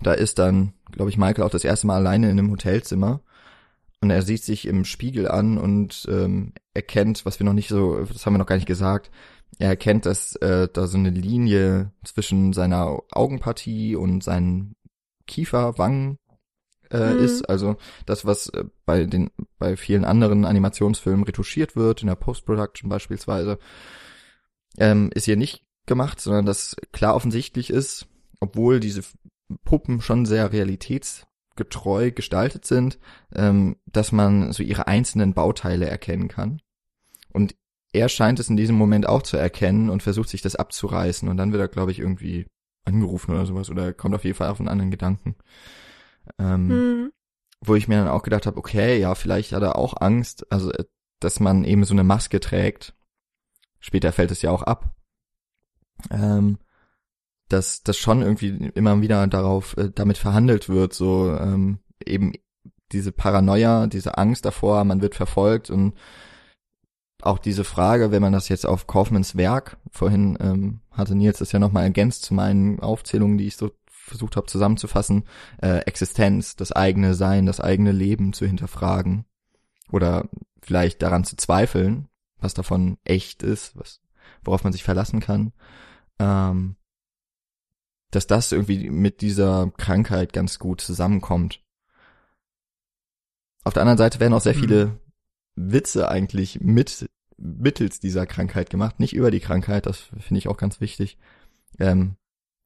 [0.00, 3.20] da ist dann, glaube ich, Michael auch das erste Mal alleine in einem Hotelzimmer
[4.00, 8.04] und er sieht sich im Spiegel an und ähm, erkennt, was wir noch nicht so,
[8.04, 9.10] das haben wir noch gar nicht gesagt,
[9.58, 14.74] er erkennt, dass äh, da so eine Linie zwischen seiner Augenpartie und seinen
[15.26, 16.18] Kiefer, Wangen
[16.90, 17.24] äh, Mhm.
[17.24, 17.48] ist.
[17.48, 17.76] Also
[18.06, 23.58] das, was äh, bei den bei vielen anderen Animationsfilmen retuschiert wird, in der Post-Production beispielsweise,
[24.78, 28.06] ähm, ist hier nicht gemacht, sondern das klar offensichtlich ist,
[28.40, 29.02] obwohl diese
[29.64, 32.98] Puppen schon sehr realitätsgetreu gestaltet sind,
[33.34, 36.60] ähm, dass man so ihre einzelnen Bauteile erkennen kann.
[37.32, 37.54] Und
[37.92, 41.36] er scheint es in diesem Moment auch zu erkennen und versucht sich das abzureißen und
[41.36, 42.46] dann wird er, glaube ich, irgendwie
[42.84, 45.36] angerufen oder sowas oder kommt auf jeden Fall auf einen anderen Gedanken.
[46.38, 47.12] Ähm, Mhm.
[47.64, 50.72] wo ich mir dann auch gedacht habe, okay, ja, vielleicht hat er auch Angst, also
[50.72, 50.84] äh,
[51.20, 52.94] dass man eben so eine Maske trägt.
[53.78, 54.94] Später fällt es ja auch ab.
[56.10, 56.58] Ähm,
[57.52, 62.32] dass das schon irgendwie immer wieder darauf äh, damit verhandelt wird, so ähm, eben
[62.92, 65.94] diese Paranoia, diese Angst davor, man wird verfolgt und
[67.22, 71.52] auch diese Frage, wenn man das jetzt auf Kaufmanns Werk, vorhin ähm, hatte Nils das
[71.52, 75.24] ja nochmal ergänzt zu meinen Aufzählungen, die ich so versucht habe zusammenzufassen,
[75.62, 79.24] äh, Existenz, das eigene Sein, das eigene Leben zu hinterfragen
[79.90, 80.28] oder
[80.60, 84.00] vielleicht daran zu zweifeln, was davon echt ist, was
[84.44, 85.52] worauf man sich verlassen kann,
[86.18, 86.76] ähm,
[88.12, 91.60] dass das irgendwie mit dieser Krankheit ganz gut zusammenkommt.
[93.64, 94.60] Auf der anderen Seite werden auch sehr Mhm.
[94.60, 95.00] viele
[95.56, 100.56] Witze eigentlich mit mittels dieser Krankheit gemacht, nicht über die Krankheit, das finde ich auch
[100.56, 101.18] ganz wichtig.
[101.80, 102.16] Ähm,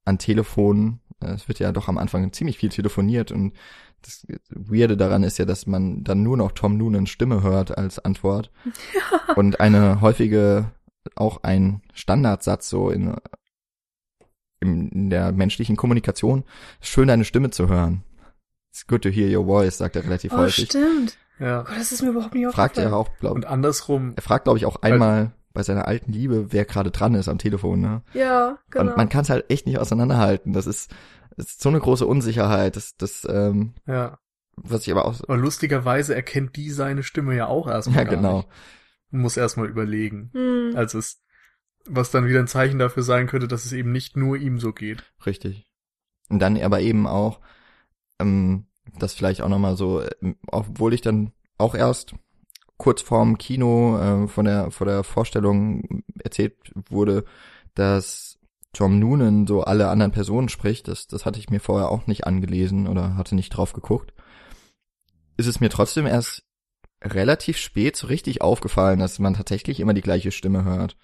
[0.05, 3.55] an Telefonen, äh, es wird ja doch am Anfang ziemlich viel telefoniert und
[4.03, 7.99] das Weirde daran ist ja, dass man dann nur noch Tom Noonans Stimme hört als
[7.99, 8.53] Antwort.
[9.37, 10.71] Und eine häufige,
[11.17, 13.17] auch ein Standardsatz so in,
[14.67, 16.45] in, der menschlichen Kommunikation,
[16.81, 18.03] schön deine Stimme zu hören.
[18.73, 20.67] It's good to hear your voice, sagt er relativ Oh, häufig.
[20.67, 21.17] stimmt.
[21.39, 21.63] Ja.
[21.63, 22.95] Gott, das ist mir überhaupt nicht Fragt er aufgefallen.
[22.95, 26.65] auch, glaub, Und andersrum, er fragt, glaube ich, auch einmal bei seiner alten Liebe, wer
[26.67, 28.03] gerade dran ist am Telefon, ne?
[28.13, 28.91] Ja, genau.
[28.91, 30.53] Und man kann es halt echt nicht auseinanderhalten.
[30.53, 30.91] Das ist,
[31.37, 32.77] das ist so eine große Unsicherheit.
[32.77, 34.19] Das, das, ähm, ja.
[34.57, 38.17] was ich aber auch, Aber lustigerweise erkennt die seine Stimme ja auch erstmal ja gar
[38.17, 38.49] genau, nicht.
[39.13, 40.31] Und muss erstmal überlegen.
[40.35, 40.73] hm.
[40.77, 41.23] Also es,
[41.89, 44.73] was dann wieder ein Zeichen dafür sein könnte, dass es eben nicht nur ihm so
[44.73, 45.05] geht.
[45.25, 45.67] richtig.
[46.29, 47.41] Und dann aber eben auch,
[48.21, 48.67] ähm,
[48.99, 52.15] das vielleicht auch nochmal so, ähm, obwohl ich dann auch erst
[52.77, 56.57] kurz vorm Kino äh, von der vor der Vorstellung erzählt
[56.91, 57.25] wurde,
[57.75, 58.39] dass
[58.73, 62.27] Tom Noonan so alle anderen Personen spricht, das, das hatte ich mir vorher auch nicht
[62.27, 64.13] angelesen oder hatte nicht drauf geguckt.
[65.39, 66.43] Ist es mir trotzdem erst
[67.03, 70.97] relativ spät so richtig aufgefallen, dass man tatsächlich immer die gleiche Stimme hört.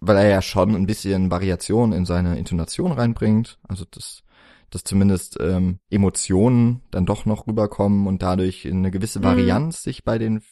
[0.00, 3.58] Weil er ja schon ein bisschen Variation in seine Intonation reinbringt.
[3.66, 4.22] Also das,
[4.70, 9.24] dass zumindest ähm, Emotionen dann doch noch rüberkommen und dadurch eine gewisse Mhm.
[9.24, 10.42] Varianz sich bei den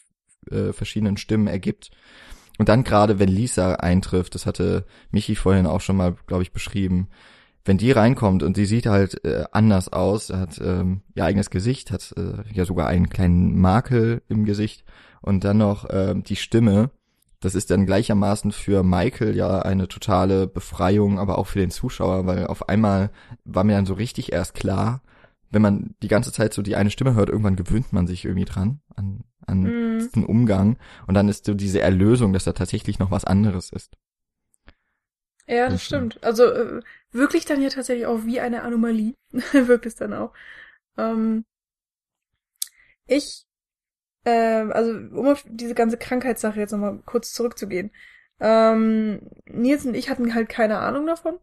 [0.51, 1.91] äh, verschiedenen Stimmen ergibt.
[2.59, 6.53] Und dann gerade, wenn Lisa eintrifft, das hatte Michi vorhin auch schon mal, glaube ich,
[6.53, 7.09] beschrieben,
[7.65, 11.91] wenn die reinkommt und sie sieht halt äh, anders aus, hat ähm, ihr eigenes Gesicht,
[11.91, 14.85] hat äh, ja sogar einen kleinen Makel im Gesicht
[15.23, 16.91] und dann noch ähm, die Stimme,
[17.45, 22.27] das ist dann gleichermaßen für Michael ja eine totale Befreiung, aber auch für den Zuschauer,
[22.27, 23.11] weil auf einmal
[23.45, 25.03] war mir dann so richtig erst klar,
[25.51, 28.45] wenn man die ganze Zeit so die eine Stimme hört, irgendwann gewöhnt man sich irgendwie
[28.47, 29.99] dran an, an Mhm.
[30.01, 30.77] diesen Umgang
[31.07, 33.95] und dann ist so diese Erlösung, dass da tatsächlich noch was anderes ist.
[35.47, 35.87] Ja, das Mhm.
[35.87, 36.25] stimmt.
[36.25, 36.83] Also äh,
[37.13, 39.15] wirklich dann ja tatsächlich auch wie eine Anomalie.
[39.53, 40.33] Wirkt es dann auch.
[40.99, 41.45] Ähm,
[43.07, 43.44] ich,
[44.25, 47.91] ähm, also um auf diese ganze Krankheitssache jetzt nochmal kurz zurückzugehen.
[48.41, 51.39] Ähm, Nils und ich hatten halt keine Ahnung davon.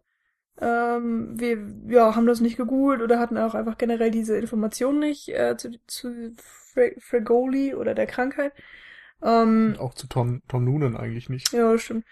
[0.60, 1.58] Ähm, wir
[1.88, 5.72] ja, haben das nicht gegoogelt oder hatten auch einfach generell diese Informationen nicht äh, zu,
[5.88, 8.54] zu Fre Fregoli oder der Krankheit.
[9.24, 11.52] Ähm, Auch zu Tom, Tom Noonan eigentlich nicht.
[11.54, 12.06] ja, stimmt.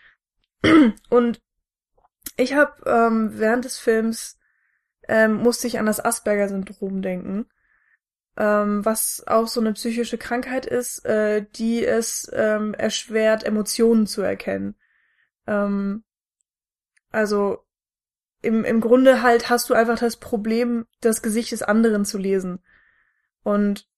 [1.09, 1.41] Und
[2.37, 4.37] ich habe ähm, während des Films
[5.07, 7.47] ähm, musste ich an das Asperger-Syndrom denken,
[8.39, 14.21] ähm, was auch so eine psychische Krankheit ist, äh, die es ähm, erschwert, Emotionen zu
[14.21, 14.75] erkennen.
[15.45, 16.03] Ähm,
[17.11, 17.59] also
[18.41, 22.59] im, im Grunde halt hast du einfach das Problem, das Gesicht des anderen zu lesen.
[23.43, 23.88] Und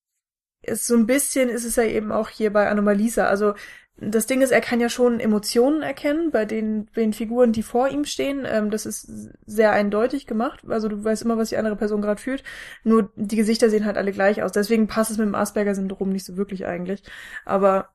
[0.62, 3.26] ist so ein bisschen ist es ja eben auch hier bei Anomalisa.
[3.26, 3.54] Also
[3.96, 7.88] das Ding ist, er kann ja schon Emotionen erkennen bei den, den Figuren, die vor
[7.88, 8.44] ihm stehen.
[8.46, 9.08] Ähm, das ist
[9.46, 10.64] sehr eindeutig gemacht.
[10.68, 12.42] Also du weißt immer, was die andere Person gerade fühlt.
[12.84, 14.52] Nur die Gesichter sehen halt alle gleich aus.
[14.52, 17.02] Deswegen passt es mit dem Asperger-Syndrom nicht so wirklich eigentlich.
[17.44, 17.90] Aber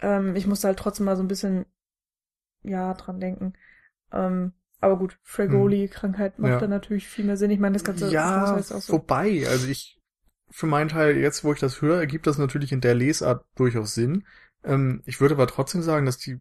[0.00, 1.66] ähm, ich musste halt trotzdem mal so ein bisschen
[2.62, 3.52] ja dran denken.
[4.12, 6.60] Ähm, aber gut, Fregoli-Krankheit macht Ja.
[6.60, 7.50] dann natürlich viel mehr Sinn.
[7.50, 8.92] Ich meine, das ganze ja, das heißt auch so.
[8.94, 9.97] wobei, also ich,
[10.50, 13.94] für meinen Teil, jetzt wo ich das höre, ergibt das natürlich in der Lesart durchaus
[13.94, 14.24] Sinn.
[14.64, 16.40] Ähm, ich würde aber trotzdem sagen, dass die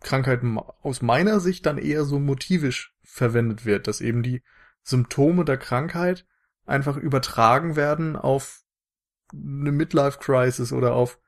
[0.00, 0.42] Krankheit
[0.82, 4.42] aus meiner Sicht dann eher so motivisch verwendet wird, dass eben die
[4.82, 6.24] Symptome der Krankheit
[6.66, 8.62] einfach übertragen werden auf
[9.32, 11.18] eine Midlife-Crisis oder auf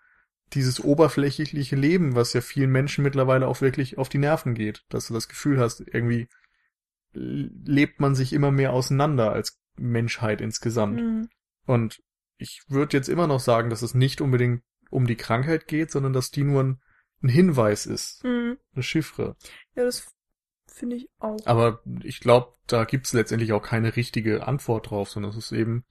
[0.53, 5.07] dieses oberflächliche Leben, was ja vielen Menschen mittlerweile auch wirklich auf die Nerven geht, dass
[5.07, 6.29] du das Gefühl hast, irgendwie
[7.13, 11.01] lebt man sich immer mehr auseinander als Menschheit insgesamt.
[11.01, 11.29] Mhm.
[11.67, 12.03] Und
[12.41, 16.13] ich würde jetzt immer noch sagen, dass es nicht unbedingt um die Krankheit geht, sondern
[16.13, 16.81] dass die nur ein,
[17.23, 18.59] ein Hinweis ist, Mhm.
[18.75, 19.37] eine Chiffre.
[19.75, 20.09] Ja, das
[20.67, 21.37] finde ich auch.
[21.45, 25.85] Aber ich glaube, da gibt's letztendlich auch keine richtige Antwort drauf, sondern es ist eben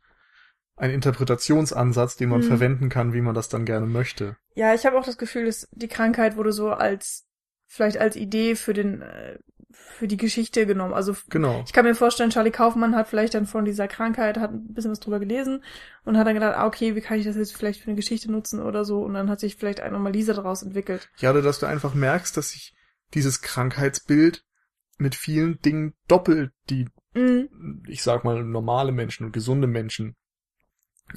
[0.75, 2.45] ein Interpretationsansatz, den man Mhm.
[2.45, 4.37] verwenden kann, wie man das dann gerne möchte.
[4.55, 7.25] Ja, ich habe auch das Gefühl, dass die Krankheit wurde so als
[7.67, 9.37] vielleicht als Idee für den äh,
[9.71, 10.93] für die Geschichte genommen.
[10.93, 11.63] Also Genau.
[11.65, 14.91] ich kann mir vorstellen, Charlie Kaufmann hat vielleicht dann von dieser Krankheit hat ein bisschen
[14.91, 15.63] was drüber gelesen
[16.05, 18.31] und hat dann gedacht, ah, okay, wie kann ich das jetzt vielleicht für eine Geschichte
[18.31, 21.09] nutzen oder so und dann hat sich vielleicht eine Anomalie daraus entwickelt.
[21.19, 22.73] Ja, oder dass du einfach merkst, dass sich
[23.13, 24.43] dieses Krankheitsbild
[24.97, 27.83] mit vielen Dingen doppelt, die Mhm.
[27.87, 30.15] ich sag mal, normale Menschen und gesunde Menschen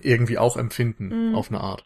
[0.00, 1.34] irgendwie auch empfinden, Mhm.
[1.34, 1.84] auf eine Art.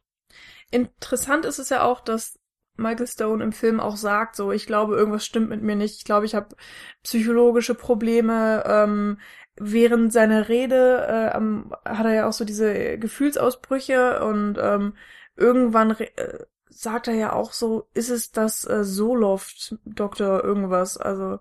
[0.70, 2.38] Interessant ist es ja auch, dass
[2.78, 5.96] Michael Stone im Film auch sagt, so, ich glaube, irgendwas stimmt mit mir nicht.
[5.98, 6.54] Ich glaube, ich habe
[7.02, 8.62] psychologische Probleme.
[8.66, 9.18] Ähm,
[9.56, 14.94] während seiner Rede äh, am- hat er ja auch so diese Gefühlsausbrüche und ähm,
[15.36, 20.96] irgendwann äh, sagt er ja auch so, ist es das äh, Soloft Doktor irgendwas?
[20.98, 21.38] Also,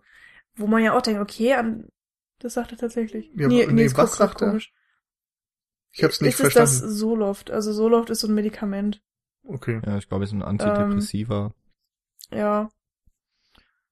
[0.56, 1.88] wo man ja auch denkt, okay, an
[2.40, 3.32] das sagt er tatsächlich.
[3.36, 4.56] Ja, nee, nee, was sagt er?
[4.56, 4.74] komisch.
[5.94, 6.56] Ich hab's nicht ist verstanden.
[6.58, 7.52] das Soloft?
[7.52, 9.02] Also Soloft ist so ein Medikament.
[9.48, 9.82] Okay.
[9.86, 11.52] Ja, ich glaube, es ist ein Antidepressiva.
[12.32, 12.70] Ja.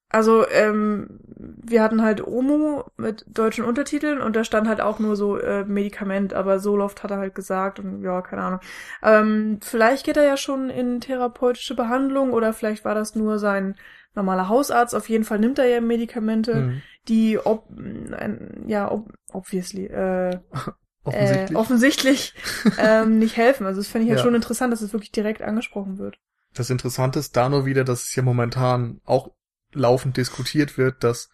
[0.09, 5.15] Also, ähm, wir hatten halt Omu mit deutschen Untertiteln und da stand halt auch nur
[5.15, 8.59] so äh, Medikament, aber Soloft hat er halt gesagt und ja, keine Ahnung.
[9.01, 13.75] Ähm, vielleicht geht er ja schon in therapeutische Behandlung oder vielleicht war das nur sein
[14.13, 14.93] normaler Hausarzt.
[14.93, 16.81] Auf jeden Fall nimmt er ja Medikamente, Hm.
[17.07, 20.37] die ob, ein, ja, ob, obviously, äh,
[21.03, 21.51] Offensichtlich.
[21.51, 22.33] äh, offensichtlich
[22.79, 23.65] ähm, nicht helfen.
[23.65, 24.23] Also das finde ich halt Ja.
[24.25, 26.17] schon interessant, dass es wirklich direkt angesprochen wird.
[26.53, 29.31] Das Interessante ist da nur wieder, dass es ja momentan auch
[29.73, 31.29] laufend diskutiert wird, dass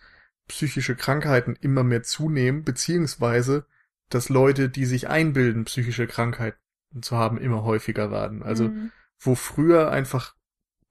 [0.48, 3.66] psychische Krankheiten immer mehr zunehmen, beziehungsweise
[4.10, 6.58] dass Leute, die sich einbilden, psychische Krankheiten
[7.02, 8.42] zu haben, immer häufiger werden.
[8.42, 8.92] Also Mhm.
[9.20, 10.36] wo früher einfach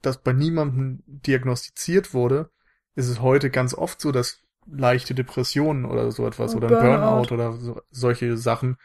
[0.02, 2.50] das bei niemandem diagnostiziert wurde,
[2.94, 4.38] ist es heute ganz oft so, dass
[4.70, 7.26] leichte Depressionen oder so etwas Und oder ein Burnout.
[7.28, 8.76] Burnout oder so, solche Sachen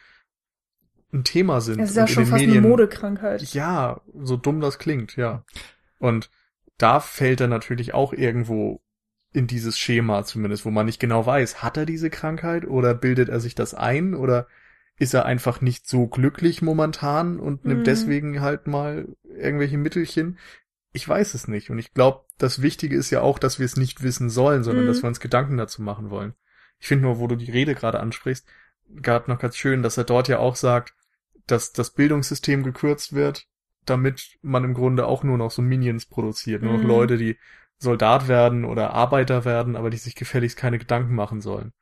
[1.13, 1.79] ein Thema sind.
[1.79, 3.41] Es ist ja schon fast Medien, eine Modekrankheit.
[3.53, 5.43] Ja, so dumm das klingt, ja.
[5.99, 6.29] Und
[6.77, 8.81] da fällt er natürlich auch irgendwo
[9.31, 13.29] in dieses Schema zumindest, wo man nicht genau weiß, hat er diese Krankheit oder bildet
[13.29, 14.47] er sich das ein oder
[14.97, 17.85] ist er einfach nicht so glücklich momentan und nimmt Mhm.
[17.85, 20.37] deswegen halt mal irgendwelche Mittelchen.
[20.93, 21.69] Ich weiß es nicht.
[21.69, 24.85] Und ich glaube, das Wichtige ist ja auch, dass wir es nicht wissen sollen, sondern
[24.85, 24.87] Mhm.
[24.87, 26.33] dass wir uns Gedanken dazu machen wollen.
[26.79, 28.47] Ich finde nur, wo du die Rede gerade ansprichst,
[28.89, 30.93] gerade noch ganz schön, dass er dort ja auch sagt,
[31.47, 33.47] dass das Bildungssystem gekürzt wird,
[33.85, 36.61] damit man im Grunde auch nur noch so Minions produziert.
[36.61, 36.87] Nur noch Mhm.
[36.87, 37.37] Leute, die
[37.79, 41.73] Soldat werden oder Arbeiter werden, aber die sich gefälligst keine Gedanken machen sollen.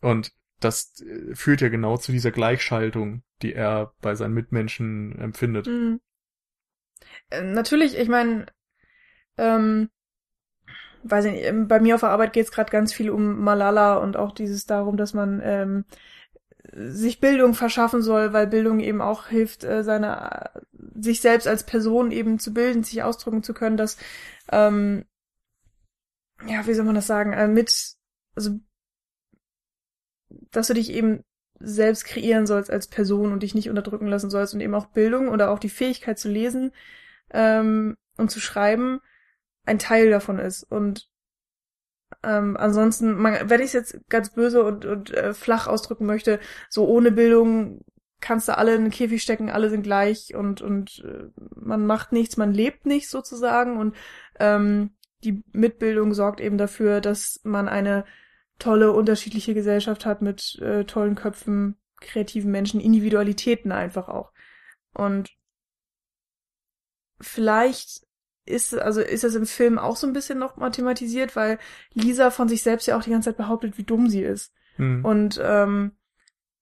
[0.00, 5.66] Und das äh, führt ja genau zu dieser Gleichschaltung, die er bei seinen Mitmenschen empfindet.
[5.66, 6.00] Mhm.
[7.30, 8.46] Äh, Natürlich, ich meine,
[9.38, 9.90] ähm,
[11.02, 13.40] weiß ich nicht, ähm, bei mir auf der Arbeit geht es gerade ganz viel um
[13.40, 15.84] Malala und auch dieses darum, dass man ähm,
[16.74, 20.60] sich Bildung verschaffen soll, weil Bildung eben auch hilft, äh, seine äh,
[21.00, 23.98] sich selbst als Person eben zu bilden, sich ausdrücken zu können, dass
[24.52, 25.04] ähm,
[26.46, 27.96] ja, wie soll man das sagen, äh, mit
[28.34, 28.58] also
[30.50, 31.24] dass du dich eben
[31.60, 35.28] selbst kreieren sollst als Person und dich nicht unterdrücken lassen sollst und eben auch Bildung
[35.28, 36.72] oder auch die Fähigkeit zu lesen
[37.30, 39.00] ähm, und zu schreiben
[39.64, 40.62] ein Teil davon ist.
[40.64, 41.08] Und
[42.22, 46.38] ähm, ansonsten, man, wenn ich es jetzt ganz böse und, und äh, flach ausdrücken möchte,
[46.68, 47.84] so ohne Bildung
[48.20, 52.12] kannst du alle in den Käfig stecken, alle sind gleich und, und äh, man macht
[52.12, 53.94] nichts, man lebt nicht sozusagen und
[54.38, 54.94] ähm,
[55.24, 58.04] die Mitbildung sorgt eben dafür, dass man eine
[58.58, 64.32] tolle, unterschiedliche Gesellschaft hat mit äh, tollen Köpfen, kreativen Menschen, Individualitäten einfach auch.
[64.92, 65.30] Und
[67.20, 68.06] vielleicht
[68.46, 71.58] ist, also ist das im Film auch so ein bisschen noch mal thematisiert, weil
[71.94, 74.52] Lisa von sich selbst ja auch die ganze Zeit behauptet, wie dumm sie ist.
[74.76, 75.04] Hm.
[75.04, 75.92] Und, ähm,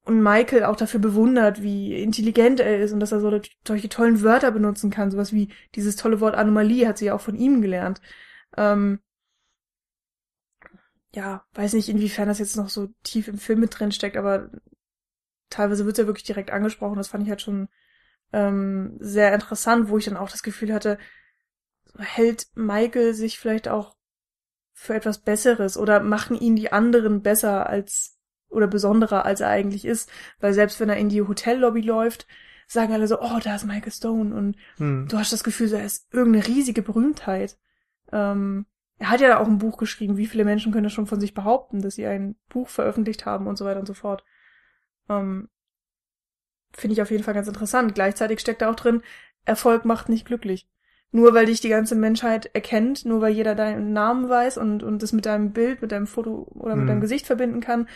[0.04, 4.22] und Michael auch dafür bewundert, wie intelligent er ist und dass er so solche tollen
[4.22, 5.10] Wörter benutzen kann.
[5.10, 8.00] Sowas wie dieses tolle Wort Anomalie hat sie ja auch von ihm gelernt.
[8.56, 9.00] Ähm,
[11.14, 14.50] ja, weiß nicht, inwiefern das jetzt noch so tief im Film mit drin steckt, aber
[15.50, 16.96] teilweise wird ja wirklich direkt angesprochen.
[16.96, 17.68] Das fand ich halt schon
[18.32, 20.98] ähm, sehr interessant, wo ich dann auch das Gefühl hatte,
[21.98, 23.96] hält Michael sich vielleicht auch
[24.72, 29.84] für etwas Besseres oder machen ihn die anderen besser als oder besonderer als er eigentlich
[29.84, 30.10] ist,
[30.40, 32.26] weil selbst wenn er in die Hotellobby läuft,
[32.66, 35.06] sagen alle so, oh, da ist Michael Stone und Hm.
[35.08, 37.58] du hast das Gefühl, so, er ist irgendeine riesige Berühmtheit.
[38.12, 38.66] Ähm,
[38.98, 41.34] er hat ja auch ein Buch geschrieben, wie viele Menschen können das schon von sich
[41.34, 44.24] behaupten, dass sie ein Buch veröffentlicht haben und so weiter und so fort.
[45.08, 45.48] Ähm,
[46.74, 47.94] Finde ich auf jeden Fall ganz interessant.
[47.94, 49.02] Gleichzeitig steckt da auch drin,
[49.44, 50.68] Erfolg macht nicht glücklich.
[51.10, 55.02] Nur weil dich die ganze Menschheit erkennt, nur weil jeder deinen Namen weiß und, und
[55.02, 56.88] das mit deinem Bild, mit deinem Foto oder mit Mhm.
[56.88, 57.88] deinem Gesicht verbinden kann,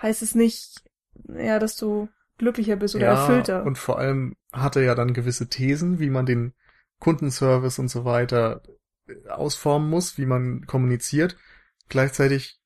[0.00, 0.82] heißt es nicht,
[1.28, 3.66] ja, dass du glücklicher bist oder ja, erfüllter.
[3.66, 6.54] Und vor allem hat er ja dann gewisse Thesen, wie man den
[6.98, 8.62] Kundenservice und so weiter
[9.28, 11.36] ausformen muss, wie man kommuniziert.
[11.88, 12.60] Gleichzeitig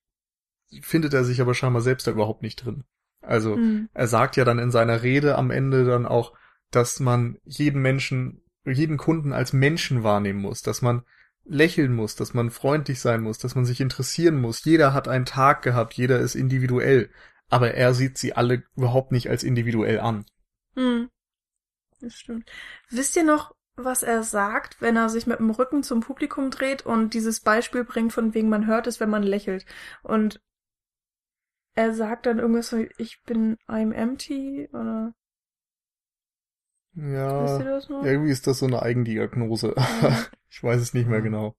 [0.82, 2.84] findet er sich aber scheinbar selbst da überhaupt nicht drin.
[3.20, 3.88] Also Mhm.
[3.92, 6.36] er sagt ja dann in seiner Rede am Ende dann auch,
[6.70, 11.02] dass man jeden Menschen, jeden Kunden als Menschen wahrnehmen muss, dass man
[11.44, 14.64] lächeln muss, dass man freundlich sein muss, dass man sich interessieren muss.
[14.64, 17.10] Jeder hat einen Tag gehabt, jeder ist individuell,
[17.48, 20.26] aber er sieht sie alle überhaupt nicht als individuell an.
[20.74, 21.08] Hm.
[22.00, 22.50] Das stimmt.
[22.90, 26.84] Wisst ihr noch, was er sagt, wenn er sich mit dem Rücken zum Publikum dreht
[26.84, 29.66] und dieses Beispiel bringt, von wegen man hört es, wenn man lächelt?
[30.02, 30.40] Und
[31.74, 35.12] er sagt dann irgendwas so, ich bin I'm empty oder
[36.94, 37.58] Ja,
[38.02, 39.74] irgendwie ist das so eine Eigendiagnose.
[39.76, 40.16] Ja.
[40.48, 41.54] ich weiß es nicht mehr genau.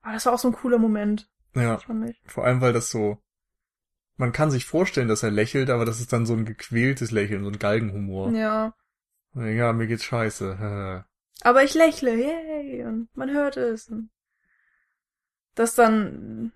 [0.00, 1.78] Aber das war auch so ein cooler Moment, Ja,
[2.26, 3.18] vor allem weil das so,
[4.16, 7.44] man kann sich vorstellen, dass er lächelt, aber das ist dann so ein gequältes Lächeln,
[7.44, 8.30] so ein Galgenhumor.
[8.32, 8.72] Ja.
[9.36, 11.04] Ja, mir geht's scheiße.
[11.42, 13.88] Aber ich lächle, yay, und man hört es.
[13.88, 14.10] Und
[15.54, 16.52] dass dann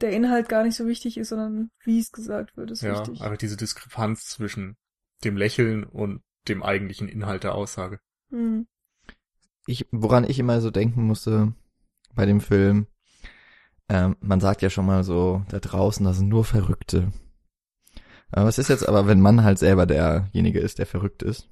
[0.00, 3.22] der Inhalt gar nicht so wichtig ist, sondern wie es gesagt wird, ist ja, wichtig.
[3.22, 4.76] aber diese Diskrepanz zwischen
[5.24, 8.00] dem Lächeln und dem eigentlichen Inhalt der Aussage.
[8.30, 8.66] Hm.
[9.66, 11.54] ich, woran ich immer so denken musste
[12.14, 12.86] bei dem Film,
[13.88, 17.12] ähm, man sagt ja schon mal so, da draußen, das sind nur Verrückte.
[18.30, 21.48] Aber was ist jetzt aber, wenn man halt selber derjenige ist, der verrückt ist?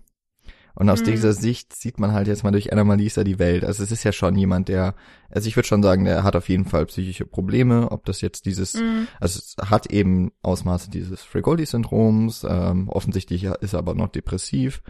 [0.74, 1.06] Und aus Mhm.
[1.06, 3.64] dieser Sicht sieht man halt jetzt mal durch Anna Malisa die Welt.
[3.64, 4.94] Also es ist ja schon jemand, der,
[5.30, 8.46] also ich würde schon sagen, der hat auf jeden Fall psychische Probleme, ob das jetzt
[8.46, 9.06] dieses, Hm.
[9.20, 14.82] also es hat eben Ausmaße dieses Frigoli-Syndroms, ähm, offensichtlich ist er aber noch depressiv.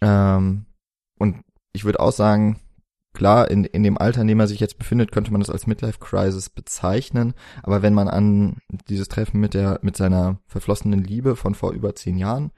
[0.00, 0.66] Ähm,
[1.18, 1.36] und
[1.72, 2.58] ich würde auch sagen,
[3.12, 5.66] klar, in, in dem Alter, in dem er sich jetzt befindet, könnte man das als
[5.66, 7.34] Midlife-Crisis bezeichnen.
[7.62, 8.56] Aber wenn man an
[8.88, 12.50] dieses Treffen mit der, mit seiner verflossenen Liebe von vor über zehn Jahren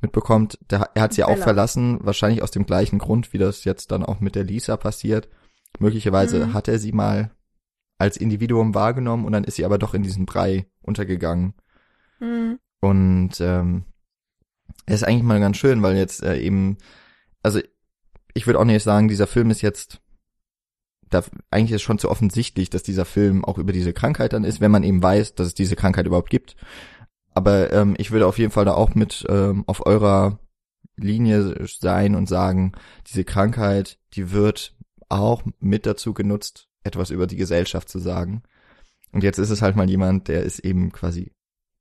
[0.00, 1.42] mitbekommt, der, er hat sie auch Bella.
[1.44, 5.28] verlassen, wahrscheinlich aus dem gleichen Grund, wie das jetzt dann auch mit der Lisa passiert.
[5.78, 6.54] Möglicherweise Mhm.
[6.54, 7.30] hat er sie mal
[7.98, 11.54] als Individuum wahrgenommen und dann ist sie aber doch in diesen Brei untergegangen.
[12.20, 12.58] Mhm.
[12.80, 13.84] Und ähm,
[14.86, 16.78] es ist eigentlich mal ganz schön, weil jetzt äh, eben,
[17.42, 17.60] also
[18.34, 20.00] ich würde auch nicht sagen, dieser Film ist jetzt,
[21.10, 24.60] da eigentlich ist schon zu offensichtlich, dass dieser Film auch über diese Krankheit dann ist,
[24.60, 26.54] wenn man eben weiß, dass es diese Krankheit überhaupt gibt.
[27.38, 30.40] Aber ähm, ich würde auf jeden Fall da auch mit ähm, auf eurer
[30.96, 32.72] Linie sein und sagen,
[33.06, 34.74] diese Krankheit, die wird
[35.08, 38.42] auch mit dazu genutzt, etwas über die Gesellschaft zu sagen.
[39.12, 41.30] Und jetzt ist es halt mal jemand, der ist eben quasi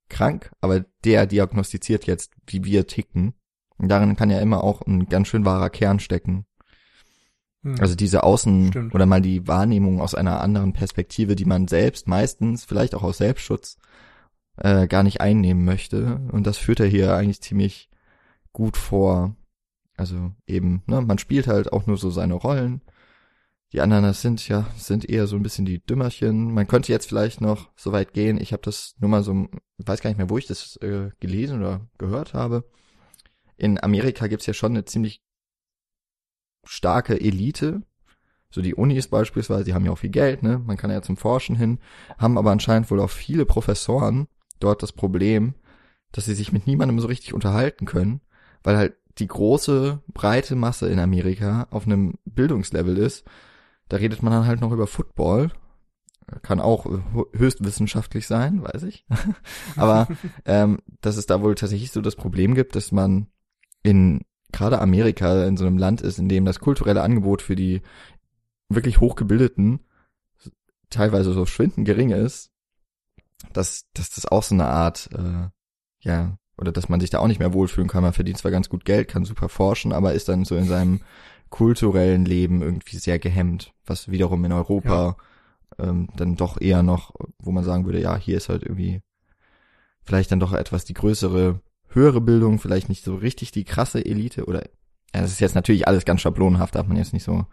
[0.10, 3.34] krank, aber der diagnostiziert jetzt, wie wir ticken.
[3.80, 6.46] Und darin kann ja immer auch ein ganz schön wahrer Kern stecken.
[7.64, 7.78] Hm.
[7.80, 8.94] Also diese Außen- Stimmt.
[8.94, 13.18] oder mal die Wahrnehmung aus einer anderen Perspektive, die man selbst meistens, vielleicht auch aus
[13.18, 13.80] Selbstschutz,
[14.58, 16.22] äh, gar nicht einnehmen möchte.
[16.32, 17.90] Und das führt er hier eigentlich ziemlich
[18.54, 19.36] gut vor.
[19.96, 22.82] Also eben, ne, man spielt halt auch nur so seine Rollen.
[23.74, 26.54] Die anderen, das sind ja, sind eher so ein bisschen die Dümmerchen.
[26.54, 28.40] Man könnte jetzt vielleicht noch so weit gehen.
[28.40, 29.48] Ich habe das nur mal so,
[29.78, 32.64] weiß gar nicht mehr, wo ich das äh, gelesen oder gehört habe.
[33.58, 35.22] In Amerika gibt's ja schon eine ziemlich
[36.64, 37.82] starke Elite.
[38.50, 40.60] So die Unis beispielsweise, die haben ja auch viel Geld, ne?
[40.60, 41.80] Man kann ja zum Forschen hin,
[42.18, 44.28] haben aber anscheinend wohl auch viele Professoren
[44.60, 45.56] dort das Problem,
[46.12, 48.22] dass sie sich mit niemandem so richtig unterhalten können,
[48.64, 53.26] weil halt die große, breite Masse in Amerika auf einem Bildungslevel ist.
[53.90, 55.52] Da redet man dann halt noch über Football.
[56.42, 56.86] Kann auch
[57.34, 59.06] höchst wissenschaftlich sein, weiß ich.
[59.76, 60.08] aber
[60.46, 63.28] ähm, dass es da wohl tatsächlich so das Problem gibt, dass man
[63.84, 67.82] in gerade Amerika in so einem Land ist, in dem das kulturelle Angebot für die
[68.70, 69.80] wirklich hochgebildeten
[70.90, 72.52] teilweise so schwindend gering ist,
[73.54, 75.50] dass, dass das auch so eine Art, äh,
[76.00, 78.04] ja, oder dass man sich da auch nicht mehr wohlfühlen kann.
[78.04, 81.02] Man verdient zwar ganz gut Geld, kann super forschen, aber ist dann so in seinem
[81.50, 85.18] kulturellen Leben irgendwie sehr gehemmt, was wiederum in Europa
[85.80, 89.02] ähm, dann doch eher noch, wo man sagen würde, ja, hier ist halt irgendwie
[90.04, 94.46] vielleicht dann doch etwas die größere, höhere Bildung, vielleicht nicht so richtig die krasse Elite
[94.46, 94.64] oder
[95.14, 97.46] ja, das ist jetzt natürlich alles ganz schablonenhaft, darf man jetzt nicht so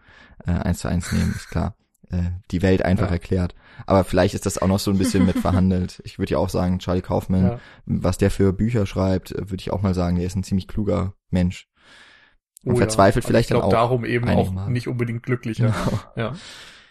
[0.45, 1.75] äh, eins zu eins nehmen, ist klar.
[2.11, 3.13] Äh, die Welt einfach Ja.
[3.13, 3.55] erklärt.
[3.85, 6.01] Aber vielleicht ist das auch noch so ein bisschen mit verhandelt.
[6.05, 7.59] Ich würde ja auch sagen, Charlie Kaufman, Ja.
[7.85, 11.13] was der für Bücher schreibt, würde ich auch mal sagen, der ist ein ziemlich kluger
[11.29, 11.67] Mensch.
[12.63, 12.79] Und Oh ja.
[12.79, 13.73] verzweifelt Aber vielleicht ich glaub, dann auch.
[13.73, 14.71] darum eben auch Male.
[14.71, 15.67] nicht unbedingt glücklicher.
[15.85, 15.99] Genau.
[16.15, 16.35] Ja.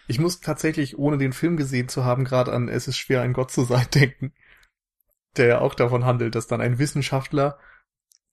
[0.07, 3.33] Ich muss tatsächlich, ohne den Film gesehen zu haben, gerade an Es ist schwer, ein
[3.33, 4.33] Gott zu sein denken,
[5.37, 7.57] der ja auch davon handelt, dass dann ein Wissenschaftler,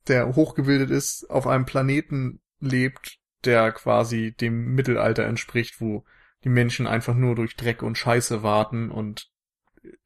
[0.07, 6.05] der hochgebildet ist, auf einem Planeten lebt, der quasi dem Mittelalter entspricht, wo
[6.43, 9.29] die Menschen einfach nur durch Dreck und Scheiße warten und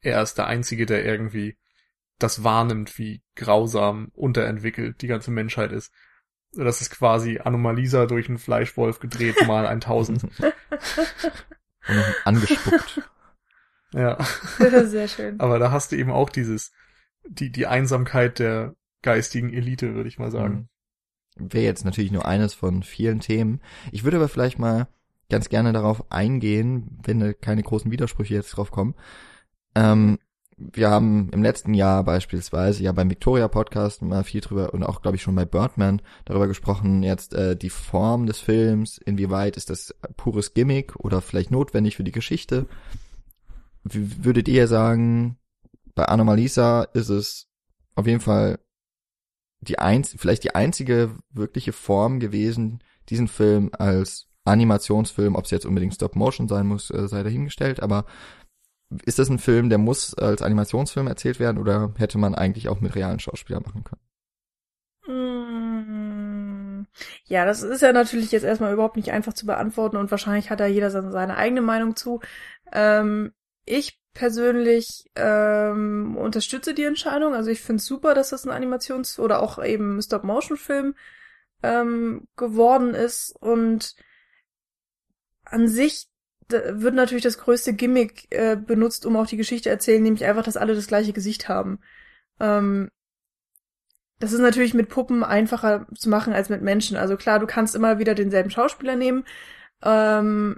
[0.02, 1.58] er ist der Einzige, der irgendwie
[2.20, 5.94] das wahrnimmt, wie grausam unterentwickelt die ganze Menschheit ist.
[6.54, 10.24] Das ist quasi Anomalisa durch einen Fleischwolf gedreht mal 1000.
[11.88, 13.02] Und noch angespuckt.
[13.94, 14.18] Ja.
[14.86, 15.40] Sehr schön.
[15.40, 16.72] Aber da hast du eben auch dieses,
[17.28, 20.70] die, die Einsamkeit der geistigen Elite, würde ich mal sagen.
[21.36, 23.62] Wäre jetzt natürlich nur eines von vielen Themen.
[23.92, 24.88] Ich würde aber vielleicht mal
[25.30, 28.96] ganz gerne darauf eingehen, wenn keine großen Widersprüche jetzt drauf kommen.
[29.76, 30.20] Ähm,
[30.58, 35.04] wir haben im letzten Jahr beispielsweise ja beim Victoria Podcast mal viel drüber und auch
[35.04, 39.70] glaube ich schon bei Birdman darüber gesprochen, jetzt äh, die Form des Films, inwieweit ist
[39.70, 42.66] das pures Gimmick oder vielleicht notwendig für die Geschichte.
[43.84, 45.38] Wie würdet ihr sagen,
[45.94, 47.48] bei Anomalisa ist es
[47.94, 48.60] auf jeden Fall
[49.62, 55.66] die einz vielleicht die einzige wirkliche Form gewesen, diesen Film als Animationsfilm, ob es jetzt
[55.66, 58.06] unbedingt Stop Motion sein muss, äh, sei dahingestellt, aber
[59.06, 62.80] ist das ein Film, der muss als Animationsfilm erzählt werden oder hätte man eigentlich auch
[62.80, 64.02] mit realen Schauspielern machen können?
[65.08, 66.86] Mm,
[67.26, 70.60] Ja, das ist ja natürlich jetzt erstmal überhaupt nicht einfach zu beantworten und wahrscheinlich hat
[70.60, 72.22] da jeder seine eigene Meinung zu.
[72.72, 73.34] Ähm,
[73.66, 77.36] ich persönlich ähm, unterstütze die Entscheidung.
[77.36, 80.96] Also ich finde es super, dass das ein Animations- oder auch eben Stop-Motion-Film
[81.64, 83.96] ähm, geworden ist und
[85.50, 86.08] an sich
[86.50, 90.58] wird natürlich das größte Gimmick äh, benutzt, um auch die Geschichte erzählen, nämlich einfach, dass
[90.58, 91.80] alle das gleiche Gesicht haben.
[92.40, 92.90] Ähm,
[94.20, 96.98] das ist natürlich mit Puppen einfacher zu machen als mit Menschen.
[96.98, 99.26] Also klar, du kannst immer wieder denselben Schauspieler nehmen.
[99.84, 100.58] Ähm,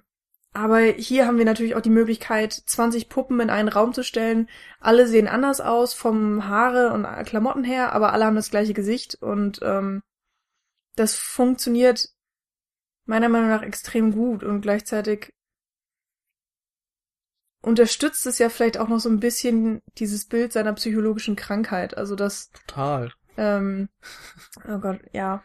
[0.53, 4.49] aber hier haben wir natürlich auch die Möglichkeit, 20 Puppen in einen Raum zu stellen.
[4.79, 9.15] Alle sehen anders aus, vom Haare und Klamotten her, aber alle haben das gleiche Gesicht
[9.21, 10.01] und ähm,
[10.95, 12.09] das funktioniert
[13.09, 15.33] meiner Meinung nach extrem gut und gleichzeitig
[17.61, 21.97] unterstützt es ja vielleicht auch noch so ein bisschen dieses Bild seiner psychologischen Krankheit.
[21.97, 23.11] Also das, Total.
[23.37, 23.89] ähm,
[24.67, 25.43] oh Gott, ja.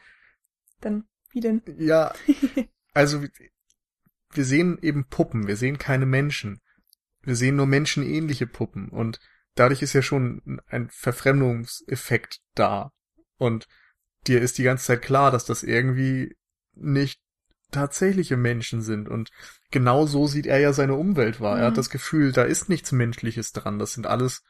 [0.80, 1.62] Dann, wie denn?
[1.78, 2.14] Ja,
[2.94, 3.30] also wir-
[4.32, 6.60] wir sehen eben Puppen, wir sehen keine Menschen.
[7.22, 9.18] wir sehen nur menschenähnliche Puppen und
[9.54, 12.92] dadurch ist ja schon ein Verfremdungseffekt da.
[13.38, 13.66] Und
[14.26, 16.36] dir ist die ganze Zeit klar, dass das irgendwie
[16.74, 17.20] nicht
[17.74, 19.08] tatsächliche Menschen sind.
[19.08, 19.30] Und
[19.70, 21.56] genau so sieht er ja seine Umwelt wahr.
[21.56, 21.60] Mhm.
[21.60, 21.76] Er hat mhm.
[21.78, 23.78] das Gefühl, da ist nichts Menschliches dran.
[23.78, 24.42] Das sind alles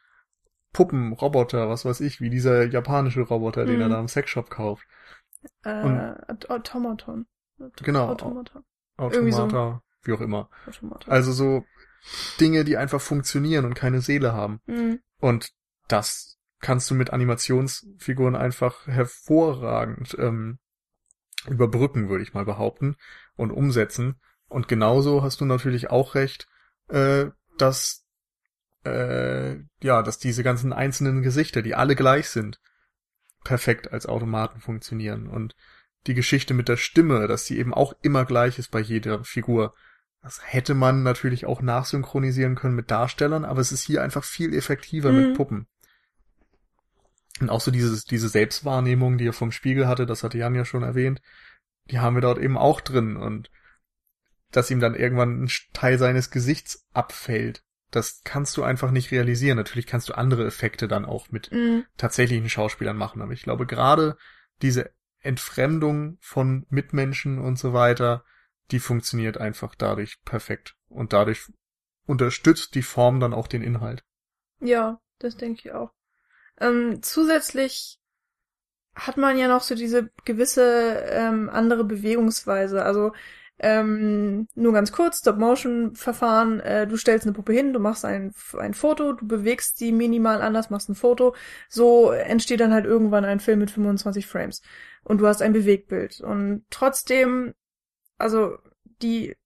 [0.73, 3.69] Puppen, Roboter, was weiß ich, wie dieser japanische Roboter, mhm.
[3.69, 3.93] den er mhm.
[3.93, 4.87] da im Sexshop kauft.
[5.63, 6.15] Äh,
[6.49, 7.27] Automaton.
[7.83, 8.09] Genau.
[8.09, 8.63] Automata.
[8.97, 10.09] Automata, so.
[10.09, 10.49] wie auch immer.
[10.67, 11.11] Automata.
[11.11, 11.65] Also so
[12.41, 14.61] Dinge, die einfach funktionieren und keine Seele haben.
[14.67, 15.01] Mhm.
[15.21, 15.51] Und
[15.89, 20.59] das kannst du mit Animationsfiguren einfach hervorragend ähm,
[21.49, 22.97] überbrücken, würde ich mal behaupten,
[23.37, 24.17] und umsetzen.
[24.49, 26.49] Und genauso hast du natürlich auch recht,
[26.89, 27.27] äh,
[27.59, 28.05] dass
[28.85, 32.61] äh, ja, dass diese ganzen einzelnen Gesichter, die alle gleich sind,
[33.43, 35.27] perfekt als Automaten funktionieren.
[35.27, 35.55] Und
[36.07, 39.75] die Geschichte mit der Stimme, dass die eben auch immer gleich ist bei jeder Figur.
[40.23, 44.55] Das hätte man natürlich auch nachsynchronisieren können mit Darstellern, aber es ist hier einfach viel
[44.55, 45.19] effektiver mhm.
[45.19, 45.67] mit Puppen.
[47.41, 50.65] Und auch so dieses, diese Selbstwahrnehmung, die er vom Spiegel hatte, das hatte Jan ja
[50.65, 51.21] schon erwähnt,
[51.91, 53.51] die haben wir dort eben auch drin und
[54.53, 57.65] dass ihm dann irgendwann ein Teil seines Gesichts abfällt.
[57.91, 59.57] Das kannst du einfach nicht realisieren.
[59.57, 61.85] Natürlich kannst du andere Effekte dann auch mit mhm.
[61.97, 64.17] tatsächlichen Schauspielern machen, aber ich glaube gerade
[64.63, 64.91] diese
[65.21, 68.25] Entfremdung von Mitmenschen und so weiter,
[68.71, 71.51] die funktioniert einfach dadurch perfekt und dadurch
[72.07, 74.05] unterstützt die Form dann auch den Inhalt.
[74.61, 75.93] Ja, das denke ich auch.
[76.61, 77.99] Ähm, zusätzlich
[78.95, 82.85] hat man ja noch so diese gewisse ähm, andere Bewegungsweise.
[82.85, 83.13] Also
[83.59, 88.75] ähm, nur ganz kurz, Stop-Motion-Verfahren, äh, du stellst eine Puppe hin, du machst ein, ein
[88.75, 91.35] Foto, du bewegst sie minimal anders, machst ein Foto.
[91.69, 94.61] So entsteht dann halt irgendwann ein Film mit 25 Frames.
[95.05, 96.21] Und du hast ein Bewegtbild.
[96.21, 97.55] Und trotzdem,
[98.19, 98.59] also
[99.03, 99.37] die,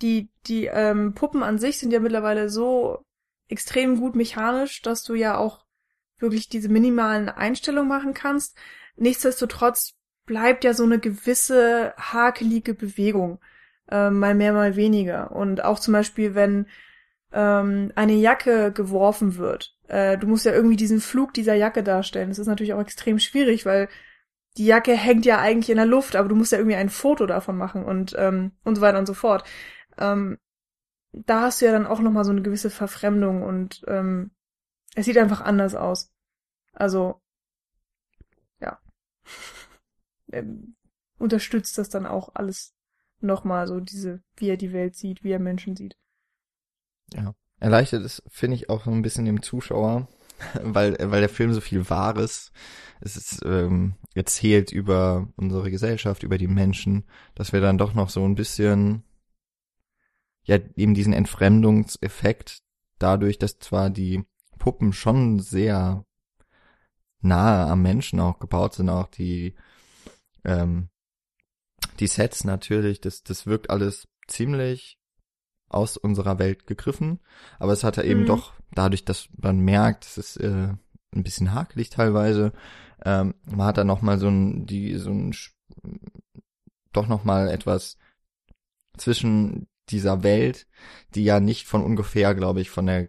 [0.00, 3.04] die, die ähm, Puppen an sich sind ja mittlerweile so
[3.48, 5.66] extrem gut mechanisch, dass du ja auch
[6.20, 8.56] wirklich diese minimalen Einstellungen machen kannst.
[8.96, 9.94] Nichtsdestotrotz
[10.26, 13.40] bleibt ja so eine gewisse hakelige Bewegung,
[13.90, 15.32] äh, mal mehr, mal weniger.
[15.32, 16.66] Und auch zum Beispiel, wenn
[17.32, 22.28] ähm, eine Jacke geworfen wird, äh, du musst ja irgendwie diesen Flug dieser Jacke darstellen.
[22.28, 23.88] Das ist natürlich auch extrem schwierig, weil
[24.56, 27.26] die Jacke hängt ja eigentlich in der Luft, aber du musst ja irgendwie ein Foto
[27.26, 29.44] davon machen und ähm, und so weiter und so fort.
[29.98, 30.38] Ähm,
[31.12, 34.30] da hast du ja dann auch noch mal so eine gewisse Verfremdung und ähm,
[34.94, 36.12] es sieht einfach anders aus.
[36.72, 37.20] Also
[38.60, 38.78] ja,
[40.32, 40.76] ähm,
[41.18, 42.74] unterstützt das dann auch alles
[43.20, 45.96] nochmal so diese, wie er die Welt sieht, wie er Menschen sieht.
[47.12, 50.08] Ja, erleichtert es, finde ich, auch so ein bisschen dem Zuschauer,
[50.62, 52.52] weil, weil der Film so viel Wahres,
[53.00, 57.04] es ist ähm, erzählt über unsere Gesellschaft, über die Menschen,
[57.34, 59.04] dass wir dann doch noch so ein bisschen,
[60.44, 62.62] ja, eben diesen Entfremdungseffekt
[62.98, 64.24] dadurch, dass zwar die
[64.60, 66.04] Puppen schon sehr
[67.20, 69.56] nahe am Menschen auch gebaut sind, auch die
[70.44, 70.88] ähm,
[71.98, 74.98] die Sets natürlich, das, das wirkt alles ziemlich
[75.68, 77.20] aus unserer Welt gegriffen,
[77.58, 78.26] aber es hat er eben mhm.
[78.26, 80.74] doch, dadurch, dass man merkt, es ist äh,
[81.14, 82.52] ein bisschen hakelig teilweise,
[83.04, 85.34] ähm, man hat da nochmal so ein, die, so ein,
[86.92, 87.96] doch nochmal etwas
[88.96, 90.66] zwischen dieser Welt,
[91.14, 93.08] die ja nicht von ungefähr, glaube ich, von der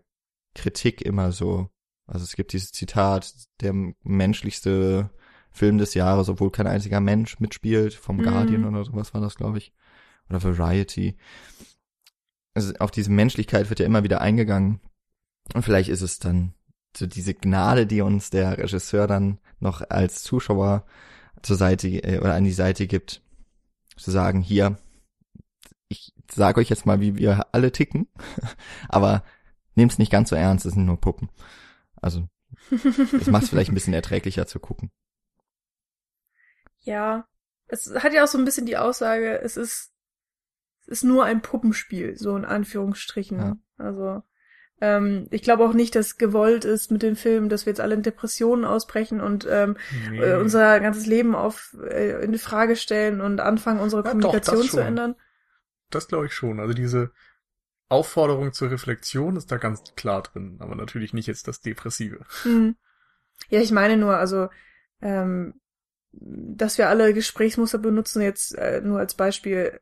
[0.55, 1.69] Kritik immer so,
[2.07, 3.73] also es gibt dieses Zitat, der
[4.03, 5.09] menschlichste
[5.51, 8.23] Film des Jahres, obwohl kein einziger Mensch mitspielt, vom mhm.
[8.23, 9.73] Guardian oder sowas war das, glaube ich.
[10.29, 11.17] Oder Variety.
[12.53, 14.79] Also auf diese Menschlichkeit wird ja immer wieder eingegangen.
[15.53, 16.53] Und vielleicht ist es dann
[16.95, 20.85] so diese Gnade, die uns der Regisseur dann noch als Zuschauer
[21.41, 23.21] zur Seite äh, oder an die Seite gibt,
[23.97, 24.77] zu sagen, hier,
[25.87, 28.07] ich sage euch jetzt mal, wie wir alle ticken,
[28.89, 29.23] aber
[29.75, 31.29] nehmt's nicht ganz so ernst, es sind nur Puppen.
[32.01, 32.27] Also,
[32.69, 34.91] das macht es vielleicht ein bisschen erträglicher zu gucken.
[36.79, 37.27] Ja,
[37.67, 39.91] es hat ja auch so ein bisschen die Aussage, es ist,
[40.81, 43.37] es ist nur ein Puppenspiel, so in Anführungsstrichen.
[43.37, 43.57] Ja.
[43.77, 44.23] Also,
[44.81, 47.93] ähm, ich glaube auch nicht, dass gewollt ist mit dem Film, dass wir jetzt alle
[47.93, 49.77] in Depressionen ausbrechen und ähm,
[50.09, 50.19] nee.
[50.19, 54.69] Äh, unser ganzes Leben auf äh, in Frage stellen und anfangen, unsere ja, Kommunikation doch,
[54.69, 55.15] zu ändern.
[55.91, 56.59] Das glaube ich schon.
[56.59, 57.11] Also diese
[57.91, 62.25] Aufforderung zur Reflexion ist da ganz klar drin, aber natürlich nicht jetzt das Depressive.
[62.43, 62.75] Hm.
[63.49, 64.49] Ja, ich meine nur, also
[65.01, 65.55] ähm,
[66.13, 69.79] dass wir alle Gesprächsmuster benutzen, jetzt äh, nur als Beispiel,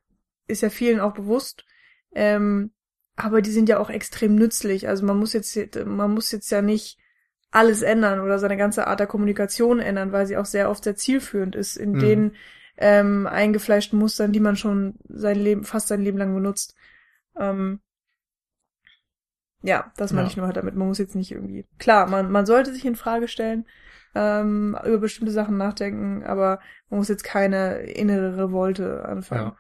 [0.48, 1.66] ist ja vielen auch bewusst.
[2.14, 2.72] Ähm,
[3.16, 4.88] aber die sind ja auch extrem nützlich.
[4.88, 5.56] Also man muss jetzt,
[5.86, 6.98] man muss jetzt ja nicht
[7.52, 10.96] alles ändern oder seine ganze Art der Kommunikation ändern, weil sie auch sehr oft sehr
[10.96, 12.00] zielführend ist in mhm.
[12.00, 12.36] den
[12.78, 16.76] ähm, eingefleischten Mustern, die man schon sein Leben, fast sein Leben lang benutzt.
[17.38, 17.82] Ähm,
[19.62, 20.32] ja, das meine Ja.
[20.32, 20.76] ich nur halt damit.
[20.76, 21.66] Man muss jetzt nicht irgendwie.
[21.78, 23.66] Klar, man, man sollte sich in Frage stellen,
[24.16, 26.60] ähm, über bestimmte Sachen nachdenken, aber
[26.90, 29.52] man muss jetzt keine innere Revolte anfangen.
[29.52, 29.58] Ja.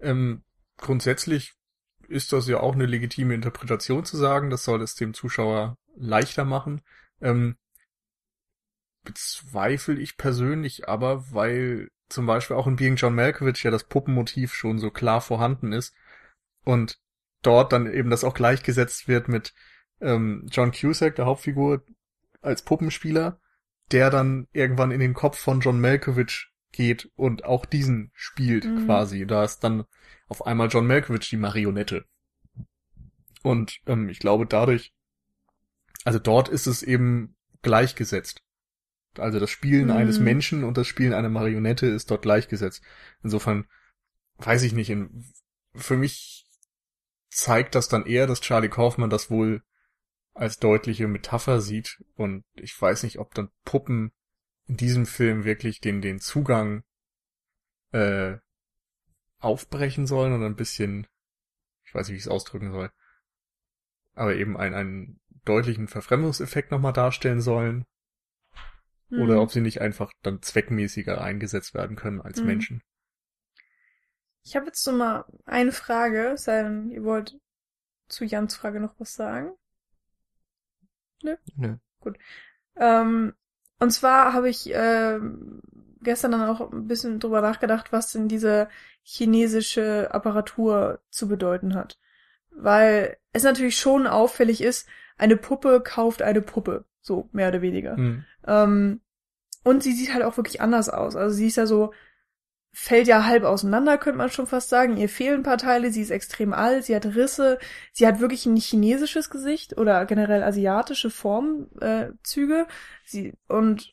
[0.00, 0.42] Ähm,
[0.76, 1.54] grundsätzlich
[2.08, 6.44] ist das ja auch eine legitime Interpretation zu sagen, das soll es dem Zuschauer leichter
[6.44, 6.82] machen.
[7.20, 7.56] Ähm,
[9.04, 14.54] bezweifle ich persönlich aber, weil zum Beispiel auch in Being John Malkovich ja das Puppenmotiv
[14.54, 15.94] schon so klar vorhanden ist
[16.64, 16.98] und
[17.42, 19.54] dort dann eben das auch gleichgesetzt wird mit
[20.00, 21.84] ähm, John Cusack, der Hauptfigur,
[22.40, 23.40] als Puppenspieler,
[23.92, 28.86] der dann irgendwann in den Kopf von John Malkovich geht und auch diesen spielt Mhm.
[28.86, 29.26] quasi.
[29.26, 29.84] Da ist dann
[30.28, 32.04] auf einmal John Malkovich die Marionette.
[33.42, 34.92] Und ähm, ich glaube dadurch,
[36.04, 38.42] also dort ist es eben gleichgesetzt.
[39.18, 39.92] Also das Spielen Mhm.
[39.92, 42.82] eines Menschen und das Spielen einer Marionette ist dort gleichgesetzt.
[43.22, 43.66] Insofern
[44.38, 45.24] weiß ich nicht, in,
[45.74, 46.41] für mich
[47.32, 49.62] zeigt das dann eher, dass Charlie Kaufman das wohl
[50.34, 54.12] als deutliche Metapher sieht und ich weiß nicht, ob dann Puppen
[54.66, 56.84] in diesem Film wirklich den, den Zugang
[57.92, 58.36] äh,
[59.38, 61.06] aufbrechen sollen oder ein bisschen,
[61.84, 62.90] ich weiß nicht, wie ich es ausdrücken soll,
[64.14, 67.84] aber eben einen, einen deutlichen Verfremdungseffekt nochmal darstellen sollen
[69.10, 72.46] oder ob sie nicht einfach dann zweckmäßiger eingesetzt werden können als Mhm.
[72.46, 72.82] Menschen.
[74.44, 77.38] Ich habe jetzt so mal eine Frage, denn, ihr wollt
[78.08, 79.52] zu Jans Frage noch was sagen.
[81.22, 81.36] Nö.
[82.76, 83.34] Ähm,
[83.78, 85.60] und zwar habe ich ähm,
[86.02, 88.68] gestern dann auch ein bisschen drüber nachgedacht, was denn diese
[89.02, 91.98] chinesische Apparatur zu bedeuten hat.
[92.50, 96.84] Weil es natürlich schon auffällig ist, eine Puppe kauft eine Puppe.
[97.00, 97.96] So, mehr oder weniger.
[97.96, 98.24] Hm.
[98.46, 99.00] Ähm,
[99.64, 101.16] und sie sieht halt auch wirklich anders aus.
[101.16, 101.92] Also sie ist ja so,
[102.74, 104.96] fällt ja halb auseinander, könnte man schon fast sagen.
[104.96, 107.58] Ihr fehlen ein paar Teile, sie ist extrem alt, sie hat Risse,
[107.92, 112.60] sie hat wirklich ein chinesisches Gesicht oder generell asiatische Formzüge.
[112.60, 112.72] Äh,
[113.04, 113.92] sie, und,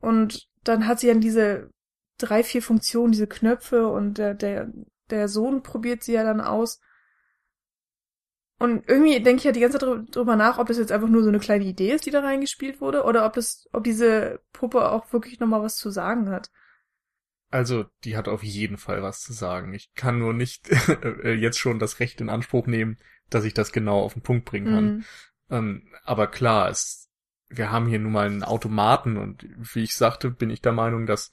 [0.00, 1.70] und dann hat sie dann diese
[2.18, 4.72] drei, vier Funktionen, diese Knöpfe und der, der,
[5.10, 6.80] der Sohn probiert sie ja dann aus.
[8.58, 11.08] Und irgendwie denke ich ja die ganze Zeit drü- drüber nach, ob das jetzt einfach
[11.08, 14.40] nur so eine kleine Idee ist, die da reingespielt wurde, oder ob das, ob diese
[14.52, 16.50] Puppe auch wirklich nochmal was zu sagen hat.
[17.50, 19.72] Also, die hat auf jeden Fall was zu sagen.
[19.72, 20.68] Ich kann nur nicht
[21.02, 22.98] äh, jetzt schon das Recht in Anspruch nehmen,
[23.30, 24.84] dass ich das genau auf den Punkt bringen kann.
[24.84, 25.04] Mhm.
[25.50, 27.08] Ähm, aber klar, es,
[27.48, 31.06] wir haben hier nun mal einen Automaten und wie ich sagte, bin ich der Meinung,
[31.06, 31.30] dass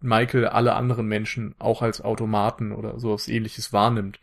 [0.00, 4.18] Michael alle anderen Menschen auch als Automaten oder sowas ähnliches wahrnimmt.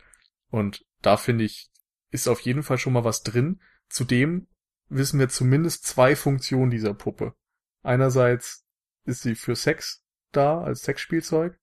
[0.50, 1.70] Und da finde ich,
[2.10, 3.60] ist auf jeden Fall schon mal was drin.
[3.88, 4.48] Zudem
[4.88, 7.34] wissen wir zumindest zwei Funktionen dieser Puppe.
[7.82, 8.66] Einerseits
[9.04, 11.58] ist sie für Sex da, als Sexspielzeug.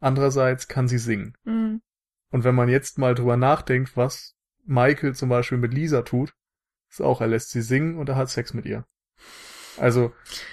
[0.00, 1.36] Andererseits kann sie singen.
[1.44, 1.82] Mhm.
[2.30, 6.34] Und wenn man jetzt mal drüber nachdenkt, was Michael zum Beispiel mit Lisa tut,
[6.90, 8.86] ist auch, er lässt sie singen und er hat Sex mit ihr.
[9.76, 10.12] Also,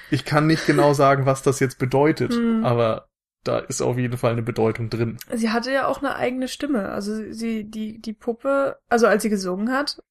[0.09, 2.65] ich kann nicht genau sagen, was das jetzt bedeutet, Hm.
[2.65, 3.07] aber
[3.43, 5.17] da ist auf jeden Fall eine Bedeutung drin.
[5.33, 6.89] Sie hatte ja auch eine eigene Stimme.
[6.89, 10.01] Also sie, die, die Puppe, also als sie gesungen hat,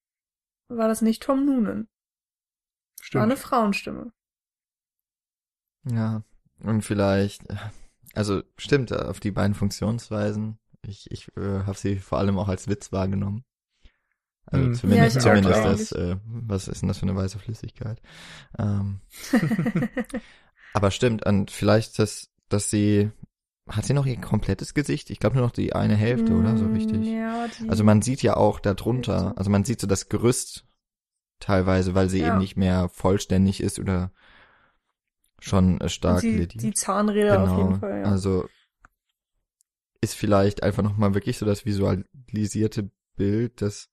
[0.69, 1.89] war das nicht Tom Noonan.
[3.13, 3.49] War eine Stimmt.
[3.49, 4.13] Frauenstimme.
[5.85, 6.23] Ja,
[6.63, 7.43] und vielleicht,
[8.15, 10.59] also stimmt, auf die beiden Funktionsweisen.
[10.83, 13.45] Ich, ich äh, habe sie vor allem auch als Witz wahrgenommen.
[14.47, 14.75] Also Hm.
[14.75, 18.01] zumindest, Ja, zumindest das, äh, was ist denn das für eine weiße Flüssigkeit?
[18.59, 19.01] Ähm,
[20.73, 23.11] aber stimmt, und vielleicht das, dass sie,
[23.69, 25.11] hat sie noch ihr komplettes Gesicht?
[25.11, 26.57] Ich glaube nur noch die eine Hälfte, oder?
[26.57, 27.07] So Mm, richtig.
[27.07, 30.65] Ja, die, Also man sieht ja auch darunter, also man sieht so das Gerüst
[31.39, 32.27] teilweise, weil sie Ja.
[32.29, 34.11] eben nicht mehr vollständig ist oder
[35.41, 36.63] schon äh, stark die, lediert.
[36.63, 38.05] die Zahnräder auf jeden Fall, ja.
[38.05, 38.49] Also
[40.01, 43.89] ist vielleicht einfach nochmal wirklich so das visualisierte Bild, das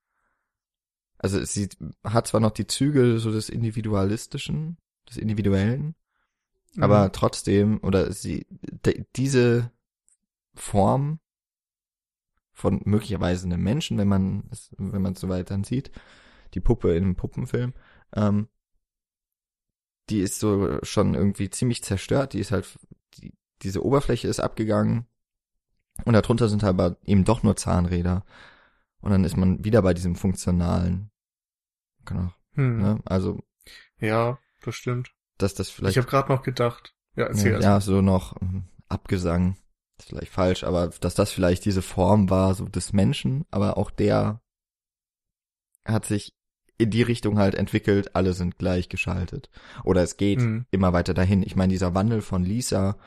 [1.19, 1.68] also sie
[2.03, 4.78] hat zwar noch die Züge so des Individualistischen,
[5.10, 5.95] des Individuellen,
[6.78, 6.84] Mhm.
[6.84, 9.72] aber trotzdem, oder sie, de, diese
[10.53, 11.19] Form
[12.53, 15.91] von möglicherweise einem Menschen, wenn man es, wenn man es soweit dann sieht,
[16.53, 17.74] die Puppe in einem Puppenfilm,
[18.15, 18.48] ähm,
[20.09, 22.77] die ist so schon irgendwie ziemlich zerstört, die ist halt,
[23.15, 25.05] die, diese Oberfläche ist abgegangen
[26.05, 28.25] und darunter sind aber eben doch nur Zahnräder
[29.01, 31.11] und dann ist man wieder bei diesem funktionalen,
[32.05, 32.81] genau, Hm.
[32.81, 32.99] ne?
[33.05, 33.39] also,
[33.99, 35.11] Ja, das stimmt.
[35.38, 36.93] dass das ich vielleicht habe gerade noch gedacht.
[37.15, 38.59] Ja, erzähl ja, ja, so noch mm,
[38.89, 39.57] Abgesang,
[39.99, 43.89] ist vielleicht falsch, aber dass das vielleicht diese Form war, so des Menschen, aber auch
[43.91, 44.41] der
[45.85, 46.36] hat sich
[46.78, 49.49] in die Richtung halt entwickelt, alle sind gleichgeschaltet.
[49.84, 50.66] Oder es geht Hm.
[50.72, 51.41] immer weiter dahin.
[51.44, 52.98] Ich meine, dieser Wandel von Lisa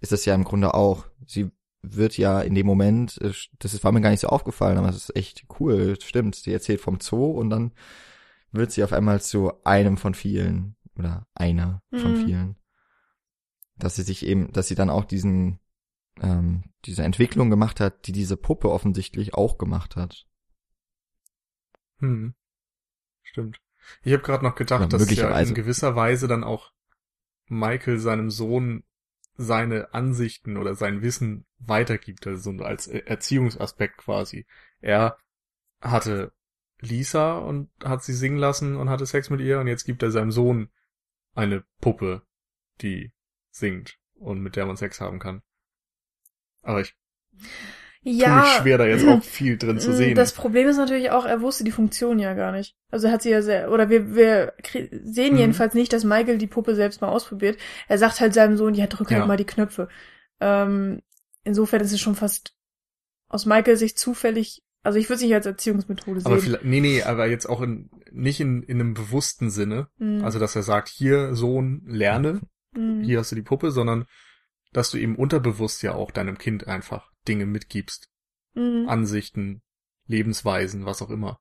[0.00, 1.06] ist es ja im Grunde auch.
[1.26, 1.50] Sie
[1.82, 4.96] wird ja in dem Moment, äh, das war mir gar nicht so aufgefallen, aber es
[4.96, 6.36] ist echt cool, stimmt.
[6.36, 7.72] Sie erzählt vom Zoo und dann
[8.52, 12.16] wird sie auf einmal zu einem von vielen oder einer von Mhm.
[12.24, 12.56] vielen.
[13.76, 15.58] Dass sie sich eben, dass sie dann auch diesen,
[16.22, 20.26] ähm, diese Entwicklung gemacht hat, die diese Puppe offensichtlich auch gemacht hat.
[21.98, 22.34] Hm.
[23.36, 23.60] Stimmt.
[24.02, 26.72] Ich habe gerade noch gedacht, Ja, dass ja in gewisser Weise dann auch
[27.48, 28.82] Michael seinem Sohn
[29.36, 34.46] seine Ansichten oder sein Wissen weitergibt, also so als Er- Erziehungsaspekt quasi.
[34.80, 35.18] Er
[35.82, 36.32] hatte
[36.80, 40.10] Lisa und hat sie singen lassen und hatte Sex mit ihr und jetzt gibt er
[40.10, 40.70] seinem Sohn
[41.34, 42.22] eine Puppe,
[42.80, 43.12] die
[43.50, 45.42] singt und mit der man Sex haben kann.
[46.62, 46.96] Aber ich
[48.06, 50.14] tue mich schwer, da jetzt auch viel drin zu Mm, sehen.
[50.14, 52.76] Das Problem ist natürlich auch, er wusste die Funktion ja gar nicht.
[52.90, 54.52] Also er hat sie ja sehr, oder wir, wir
[55.04, 55.38] sehen Mhm.
[55.38, 57.58] jedenfalls nicht, dass Michael die Puppe selbst mal ausprobiert.
[57.88, 59.26] Er sagt halt seinem Sohn, ja, drück halt Ja.
[59.26, 59.88] mal die Knöpfe.
[60.40, 61.02] Ähm,
[61.44, 62.54] insofern ist es schon fast
[63.28, 66.44] aus Michaels Sicht zufällig, also ich würde es nicht als Erziehungsmethode aber sehen.
[66.44, 70.38] vielleicht, nee, nee, aber jetzt auch in, nicht in, in einem bewussten Sinne, Mm, Also,
[70.38, 72.40] dass er sagt, hier, Sohn, lerne,
[72.72, 74.06] mm, hier hast du die Puppe, sondern
[74.76, 78.10] dass du eben unterbewusst ja auch deinem Kind einfach Dinge mitgibst.
[78.56, 79.62] mm, Ansichten,
[80.06, 81.40] Lebensweisen, was auch immer.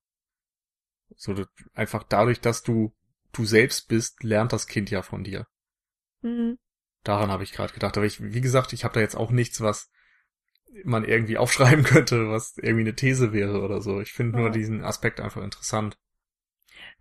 [1.18, 1.36] So,
[1.74, 2.95] einfach dadurch, dass du
[3.34, 5.45] du selbst bist, lernt das Kind ja von dir.
[6.24, 6.56] mm.
[7.03, 7.95] Daran habe ich gerade gedacht.
[7.98, 9.90] Aber ich, wie gesagt, ich habe da jetzt auch nichts, was
[10.84, 14.02] man irgendwie aufschreiben könnte, was irgendwie eine These wäre oder so.
[14.02, 14.52] Ich finde nur Ja.
[14.52, 15.98] diesen Aspekt einfach interessant.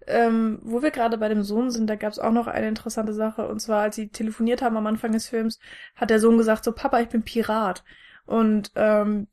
[0.06, 3.14] Ähm, wo wir gerade bei dem Sohn sind, da gab es auch noch eine interessante
[3.14, 3.48] Sache.
[3.48, 5.58] Und zwar, als sie telefoniert haben am Anfang des Films,
[5.94, 7.84] hat der Sohn gesagt, so, Papa, ich bin Pirat.
[8.26, 9.28] Und ähm,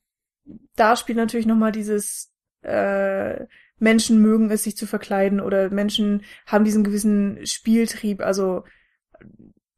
[0.76, 2.32] da spielt natürlich nochmal dieses
[2.62, 3.46] äh,
[3.80, 8.64] Menschen mögen es, sich zu verkleiden oder Menschen haben diesen gewissen Spieltrieb, also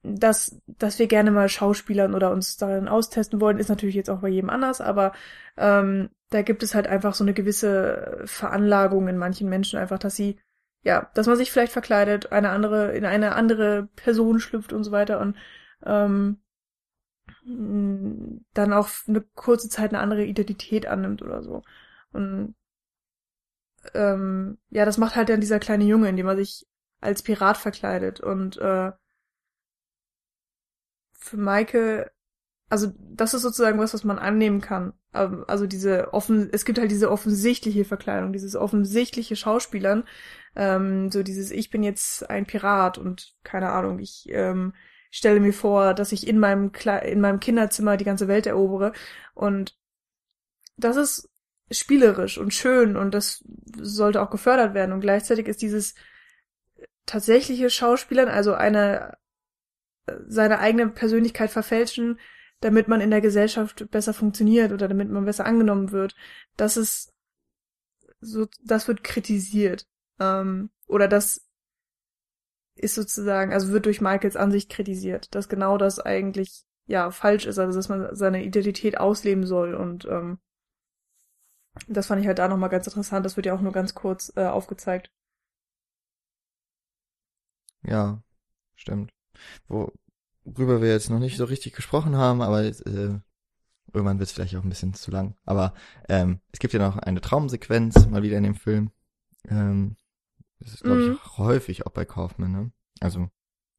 [0.03, 4.19] dass, dass wir gerne mal Schauspielern oder uns darin austesten wollen, ist natürlich jetzt auch
[4.19, 5.13] bei jedem anders, aber
[5.55, 10.17] ähm, da gibt es halt einfach so eine gewisse Veranlagung in manchen Menschen einfach, dass
[10.17, 10.37] sie
[10.83, 14.91] ja, dass man sich vielleicht verkleidet, eine andere, in eine andere Person schlüpft und so
[14.91, 15.37] weiter und
[15.83, 16.39] ähm,
[17.45, 21.63] dann auch eine kurze Zeit eine andere Identität annimmt oder so.
[22.11, 22.55] Und
[23.93, 26.67] ähm, ja, das macht halt dann dieser kleine Junge, indem er sich
[27.01, 28.21] als Pirat verkleidet.
[28.21, 28.91] Und äh,
[31.13, 32.11] für Maike,
[32.69, 34.93] also das ist sozusagen was, was man annehmen kann.
[35.13, 40.05] Ähm, Also diese offen, es gibt halt diese offensichtliche Verkleidung, dieses offensichtliche Schauspielern,
[40.55, 44.73] ähm, so dieses Ich bin jetzt ein Pirat und keine Ahnung, ich ähm,
[45.11, 48.93] stelle mir vor, dass ich in meinem Kle in meinem Kinderzimmer die ganze Welt erobere
[49.33, 49.77] und
[50.77, 51.29] das ist
[51.71, 53.43] spielerisch und schön und das
[53.77, 55.95] sollte auch gefördert werden und gleichzeitig ist dieses
[57.05, 59.17] tatsächliche Schauspielern, also eine
[60.27, 62.19] seine eigene Persönlichkeit verfälschen,
[62.59, 66.15] damit man in der Gesellschaft besser funktioniert oder damit man besser angenommen wird.
[66.57, 67.13] Das ist
[68.21, 69.85] so, das wird kritisiert.
[70.19, 71.45] Ähm, oder das
[72.75, 77.59] ist sozusagen, also wird durch Michaels Ansicht kritisiert, dass genau das eigentlich ja falsch ist,
[77.59, 80.39] also dass man seine Identität ausleben soll und ähm,
[81.87, 83.25] das fand ich halt da nochmal ganz interessant.
[83.25, 85.11] Das wird ja auch nur ganz kurz äh, aufgezeigt.
[87.81, 88.21] Ja,
[88.75, 89.11] stimmt.
[89.67, 93.19] Worüber wir jetzt noch nicht so richtig gesprochen haben, aber äh,
[93.91, 95.35] irgendwann wird es vielleicht auch ein bisschen zu lang.
[95.45, 95.73] Aber
[96.07, 98.91] ähm, es gibt ja noch eine Traumsequenz mal wieder in dem Film.
[99.49, 99.97] Ähm,
[100.63, 101.13] das ist, glaube Mhm.
[101.23, 102.71] ich, häufig auch bei Kaufman, ne?
[102.99, 103.29] Also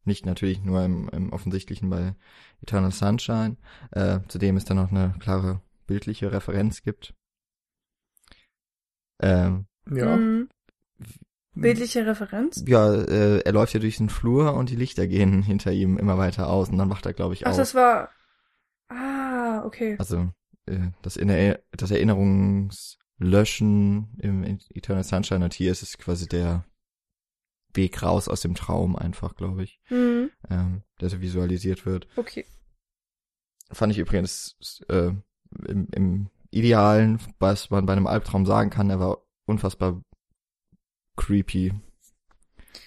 [0.04, 2.14] nicht natürlich nur im, im offensichtlichen bei
[2.62, 3.56] Eternal Sunshine,
[3.92, 7.14] äh, zu dem es dann noch eine klare bildliche Referenz gibt.
[9.20, 10.16] Ähm, Ja.
[10.16, 10.48] Mhm.
[11.56, 12.64] Bildliche Referenz?
[12.66, 16.18] ja, äh, er läuft ja durch den Flur und die Lichter gehen hinter ihm immer
[16.18, 17.56] weiter aus und dann wacht er, glaube ich, Ach, auf.
[17.56, 18.10] das war.
[18.88, 19.94] Ah, okay.
[19.98, 20.30] Also
[20.66, 24.42] äh, das, Inner das Erinnerungslöschen im
[24.74, 26.64] Eternal Sunshine und hier ist es quasi der
[27.74, 30.30] Weg raus aus dem Traum einfach, glaube ich, Mhm.
[30.50, 32.06] ähm, der so visualisiert wird.
[32.16, 32.46] Okay.
[33.72, 34.56] Fand ich übrigens
[34.88, 35.10] äh,
[35.66, 40.00] im, im Idealen, was man bei einem Albtraum sagen kann, er war unfassbar
[41.16, 41.72] creepy.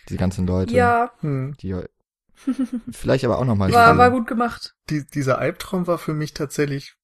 [0.10, 1.56] Diese ganzen Leute, Ja, Hm.
[1.60, 1.76] die
[2.92, 4.76] vielleicht aber auch nochmal war, war gut gemacht.
[4.90, 6.96] Die, dieser Albtraum war für mich tatsächlich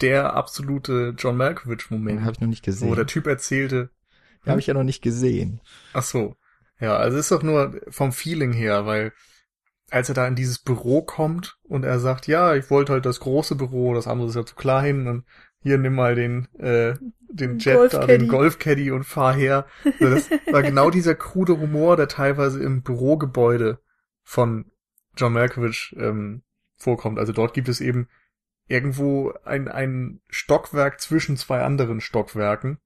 [0.00, 2.88] der absolute John Malkovich-Moment, Habe ich noch nicht gesehen.
[2.88, 3.90] wo der Typ erzählte,
[4.46, 5.60] Habe ich ja noch nicht gesehen.
[5.92, 6.36] Ach so.
[6.82, 9.12] Ja, also ist doch nur vom Feeling her, weil
[9.90, 13.20] als er da in dieses Büro kommt und er sagt, ja, ich wollte halt das
[13.20, 15.24] große Büro, das andere ist ja zu klein und
[15.60, 16.94] hier nimm mal den äh,
[17.28, 18.18] den Jet da, Golfcaddy.
[18.18, 19.66] den Golfcaddy und fahr her.
[20.00, 23.78] Also das war genau dieser krude Humor, der teilweise im Bürogebäude
[24.24, 24.72] von
[25.16, 26.42] John Malkovich ähm,
[26.76, 27.20] vorkommt.
[27.20, 28.08] Also dort gibt es eben
[28.66, 32.78] irgendwo ein, ein Stockwerk zwischen zwei anderen Stockwerken,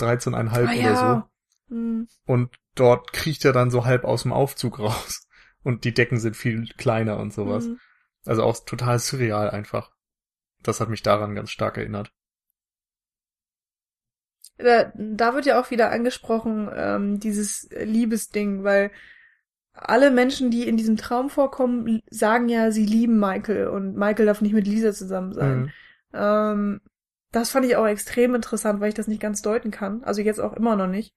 [0.00, 1.30] 13,5 Ah, oder ja.
[1.68, 2.08] Hm.
[2.08, 2.32] so.
[2.32, 5.26] Und dort kriecht er dann so halb aus dem Aufzug raus.
[5.62, 7.64] Und die Decken sind viel kleiner und sowas.
[7.64, 7.78] Hm.
[8.26, 9.90] Also auch total surreal einfach.
[10.62, 12.12] Das hat mich daran ganz stark erinnert.
[14.58, 18.92] Da, da wird ja auch wieder angesprochen, ähm, dieses Liebesding, weil
[19.72, 24.40] alle Menschen, die in diesem Traum vorkommen, sagen ja, sie lieben Michael und Michael darf
[24.40, 25.60] nicht mit Lisa zusammen sein.
[25.60, 25.70] Mhm.
[26.12, 26.80] Ähm,
[27.32, 30.04] das fand ich auch extrem interessant, weil ich das nicht ganz deuten kann.
[30.04, 31.14] Also jetzt auch immer noch nicht.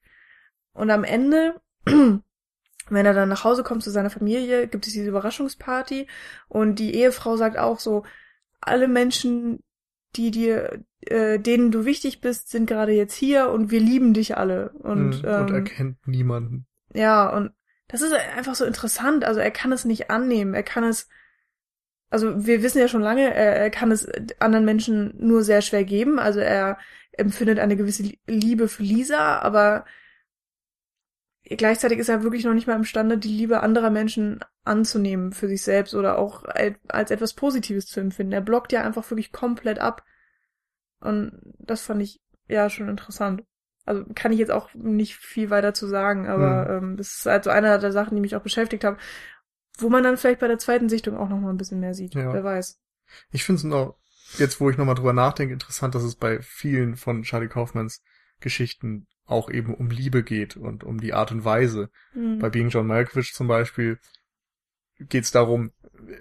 [0.78, 5.10] Und am Ende, wenn er dann nach Hause kommt zu seiner Familie, gibt es diese
[5.10, 6.08] Überraschungsparty
[6.48, 8.04] und die Ehefrau sagt auch so,
[8.62, 9.64] alle Menschen,
[10.16, 14.38] die dir, äh, denen du wichtig bist, sind gerade jetzt hier und wir lieben dich
[14.38, 14.70] alle.
[14.80, 15.30] Und, Mhm.
[15.30, 16.66] und ähm, er kennt niemanden.
[16.94, 17.52] ja, und
[17.90, 19.24] das ist einfach so interessant.
[19.26, 20.54] Also er kann es nicht annehmen.
[20.54, 21.08] Er kann es,
[22.10, 24.08] also wir wissen ja schon lange, er, er kann es
[24.40, 26.20] anderen Menschen nur sehr schwer geben.
[26.20, 26.78] Also er
[27.14, 29.86] empfindet eine gewisse Liebe für Lisa, aber
[31.56, 35.64] gleichzeitig ist er wirklich noch nicht mal imstande, die Liebe anderer Menschen anzunehmen für sich
[35.64, 36.44] selbst oder auch
[36.88, 38.34] als etwas Positives zu empfinden.
[38.34, 40.03] Er blockt ja einfach wirklich komplett ab.
[40.99, 43.44] Und das fand ich ja schon interessant.
[43.86, 47.45] Also kann ich jetzt auch nicht viel weiter zu sagen, aber ähm, das ist halt
[47.45, 48.98] so einer der Sachen, die mich auch beschäftigt haben,
[49.78, 52.14] wo man dann vielleicht bei der zweiten Sichtung auch noch mal ein bisschen mehr sieht.
[52.14, 52.34] Ja.
[52.34, 52.80] Wer weiß.
[53.32, 53.98] Ich finde es noch,
[54.38, 58.03] jetzt wo ich nochmal drüber nachdenke, interessant, dass es bei vielen von Charlie Kaufmans
[58.41, 61.90] Geschichten auch eben um Liebe geht und um die Art und Weise.
[62.14, 62.40] Hm.
[62.40, 63.99] Bei Being John Malkovich zum Beispiel
[64.99, 65.72] geht es darum,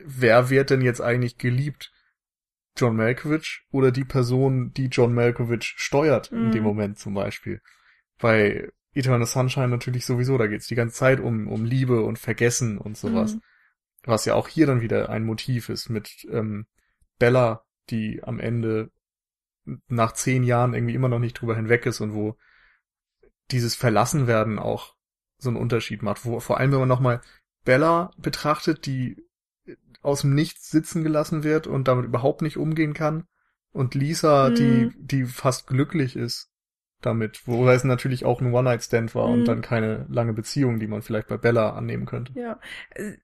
[0.04, 1.92] wer wird denn jetzt eigentlich geliebt?
[2.76, 6.52] John Malkovich oder die Person, die John Malkovich steuert in Mhm.
[6.52, 7.62] dem Moment zum Beispiel.
[8.18, 12.76] Bei Eternal Sunshine natürlich sowieso, da geht's die ganze Zeit um, um Liebe und Vergessen
[12.76, 13.32] und sowas.
[13.32, 13.40] Hm.
[14.04, 16.66] Was ja auch hier dann wieder ein Motiv ist mit ähm,
[17.18, 18.90] Bella, die am Ende
[19.88, 22.36] nach zehn Jahren irgendwie immer noch nicht drüber hinweg ist und wo
[23.50, 24.94] dieses Verlassenwerden auch
[25.38, 26.24] so einen Unterschied macht.
[26.24, 27.20] Wo, vor allem, wenn man nochmal
[27.64, 29.22] Bella betrachtet, die
[30.02, 33.24] aus dem Nichts sitzen gelassen wird und damit überhaupt nicht umgehen kann.
[33.72, 34.54] Und Lisa, Mhm.
[34.54, 36.48] die, die fast glücklich ist
[37.02, 39.44] damit, wobei es natürlich auch ein One-Night-Stand war und Mhm.
[39.44, 42.32] dann keine lange Beziehung, die man vielleicht bei Bella annehmen könnte.
[42.38, 42.58] Ja.
[42.90, 43.18] Äh,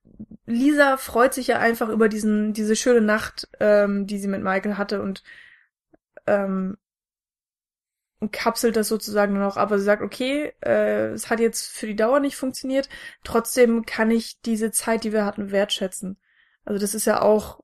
[0.44, 4.76] Lisa freut sich ja einfach über diesen, diese schöne Nacht, ähm, die sie mit Michael
[4.76, 5.22] hatte und,
[6.26, 6.76] ähm,
[8.22, 11.96] und kapselt das sozusagen noch, aber sie sagt, okay, äh, es hat jetzt für die
[11.96, 12.88] Dauer nicht funktioniert,
[13.24, 16.18] trotzdem kann ich diese Zeit, die wir hatten, wertschätzen.
[16.64, 17.60] Also das ist ja auch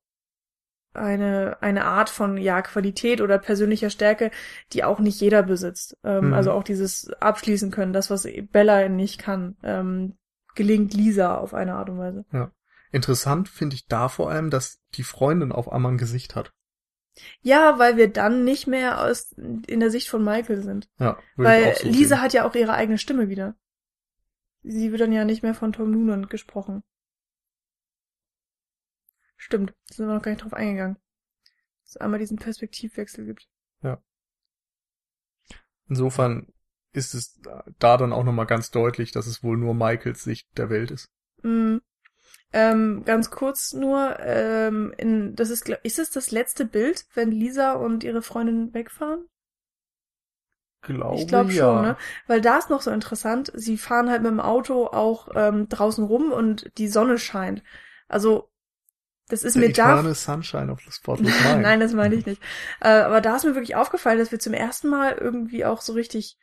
[0.94, 4.32] eine, eine Art von, ja, Qualität oder persönlicher Stärke,
[4.72, 5.96] die auch nicht jeder besitzt.
[6.02, 6.34] Ähm, Mhm.
[6.34, 10.18] Also auch dieses abschließen können, das, was Bella nicht kann, ähm,
[10.56, 12.24] gelingt Lisa auf eine Art und Weise.
[12.90, 16.52] Interessant finde ich da vor allem, dass die Freundin auf einmal ein Gesicht hat.
[17.40, 20.88] Ja, weil wir dann nicht mehr aus, in der Sicht von Michael sind.
[20.98, 22.22] Ja, weil auch so Lisa sehen.
[22.22, 23.56] hat ja auch ihre eigene Stimme wieder.
[24.62, 26.82] Sie wird dann ja nicht mehr von Tom Noonan gesprochen.
[29.36, 30.96] Stimmt, da sind wir noch gar nicht drauf eingegangen.
[31.82, 33.48] Dass es einmal diesen Perspektivwechsel gibt.
[35.88, 36.52] Insofern
[36.92, 37.40] ist es
[37.78, 41.10] da dann auch nochmal ganz deutlich, dass es wohl nur Michaels Sicht der Welt ist.
[41.42, 41.78] Mm.
[42.52, 47.72] Ähm, ganz kurz nur, ähm, in, das ist, ist es das letzte Bild, wenn Lisa
[47.72, 49.26] und ihre Freundin wegfahren?
[50.80, 51.96] Glaube Ich glaube schon, ne?
[52.26, 56.04] Weil da ist noch so interessant, sie fahren halt mit dem Auto auch ähm, draußen
[56.04, 57.62] rum und die Sonne scheint.
[58.06, 58.48] Also,
[59.28, 60.14] das ist The mir da.
[60.14, 61.62] Sunshine of the Spotless Mind.
[61.62, 62.40] Nein, das meine ich nicht.
[62.80, 65.92] Äh, aber da ist mir wirklich aufgefallen, dass wir zum ersten Mal irgendwie auch so
[65.92, 66.38] richtig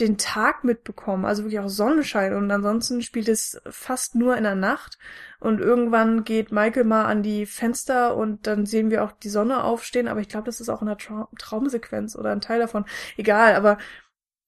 [0.00, 4.56] den Tag mitbekommen, also wirklich auch Sonnenschein und ansonsten spielt es fast nur in der
[4.56, 4.98] Nacht
[5.38, 9.62] und irgendwann geht Michael mal an die Fenster und dann sehen wir auch die Sonne
[9.62, 12.86] aufstehen, aber ich glaube, das ist auch in der Trau Traumsequenz oder ein Teil davon.
[13.16, 13.78] Egal, aber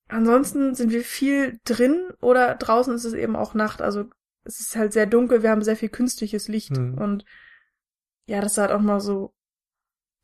[0.09, 4.07] ansonsten sind wir viel drin oder draußen ist es eben auch Nacht, also
[4.43, 6.99] es ist halt sehr dunkel, wir haben sehr viel künstliches Licht Hm.
[6.99, 7.25] und
[8.27, 9.33] ja, das hat auch mal so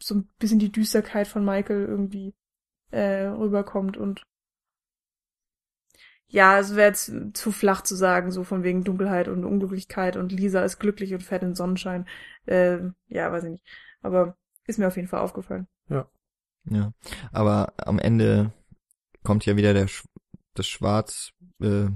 [0.02, 2.34] so ein bisschen die Düsterkeit von Michael irgendwie
[2.90, 4.24] äh, rüberkommt und
[6.32, 10.32] ja, es wäre jetzt zu flach zu sagen, so von wegen Dunkelheit und Unglücklichkeit und
[10.32, 12.06] Lisa ist glücklich und fährt in Sonnenschein.
[12.46, 12.78] Äh,
[13.08, 13.66] ja, weiß ich nicht.
[14.00, 14.36] Aber
[14.66, 15.66] ist mir auf jeden Fall aufgefallen.
[16.70, 16.92] Ja,
[17.32, 18.52] aber am Ende
[19.24, 20.04] kommt ja wieder der Sch
[20.54, 21.88] das Schwarz, äh,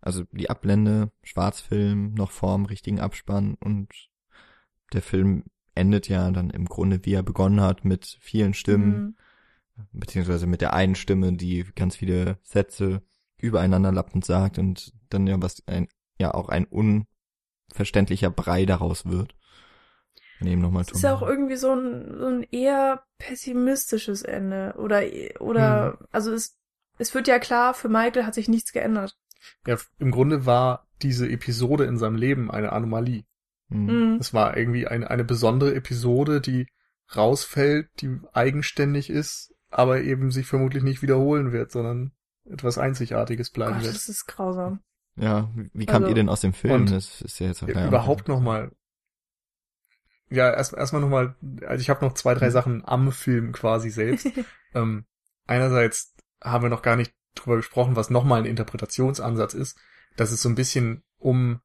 [0.00, 3.88] also die Ablende, Schwarzfilm noch vorm richtigen Abspann und
[4.92, 5.44] der Film
[5.74, 9.14] endet ja dann im Grunde, wie er begonnen hat, mit vielen Stimmen,
[9.76, 9.88] Mhm.
[9.92, 13.02] beziehungsweise mit der einen Stimme, die ganz viele Sätze
[13.38, 15.88] übereinander lappend sagt und dann ja was ein,
[16.18, 19.34] ja auch ein unverständlicher Brei daraus wird.
[20.40, 24.74] Nehmen nochmal Es ist ja auch irgendwie so ein, so ein eher pessimistisches Ende.
[24.78, 25.02] Oder,
[25.40, 26.56] oder, also es,
[26.98, 29.18] es wird ja klar, für Michael hat sich nichts geändert.
[29.66, 33.24] Ja, im Grunde war diese Episode in seinem Leben eine Anomalie.
[33.70, 33.86] Hm.
[33.86, 34.18] Mhm.
[34.20, 36.68] Es war irgendwie eine, eine besondere Episode, die
[37.14, 42.12] rausfällt, die eigenständig ist, aber eben sich vermutlich nicht wiederholen wird, sondern
[42.50, 43.94] etwas Einzigartiges bleiben Gott, wird.
[43.94, 44.80] das ist grausam.
[45.16, 46.86] Ja, wie, kamt Also- ihr denn aus dem Film?
[46.86, 48.70] Das ist ja jetzt auch überhaupt noch mal.
[50.30, 51.34] Ja, erst erstmal noch mal.
[51.66, 52.52] Also ich habe noch zwei, drei Mhm.
[52.52, 54.26] Sachen am Film quasi selbst.
[54.74, 55.06] ähm,
[55.46, 59.78] einerseits haben wir noch gar nicht drüber gesprochen, was noch mal ein Interpretationsansatz ist,
[60.16, 61.60] dass es so ein bisschen um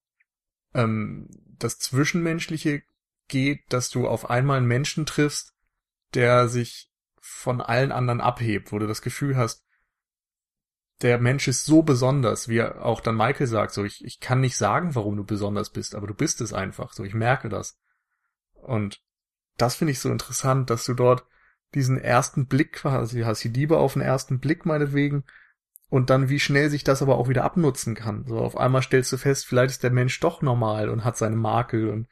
[0.73, 1.29] ähm,
[1.59, 2.81] das Zwischenmenschliche
[3.27, 5.53] geht, dass du auf einmal einen Menschen triffst,
[6.13, 6.89] der sich
[7.19, 9.63] von allen anderen abhebt, wo du das Gefühl hast,
[11.01, 14.55] der Mensch ist so besonders, wie auch dann Michael sagt, so ich, ich kann nicht
[14.55, 17.77] sagen, warum du besonders bist, aber du bist es einfach, so ich merke das.
[18.53, 19.01] Und
[19.57, 21.25] das finde ich so interessant, dass du dort
[21.73, 25.23] diesen ersten Blick quasi hast, die Liebe auf den ersten Blick meinetwegen,
[25.89, 28.25] und dann wie schnell sich das aber auch wieder abnutzen kann.
[28.25, 31.35] So auf einmal stellst du fest, vielleicht ist der Mensch doch normal und hat seine
[31.35, 32.07] Makel und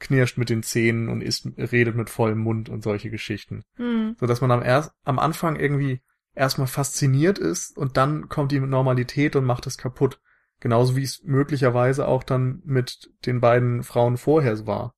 [0.00, 4.16] knirscht mit den Zähnen und isst, redet mit vollem Mund und solche Geschichten Hm.
[4.18, 6.00] so dass man am, erst, am Anfang irgendwie
[6.34, 10.20] erstmal fasziniert ist und dann kommt die Normalität und macht es kaputt.
[10.60, 14.94] Genauso wie es möglicherweise auch dann mit den beiden Frauen vorher war.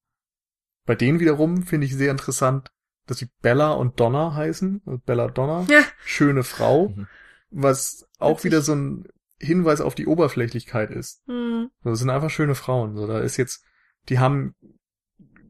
[0.87, 2.73] Bei denen wiederum finde ich sehr interessant,
[3.07, 4.83] dass sie Bella und Donna heißen.
[4.85, 5.83] Also Bella Donna, Ja.
[6.05, 7.07] schöne Frau, Mhm.
[7.51, 8.45] was auch Witzig.
[8.45, 11.23] wieder so ein Hinweis auf die Oberflächlichkeit ist.
[11.27, 11.71] Hm.
[11.83, 12.97] So, Das sind einfach schöne Frauen.
[12.97, 13.65] So, da ist jetzt,
[14.09, 14.55] die haben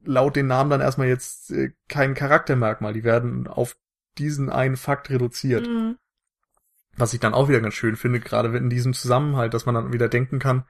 [0.04, 2.92] laut den Namen dann erstmal jetzt äh, kein Charaktermerkmal.
[2.92, 3.76] Die werden auf
[4.18, 5.66] diesen einen Fakt reduziert.
[5.66, 5.96] Hm.
[6.96, 9.92] Was ich dann auch wieder ganz schön finde, gerade in diesem Zusammenhalt, dass man dann
[9.92, 10.64] wieder denken kann,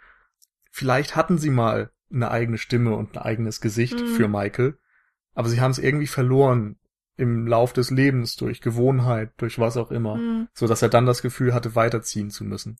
[0.70, 4.06] vielleicht hatten sie mal eine eigene Stimme und ein eigenes Gesicht Mhm.
[4.06, 4.78] für Michael,
[5.34, 6.76] aber sie haben es irgendwie verloren
[7.16, 10.48] im Lauf des Lebens durch Gewohnheit, durch was auch immer, Hm.
[10.54, 12.78] so dass er dann das Gefühl hatte, weiterziehen zu müssen.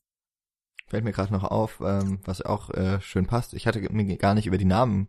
[0.87, 3.53] Fällt mir gerade noch auf, ähm, was auch äh, schön passt.
[3.53, 5.07] Ich hatte mir gar nicht über die Namen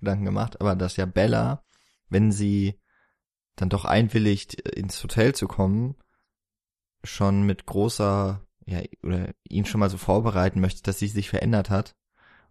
[0.00, 1.62] Gedanken gemacht, aber dass ja Bella,
[2.08, 2.80] wenn sie
[3.56, 5.96] dann doch einwilligt, äh, ins Hotel zu kommen,
[7.04, 11.70] schon mit großer, ja, oder ihn schon mal so vorbereiten möchte, dass sie sich verändert
[11.70, 11.96] hat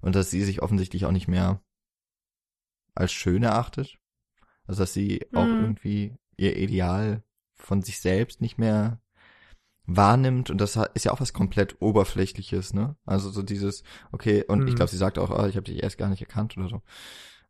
[0.01, 1.61] und dass sie sich offensichtlich auch nicht mehr
[2.93, 3.97] als schön erachtet.
[4.67, 5.59] Also dass sie auch Mhm.
[5.59, 7.23] irgendwie ihr Ideal
[7.55, 8.99] von sich selbst nicht mehr
[9.85, 12.95] wahrnimmt und das ist ja auch was komplett oberflächliches, ne?
[13.05, 14.75] Also so dieses okay und ich Mhm.
[14.75, 16.81] glaube, sie sagt auch, ah, ich habe dich erst gar nicht erkannt oder so.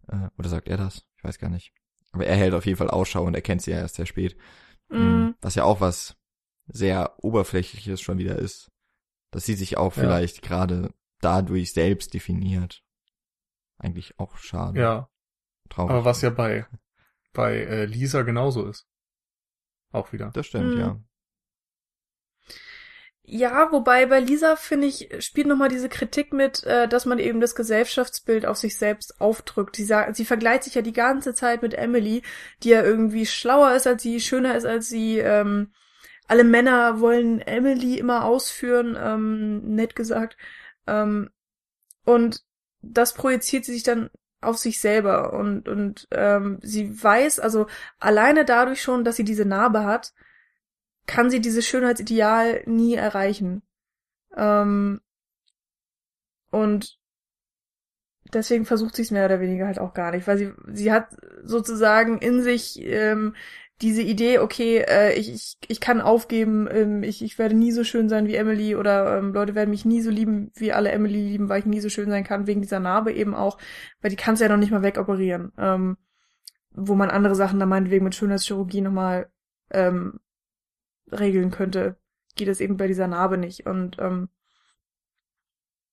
[0.09, 1.07] Äh, oder sagt er das?
[1.17, 1.73] Ich weiß gar nicht.
[2.15, 4.37] Aber er hält auf jeden Fall Ausschau und erkennt sie ja erst sehr spät.
[4.89, 4.99] Hm.
[5.25, 5.35] Mhm.
[5.41, 6.15] Was ja auch was
[6.67, 8.71] sehr oberflächliches schon wieder ist,
[9.31, 10.01] dass sie sich auch Ja.
[10.01, 12.83] vielleicht gerade dadurch selbst definiert.
[13.77, 14.79] Eigentlich auch schade.
[14.79, 15.09] Ja,
[15.69, 15.91] Traurig.
[15.91, 16.65] aber was ja bei,
[17.33, 18.87] bei äh, Lisa genauso ist.
[19.91, 20.31] Auch wieder.
[20.33, 20.79] Das stimmt, Mhm.
[20.79, 20.99] ja.
[23.27, 27.41] Ja, wobei bei Lisa, finde ich, spielt nochmal diese Kritik mit, äh, dass man eben
[27.41, 29.75] das Gesellschaftsbild auf sich selbst aufdrückt.
[29.75, 32.21] Sie, sagt, sie vergleicht sich ja die ganze Zeit mit Emily,
[32.61, 35.17] die ja irgendwie schlauer ist als sie, schöner ist als sie.
[35.17, 35.71] Ähm,
[36.27, 40.37] alle Männer wollen Emily immer ausführen, ähm, nett gesagt.
[40.85, 41.29] Ähm,
[42.03, 42.43] und
[42.81, 44.11] das projiziert sie sich dann
[44.41, 47.65] auf sich selber und und ähm, sie weiß also
[47.99, 50.13] alleine dadurch schon, dass sie diese Narbe hat,
[51.05, 53.61] kann sie dieses Schönheitsideal nie erreichen.
[54.35, 55.01] Ähm,
[56.51, 56.97] und
[58.33, 61.09] deswegen versucht sie es mehr oder weniger halt auch gar nicht, weil sie sie hat
[61.43, 63.35] sozusagen in sich ähm,
[63.81, 67.83] diese Idee, okay, äh, ich, ich, ich kann aufgeben, ähm, ich, ich werde nie so
[67.83, 71.19] schön sein wie Emily oder ähm, Leute werden mich nie so lieben, wie alle Emily
[71.21, 73.57] lieben, weil ich nie so schön sein kann, wegen dieser Narbe eben auch,
[74.01, 75.51] weil die kannst du ja noch nicht mal wegoperieren.
[75.57, 75.97] Ähm,
[76.75, 79.29] wo man andere Sachen dann meinetwegen mit Schönheitschirurgie nochmal
[79.71, 80.19] ähm,
[81.11, 81.97] regeln könnte,
[82.35, 83.65] geht es eben bei dieser Narbe nicht.
[83.65, 84.29] Und ähm,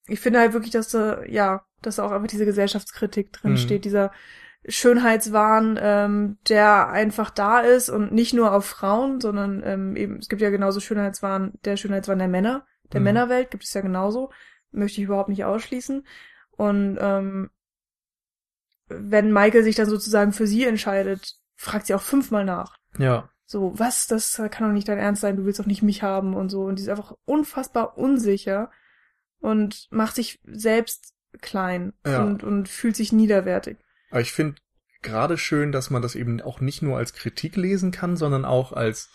[0.07, 3.57] ich finde halt wirklich, dass da, ja, dass da auch einfach diese Gesellschaftskritik drin Mhm.
[3.57, 4.13] steht, dieser
[4.67, 10.29] Schönheitswahn, ähm, der einfach da ist und nicht nur auf Frauen, sondern ähm, eben, es
[10.29, 13.05] gibt ja genauso Schönheitswahn, der Schönheitswahn der Männer, der Mhm.
[13.05, 14.31] Männerwelt gibt es ja genauso,
[14.71, 16.07] möchte ich überhaupt nicht ausschließen.
[16.53, 17.51] Und ähm,
[18.89, 22.77] wenn Michael sich dann sozusagen für sie entscheidet, fragt sie auch fünfmal nach.
[22.99, 23.31] Ja.
[23.53, 26.33] So, was, das kann doch nicht dein Ernst sein, du willst doch nicht mich haben
[26.33, 26.63] und so.
[26.63, 28.71] Und die ist einfach unfassbar unsicher
[29.41, 31.13] und macht sich selbst
[31.43, 32.25] klein Ja.
[32.25, 33.77] und, und fühlt sich niederwertig.
[34.11, 34.55] Aber ich finde
[35.03, 38.73] gerade schön, dass man das eben auch nicht nur als Kritik lesen kann, sondern auch
[38.73, 39.11] als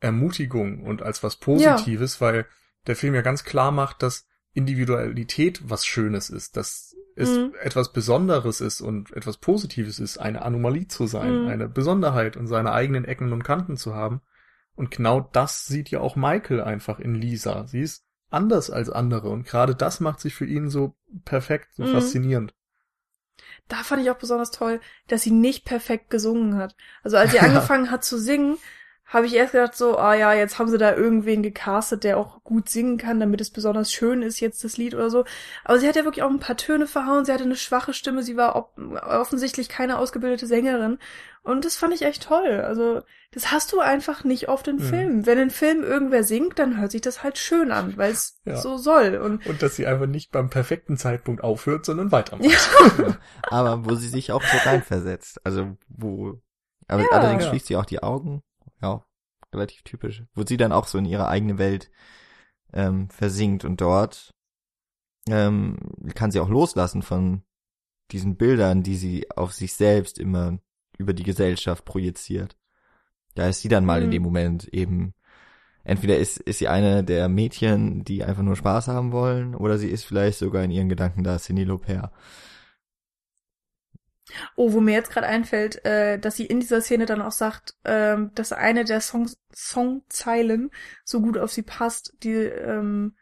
[0.00, 2.46] Ermutigung und als was Positives, weil
[2.88, 7.54] der Film ja ganz klar macht, dass Individualität was Schönes ist, dass es Mhm.
[7.62, 11.48] etwas Besonderes ist und etwas Positives ist, eine Anomalie zu sein, Mhm.
[11.48, 14.20] eine Besonderheit und seine eigenen Ecken und Kanten zu haben.
[14.76, 17.66] Und genau das sieht ja auch Michael einfach in Lisa.
[17.66, 21.84] Sie ist anders als andere und gerade das macht sich für ihn so perfekt, so
[21.84, 21.88] Mhm.
[21.88, 22.54] faszinierend.
[23.68, 26.74] Da fand ich auch besonders toll, dass sie nicht perfekt gesungen hat.
[27.02, 28.58] Also als sie angefangen hat zu singen,
[29.08, 32.44] habe ich erst gedacht so, ah ja, jetzt haben sie da irgendwen gecastet, der auch
[32.44, 35.24] gut singen kann, damit es besonders schön ist jetzt das Lied oder so.
[35.64, 38.22] Aber sie hat ja wirklich auch ein paar Töne verhauen, sie hatte eine schwache Stimme,
[38.22, 40.98] sie war offensichtlich keine ausgebildete Sängerin.
[41.42, 42.60] Und das fand ich echt toll.
[42.66, 43.00] Also,
[43.32, 44.80] das hast du einfach nicht oft in Mhm.
[44.80, 45.26] Filmen.
[45.26, 48.56] Wenn in Film irgendwer singt, dann hört sich das halt schön an, weil es Ja.
[48.56, 49.16] so soll.
[49.16, 52.50] Und Und dass sie einfach nicht beim perfekten Zeitpunkt aufhört, sondern weitermacht.
[52.50, 53.16] ja,
[53.50, 55.40] Aber wo sie sich auch so reinversetzt.
[55.44, 56.38] Also wo.
[56.88, 57.08] Aber Ja.
[57.12, 57.48] allerdings Ja.
[57.50, 58.42] schließt sie auch die Augen.
[58.82, 59.04] Ja,
[59.52, 60.24] relativ typisch.
[60.34, 61.90] Wo sie dann auch so in ihre eigene Welt
[62.72, 64.34] ähm, versinkt und dort
[65.28, 65.78] ähm,
[66.14, 67.42] kann sie auch loslassen von
[68.10, 70.58] diesen Bildern, die sie auf sich selbst immer
[70.96, 72.56] über die Gesellschaft projiziert.
[73.34, 74.12] Da ist sie dann mal in Mhm.
[74.12, 75.14] dem Moment eben
[75.84, 79.88] entweder ist, ist sie eine der Mädchen, die einfach nur Spaß haben wollen, oder sie
[79.88, 82.12] ist vielleicht sogar in ihren Gedanken da Cindy Lauper.
[84.56, 87.74] Oh, wo mir jetzt gerade einfällt, äh, dass sie in dieser Szene dann auch sagt,
[87.84, 90.70] ähm, dass eine der Songs, Songzeilen
[91.04, 93.14] so gut auf sie passt, die ähm,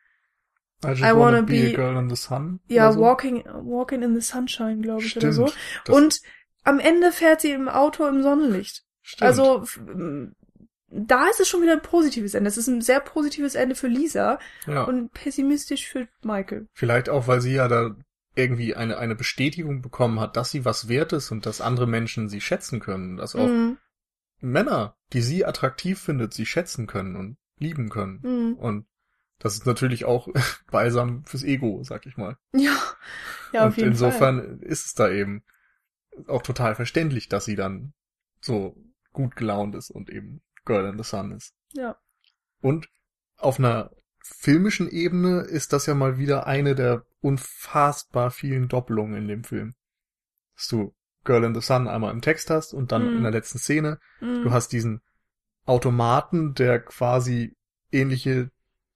[0.84, 2.60] I just I wanna, wanna be, be- a girl in the sun.
[2.68, 3.00] ja oder so.
[3.00, 5.50] Walking Walking in the Sunshine, glaube ich, oder Stimmt.
[5.50, 5.56] so.
[5.84, 6.20] Das Und
[6.64, 8.84] am Ende fährt sie im Auto im Sonnenlicht.
[9.02, 9.22] stimmt.
[9.28, 9.64] Also
[10.88, 12.48] da ist es schon wieder ein positives Ende.
[12.48, 14.84] Es ist ein sehr positives Ende für Lisa ja.
[14.84, 16.68] und pessimistisch für Michael.
[16.74, 17.96] Vielleicht auch, weil sie ja da
[18.36, 22.28] irgendwie eine, eine Bestätigung bekommen hat, dass sie was wert ist und dass andere Menschen
[22.28, 23.16] sie schätzen können.
[23.16, 23.78] Dass auch Mhm.
[24.40, 28.20] Männer, die sie attraktiv findet, sie schätzen können und lieben können.
[28.22, 28.54] Mhm.
[28.54, 28.86] Und
[29.38, 30.28] das ist natürlich auch
[30.70, 32.36] balsam fürs Ego, sag ich mal.
[32.54, 32.76] Ja,
[33.52, 34.58] ja auf und jeden insofern Fall.
[34.62, 35.42] ist es da eben
[36.26, 37.92] auch total verständlich, dass sie dann
[38.40, 38.76] so
[39.12, 41.54] gut gelaunt ist und eben Girl in the Sun ist.
[41.72, 41.96] Ja.
[42.60, 42.88] Und
[43.38, 43.90] auf einer
[44.22, 49.74] filmischen Ebene ist das ja mal wieder eine der unfassbar vielen Doppelungen in dem Film.
[50.54, 50.94] Dass du
[51.24, 53.16] Girl in the Sun einmal im Text hast und dann Mhm.
[53.18, 53.98] in der letzten Szene.
[54.20, 54.42] Mhm.
[54.44, 55.00] Du hast diesen
[55.64, 57.56] Automaten, der quasi
[57.90, 58.50] ähnliche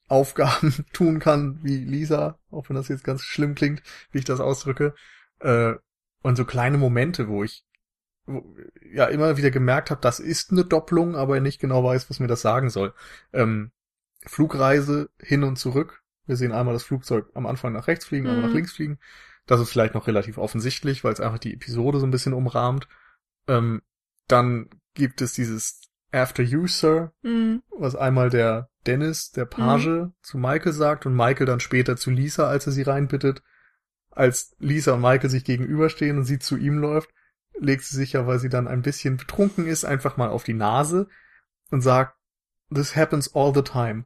[0.08, 3.82] Aufgaben tun kann wie Lisa, auch wenn das jetzt ganz schlimm klingt,
[4.12, 4.94] wie ich das ausdrücke.
[5.40, 5.74] Äh,
[6.22, 7.64] und so kleine Momente, wo ich
[8.92, 12.28] ja immer wieder gemerkt habe, das ist eine Doppelung, aber nicht genau weiß, was mir
[12.28, 12.94] das sagen soll.
[13.32, 13.72] Ähm,
[14.26, 15.99] Flugreise hin und zurück.
[16.30, 18.46] Wir sehen einmal das Flugzeug am Anfang nach rechts fliegen, einmal Mhm.
[18.46, 19.00] nach links fliegen.
[19.46, 22.86] Das ist vielleicht noch relativ offensichtlich, weil es einfach die Episode so ein bisschen umrahmt.
[23.48, 23.82] Ähm,
[24.28, 27.64] dann gibt es dieses After You, Sir, Mhm.
[27.76, 32.46] was einmal der Dennis, der Page, zu Michael sagt und Michael dann später zu Lisa,
[32.48, 33.42] als er sie reinbittet.
[34.10, 37.10] Als Lisa und Michael sich gegenüberstehen und sie zu ihm läuft,
[37.58, 40.54] legt sie sich ja, weil sie dann ein bisschen betrunken ist, einfach mal auf die
[40.54, 41.08] Nase
[41.72, 42.16] und sagt,
[42.72, 44.04] This happens all the time.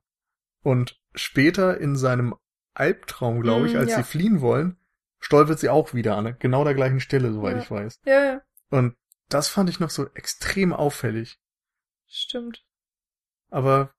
[0.63, 2.35] Und später in seinem
[2.75, 3.97] Albtraum, glaube ich, Mm, als ja.
[3.99, 4.77] sie fliehen wollen,
[5.21, 7.63] stolpert sie auch wieder an genau der gleichen Stelle, soweit Ja.
[7.63, 8.01] ich weiß.
[8.05, 8.97] Ja, ja, Und
[9.29, 11.39] das fand ich noch so extrem auffällig.
[12.07, 12.65] stimmt.
[13.51, 13.91] Aber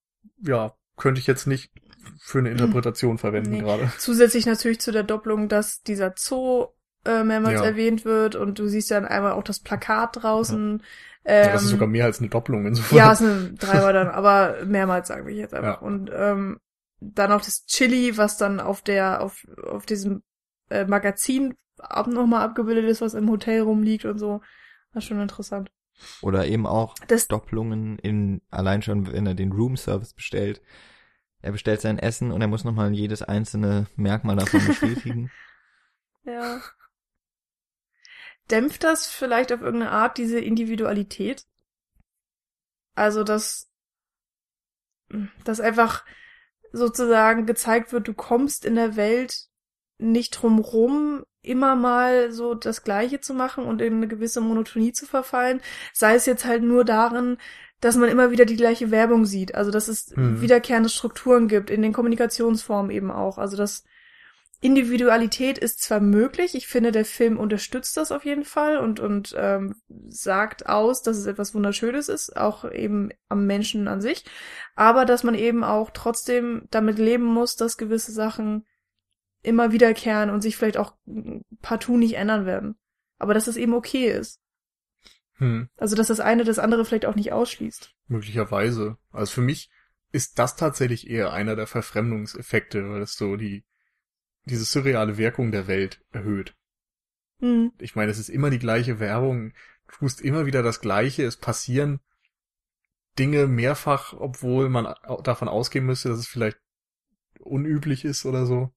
[0.41, 1.71] ja, könnte ich jetzt nicht
[2.19, 3.59] für eine Interpretation verwenden Nee.
[3.59, 3.91] gerade.
[3.97, 6.67] Zusätzlich natürlich zu der Doppelung, dass dieser Zoo
[7.05, 7.65] äh, mehrmals Ja.
[7.65, 10.81] erwähnt wird und du siehst dann einmal auch das Plakat draußen.
[11.23, 12.97] Ja, Ähm, das ist sogar mehr als eine Doppelung insofern.
[12.97, 15.81] ja, es sind dreimal dann, aber mehrmals sagen wir jetzt einfach.
[15.81, 15.87] Ja.
[15.87, 16.59] Und ähm,
[16.99, 20.23] dann auch das Chili, was dann auf der, auf, auf diesem
[20.69, 24.41] äh, Magazin ab nochmal abgebildet ist, was im Hotel rumliegt und so.
[24.93, 25.71] Das ist schon interessant.
[26.21, 30.61] Oder eben auch Das, Doppelungen in, allein schon, wenn er den Room Service bestellt.
[31.41, 35.31] Er bestellt sein Essen und er muss nochmal jedes einzelne Merkmal davon bestätigen.
[36.23, 36.61] ja.
[38.49, 41.45] Dämpft das vielleicht auf irgendeine Art diese Individualität?
[42.93, 43.69] Also, dass,
[45.43, 46.05] dass einfach
[46.75, 49.47] sozusagen gezeigt wird, du kommst in der Welt
[49.97, 54.91] nicht drum rum, immer mal so das Gleiche zu machen und in eine gewisse Monotonie
[54.91, 55.61] zu verfallen.
[55.93, 57.37] Sei es jetzt halt nur darin,
[57.81, 59.55] dass man immer wieder die gleiche Werbung sieht.
[59.55, 60.41] Also, dass es Mhm.
[60.41, 63.37] wiederkehrende Strukturen gibt, in den Kommunikationsformen eben auch.
[63.37, 63.83] Also, dass
[64.61, 69.35] Individualität ist zwar möglich, ich finde, der Film unterstützt das auf jeden Fall und, und
[69.37, 69.75] ähm,
[70.07, 74.25] sagt aus, dass es etwas Wunderschönes ist, auch eben am Menschen an sich,
[74.75, 78.65] aber dass man eben auch trotzdem damit leben muss, dass gewisse Sachen
[79.43, 80.95] immer wiederkehren und sich vielleicht auch
[81.61, 82.75] partout nicht ändern werden.
[83.19, 84.39] Aber dass es eben okay ist.
[85.37, 87.93] Hm, Also dass das eine das andere vielleicht auch nicht ausschließt.
[88.07, 88.97] möglicherweise.
[89.11, 89.69] Also für mich
[90.11, 93.65] ist das tatsächlich eher einer der Verfremdungseffekte, weil es so die
[94.45, 96.55] diese surreale Wirkung der Welt erhöht.
[97.39, 97.73] Hm.
[97.79, 99.51] Ich meine, es ist immer die gleiche Werbung,
[99.87, 101.99] du tust immer wieder das Gleiche, es passieren
[103.17, 104.93] Dinge mehrfach, obwohl man
[105.23, 106.59] davon ausgehen müsste, dass es vielleicht
[107.39, 108.73] unüblich ist oder so.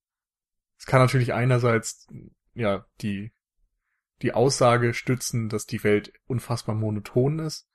[0.78, 2.06] Es kann natürlich einerseits,
[2.54, 3.32] ja, die,
[4.22, 7.68] die Aussage stützen, dass die Welt unfassbar monoton ist.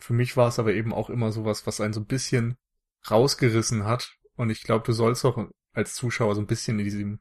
[0.00, 2.56] Für mich war es aber eben auch immer sowas, was einen so ein bisschen
[3.10, 4.16] rausgerissen hat.
[4.36, 5.36] Und ich glaube, du sollst auch
[5.78, 7.20] als Zuschauer so ein bisschen in diesem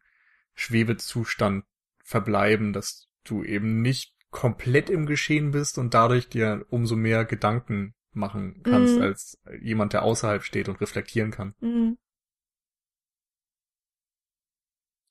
[0.55, 1.63] Schwebezustand
[2.03, 7.93] verbleiben, dass du eben nicht komplett im Geschehen bist und dadurch dir umso mehr Gedanken
[8.11, 9.01] machen kannst, Mhm.
[9.01, 11.53] als jemand, der außerhalb steht und reflektieren kann.
[11.59, 11.97] Hm.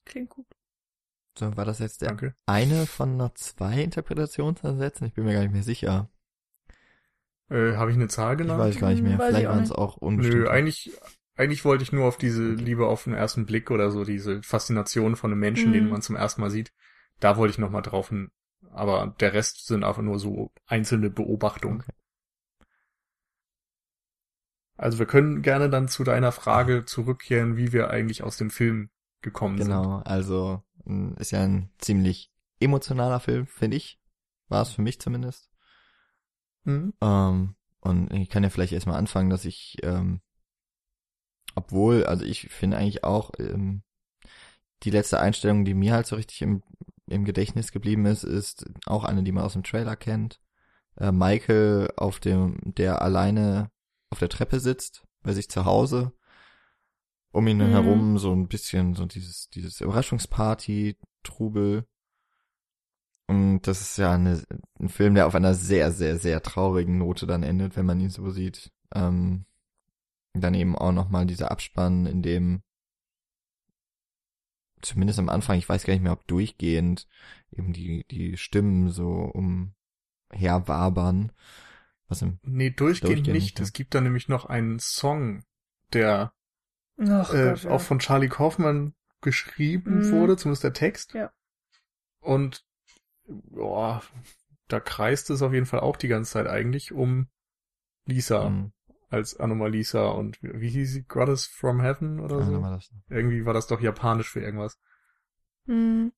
[0.05, 0.47] Klingt gut.
[1.39, 2.35] So, war das jetzt der Danke.
[2.47, 5.07] eine von noch zwei Interpretationsansätzen?
[5.07, 6.11] Ich bin mir gar nicht mehr sicher.
[7.51, 8.59] Äh, Habe ich eine Zahl Ich genannt?
[8.61, 9.13] weiß gar nicht mehr.
[9.13, 10.45] Hm, weiß ich Vielleicht waren es auch unbestimmt.
[10.45, 10.93] Nö, eigentlich,
[11.37, 15.17] eigentlich wollte ich nur auf diese Liebe auf den ersten Blick oder so, diese Faszination
[15.17, 15.75] von einem Menschen, Mhm.
[15.75, 16.73] den man zum ersten Mal sieht.
[17.21, 18.13] Da wollte ich nochmal drauf.
[18.71, 21.81] Aber der Rest sind einfach nur so einzelne Beobachtungen.
[21.83, 21.93] Okay.
[24.77, 28.91] Also wir können gerne dann zu deiner Frage zurückkehren, wie wir eigentlich aus dem Film
[29.23, 32.31] gekommen Genau, also m, ist ja ein ziemlich
[32.61, 33.99] emotionaler Film, finde ich.
[34.49, 35.51] War es für mich zumindest.
[36.65, 36.75] sind.
[36.85, 36.93] Mhm.
[37.01, 40.21] Ähm, und ich kann ja vielleicht erstmal anfangen, dass ich, ähm,
[41.57, 43.83] obwohl, also ich finde eigentlich auch, ähm,
[44.83, 46.63] die letzte Einstellung, die mir halt so richtig im,
[47.07, 50.41] im Gedächtnis geblieben ist, ist auch eine, die man aus dem Trailer kennt.
[50.97, 53.71] Äh, Michael auf dem, der alleine
[54.11, 56.13] auf der Treppe sitzt, bei sich zu Hause.
[57.33, 57.71] Um ihn Mhm.
[57.71, 61.87] herum so ein bisschen so dieses, dieses Überraschungsparty, Trubel.
[63.29, 64.43] Und das ist ja eine,
[64.79, 68.11] ein Film, der auf einer sehr, sehr, sehr traurigen Note dann endet, wenn man ihn
[68.11, 68.71] so sieht.
[68.95, 69.45] Ähm,
[70.41, 72.63] dann eben auch nochmal dieser Abspann, in dem
[74.83, 77.09] zumindest am Anfang, ich weiß gar nicht mehr, ob durchgehend,
[77.51, 79.33] eben die, die Stimmen so
[80.33, 81.33] umherwabern.
[82.09, 83.61] Was im, Nee, durchgehend, Durchgehend nicht.
[83.61, 85.43] Es gibt da nämlich noch einen Song,
[85.93, 86.33] der
[86.99, 87.71] Ach äh, Gott, ja.
[87.71, 90.13] auch von Charlie Kaufman geschrieben Mhm.
[90.13, 91.15] wurde, zumindest der Text.
[91.15, 91.33] Ja.
[92.21, 92.65] Und
[93.57, 94.03] ja,
[94.69, 97.29] da kreist es auf jeden Fall auch die ganze Zeit eigentlich um
[98.05, 98.73] Lisa ähm,
[99.09, 101.03] als Anomalisa und wie, wie hieß sie?
[101.05, 102.53] Goddess from Heaven oder so?
[102.53, 102.91] dann das.
[103.09, 104.79] Irgendwie war das doch japanisch für irgendwas.
[105.67, 106.11] Hm.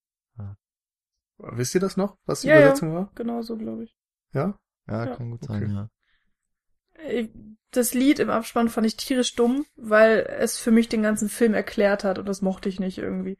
[1.39, 2.61] Wisst ihr das noch, was die Ja, ja.
[2.61, 3.13] Übersetzung war?
[3.15, 3.97] Genau so, glaube ich.
[4.33, 4.59] Ja?
[4.89, 5.67] Ja, Ja, kann gut okay.
[5.67, 5.89] sein, ja.
[7.09, 7.31] Ich-
[7.71, 11.53] Das Lied im Abspann fand ich tierisch dumm, weil es für mich den ganzen Film
[11.53, 13.37] erklärt hat und das mochte ich nicht irgendwie.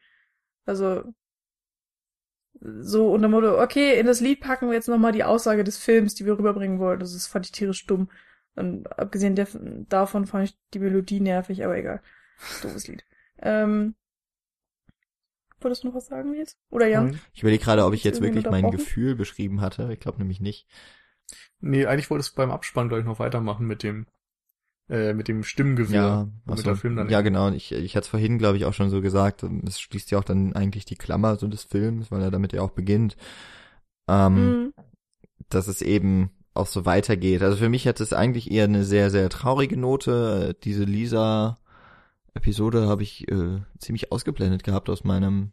[0.67, 1.03] Also
[2.61, 5.79] so unter dem Motto, okay, in das Lied packen wir jetzt nochmal die Aussage des
[5.79, 7.01] Films, die wir rüberbringen wollen.
[7.01, 8.11] Das ist, fand ich tierisch dumm.
[8.59, 9.47] Und abgesehen der,
[9.89, 12.03] davon fand ich die Melodie nervig, aber egal.
[12.63, 13.05] Doofes Lied.
[13.41, 13.95] Ähm,
[15.61, 16.57] wolltest du noch was sagen jetzt?
[16.71, 17.07] Oder Jan?
[17.11, 17.21] Nein.
[17.33, 18.71] Ich überlege gerade, ob ich jetzt wirklich mein?
[18.71, 19.93] Gefühl beschrieben hatte.
[19.93, 20.67] Ich glaube nämlich nicht.
[21.61, 24.07] Nee, eigentlich wolltest du beim Abspann gleich noch weitermachen mit dem
[24.89, 26.75] äh, mit dem Stimmgewirr, Ja, ach der.
[26.77, 27.51] Film dann ja genau.
[27.51, 29.43] Ich, ich hatte es vorhin, glaube ich, auch schon so gesagt.
[29.67, 32.63] Es schließt ja auch dann eigentlich die Klammer so des Films, weil er damit ja
[32.63, 33.17] auch beginnt.
[34.09, 34.75] Ähm, Mhm.
[35.51, 37.43] dass es eben auch so weitergeht.
[37.43, 40.57] Also für mich hat es eigentlich eher eine sehr, sehr traurige Note.
[40.65, 45.53] Diese Lisa-Episode habe ich äh, ziemlich ausgeblendet gehabt aus meinem,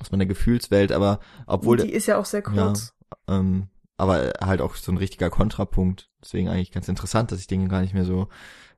[0.00, 2.94] aus meiner Gefühlswelt, aber obwohl, die ist ja auch sehr kurz.
[3.28, 6.10] ähm, aber halt auch so ein richtiger Kontrapunkt.
[6.22, 8.28] Deswegen eigentlich ganz interessant, dass ich den gar nicht mehr so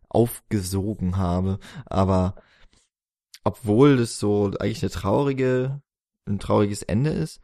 [0.08, 1.58] aufgesogen habe.
[1.86, 2.36] Aber
[3.44, 5.82] obwohl das so eigentlich eine traurige,
[6.26, 7.40] ein trauriges Ende ist,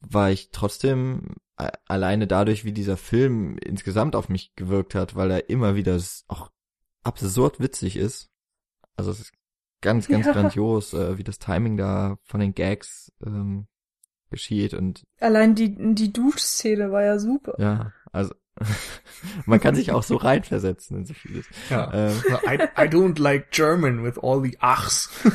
[0.00, 1.36] war ich trotzdem
[1.86, 6.50] alleine dadurch, wie dieser Film insgesamt auf mich gewirkt hat, weil er immer wieder auch
[7.02, 8.30] absurd witzig ist.
[8.96, 9.32] Also es ist
[9.80, 10.32] ganz, ganz Ja.
[10.32, 13.66] grandios, äh, wie das Timing da von den Gags ähm,
[14.30, 17.54] geschieht und Allein die, die Duschszene war ja super.
[17.58, 18.34] ja, also
[19.46, 21.46] man kann sich auch so reinversetzen in so vieles.
[21.70, 21.92] Ja.
[21.92, 25.10] Ähm, I, I don't like German with all the Achs.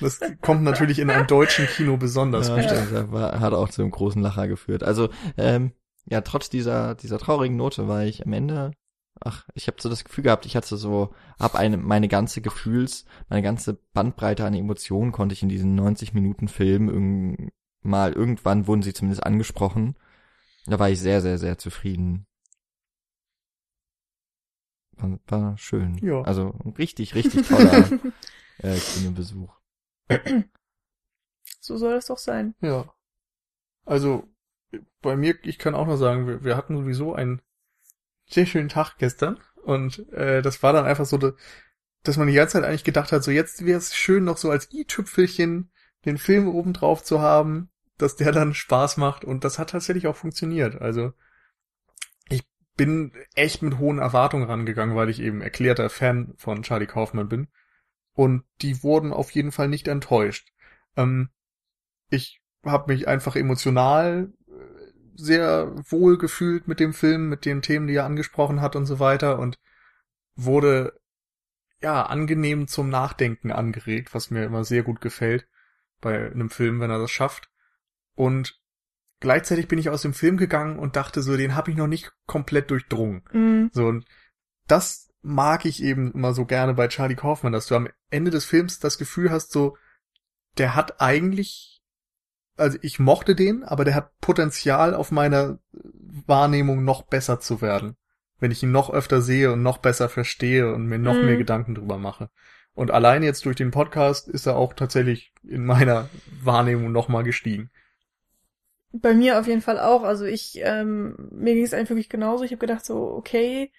[0.00, 2.64] Das kommt natürlich in einem deutschen Kino besonders ja, gut.
[2.68, 4.82] das war, hat auch zu einem großen Lacher geführt.
[4.82, 5.70] Also ähm,
[6.04, 8.72] ja, trotz dieser dieser traurigen Note war ich am Ende
[9.20, 13.04] Ach, ich habe so das Gefühl gehabt, ich hatte so, hab eine, meine ganze Gefühls,
[13.28, 17.52] meine ganze Bandbreite an Emotionen konnte ich in diesen 90 Minuten Film irgend,
[17.82, 19.96] mal irgendwann wurden sie zumindest angesprochen.
[20.66, 22.26] Da war ich sehr, sehr, sehr zufrieden.
[24.92, 25.98] War, war schön.
[25.98, 26.22] Ja.
[26.22, 27.90] Also ein richtig, richtig toller
[28.58, 29.54] äh, Kinobesuch.
[31.60, 32.54] so soll es doch sein.
[32.60, 32.92] Ja.
[33.84, 34.26] Also,
[35.02, 37.42] bei mir, ich kann auch noch sagen, wir, wir hatten sowieso einen
[38.26, 39.38] sehr schönen Tag gestern.
[39.62, 41.18] Und äh, das war dann einfach so,
[42.02, 44.50] dass man die ganze Zeit eigentlich gedacht hat, so jetzt wäre es schön noch so
[44.50, 45.70] als i-Tüpfelchen
[46.04, 50.16] den Film obendrauf zu haben, dass der dann Spaß macht und das hat tatsächlich auch
[50.16, 50.80] funktioniert.
[50.80, 51.12] Also
[52.28, 52.42] ich
[52.76, 57.48] bin echt mit hohen Erwartungen rangegangen, weil ich eben erklärter Fan von Charlie Kaufman bin
[58.14, 60.52] und die wurden auf jeden Fall nicht enttäuscht.
[60.96, 61.30] Ähm,
[62.10, 64.52] ich habe mich einfach emotional äh,
[65.16, 68.98] sehr wohl gefühlt mit dem Film, mit den Themen, die er angesprochen hat und so
[68.98, 69.58] weiter und
[70.36, 70.98] wurde
[71.80, 75.46] ja angenehm zum Nachdenken angeregt, was mir immer sehr gut gefällt
[76.00, 77.50] bei einem Film, wenn er das schafft.
[78.14, 78.58] Und
[79.20, 82.12] gleichzeitig bin ich aus dem Film gegangen und dachte so, den habe ich noch nicht
[82.26, 83.22] komplett durchdrungen.
[83.32, 83.70] Mhm.
[83.72, 84.04] So und
[84.66, 88.44] das mag ich eben immer so gerne bei Charlie Kaufman, dass du am Ende des
[88.44, 89.76] Films das Gefühl hast, so
[90.58, 91.74] der hat eigentlich
[92.56, 95.58] also ich mochte den, aber der hat Potenzial auf meiner
[96.26, 97.96] Wahrnehmung noch besser zu werden.
[98.38, 101.24] Wenn ich ihn noch öfter sehe und noch besser verstehe und mir noch Mhm.
[101.26, 102.30] mehr Gedanken drüber mache.
[102.72, 106.08] Und alleine jetzt durch den Podcast ist er auch tatsächlich in meiner
[106.42, 107.70] Wahrnehmung noch mal gestiegen.
[108.96, 110.02] Bei mir auf jeden Fall auch.
[110.04, 112.44] Also ich, ähm, mir ging es eigentlich wirklich genauso.
[112.44, 113.72] Ich habe gedacht so, okay,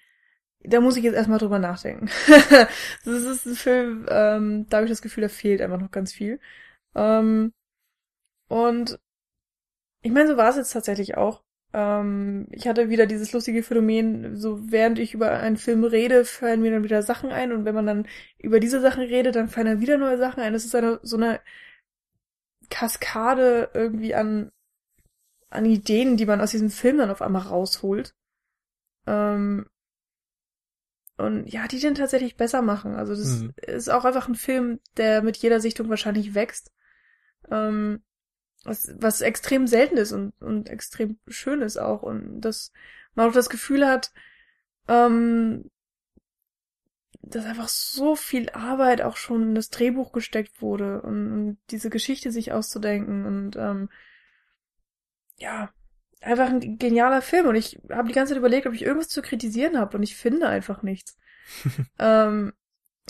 [0.64, 2.10] da muss ich jetzt erstmal drüber nachdenken.
[3.06, 6.14] das ist ein Film, ähm, da habe ich das Gefühl, da fehlt einfach noch ganz
[6.14, 6.40] viel.
[6.96, 7.54] Ähm,
[8.50, 9.00] und
[10.02, 11.44] ich meine, so war es jetzt tatsächlich auch.
[11.74, 16.62] Ähm, ich hatte wieder dieses lustige Phänomen, so während ich über einen Film rede, fallen
[16.62, 18.08] mir dann wieder Sachen ein und wenn man dann
[18.40, 20.54] über diese Sachen redet, dann fallen dann wieder neue Sachen ein.
[20.54, 21.42] Es ist eine, so eine
[22.70, 24.52] Kaskade irgendwie an,
[25.50, 28.14] an Ideen, die man aus diesem Film dann auf einmal rausholt.
[29.08, 29.66] Ähm,
[31.18, 32.96] und ja, die den tatsächlich besser machen.
[32.96, 33.54] Also das Mhm.
[33.58, 36.72] ist auch einfach ein Film, der mit jeder Sichtung wahrscheinlich wächst.
[37.50, 38.04] Ähm,
[38.64, 42.04] was, was extrem selten ist und, und extrem schön ist auch.
[42.04, 42.72] Und dass
[43.16, 44.12] man auch das Gefühl hat,
[44.88, 45.70] ähm,
[47.22, 51.90] dass einfach so viel Arbeit auch schon in das Drehbuch gesteckt wurde und, und diese
[51.90, 53.90] Geschichte sich auszudenken und ähm,
[55.38, 55.70] ja,
[56.22, 59.22] einfach ein genialer Film und ich habe die ganze Zeit überlegt, ob ich irgendwas zu
[59.22, 61.18] kritisieren habe und ich finde einfach nichts.
[62.00, 62.54] ähm,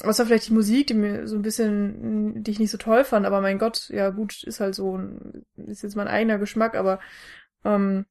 [0.03, 3.26] außer vielleicht die Musik, die mir so ein bisschen, die ich nicht so toll fand,
[3.26, 4.99] aber mein Gott, ja gut, ist halt so,
[5.56, 6.99] ist jetzt mein eigener Geschmack, aber
[7.64, 8.06] ähm,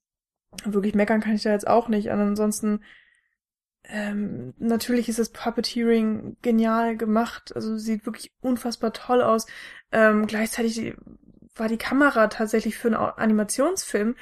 [0.64, 2.08] wirklich meckern kann ich da jetzt auch nicht.
[2.08, 2.82] Und ansonsten,
[3.84, 9.46] ähm, natürlich ist das Puppeteering genial gemacht, also sieht wirklich unfassbar toll aus.
[9.92, 10.94] Ähm, gleichzeitig
[11.54, 14.16] war die Kamera tatsächlich für einen Animationsfilm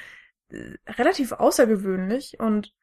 [0.49, 2.73] äh, relativ außergewöhnlich und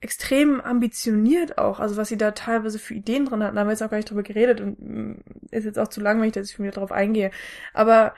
[0.00, 3.72] extrem ambitioniert auch, also was sie da teilweise für Ideen drin hatten, da haben wir
[3.72, 5.14] jetzt auch gar nicht drüber geredet und mm,
[5.50, 7.30] ist jetzt auch zu langweilig, dass ich schon wieder drauf eingehe.
[7.72, 8.14] Aber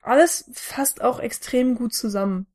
[0.00, 2.46] alles fasst auch extrem gut zusammen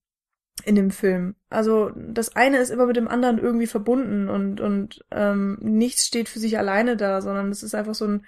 [0.65, 1.35] in dem Film.
[1.49, 6.27] Also das eine ist immer mit dem anderen irgendwie verbunden und und ähm, nichts steht
[6.27, 8.25] für sich alleine da, sondern es ist einfach so ein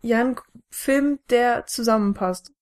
[0.00, 0.36] ja ein
[0.70, 2.52] Film, der zusammenpasst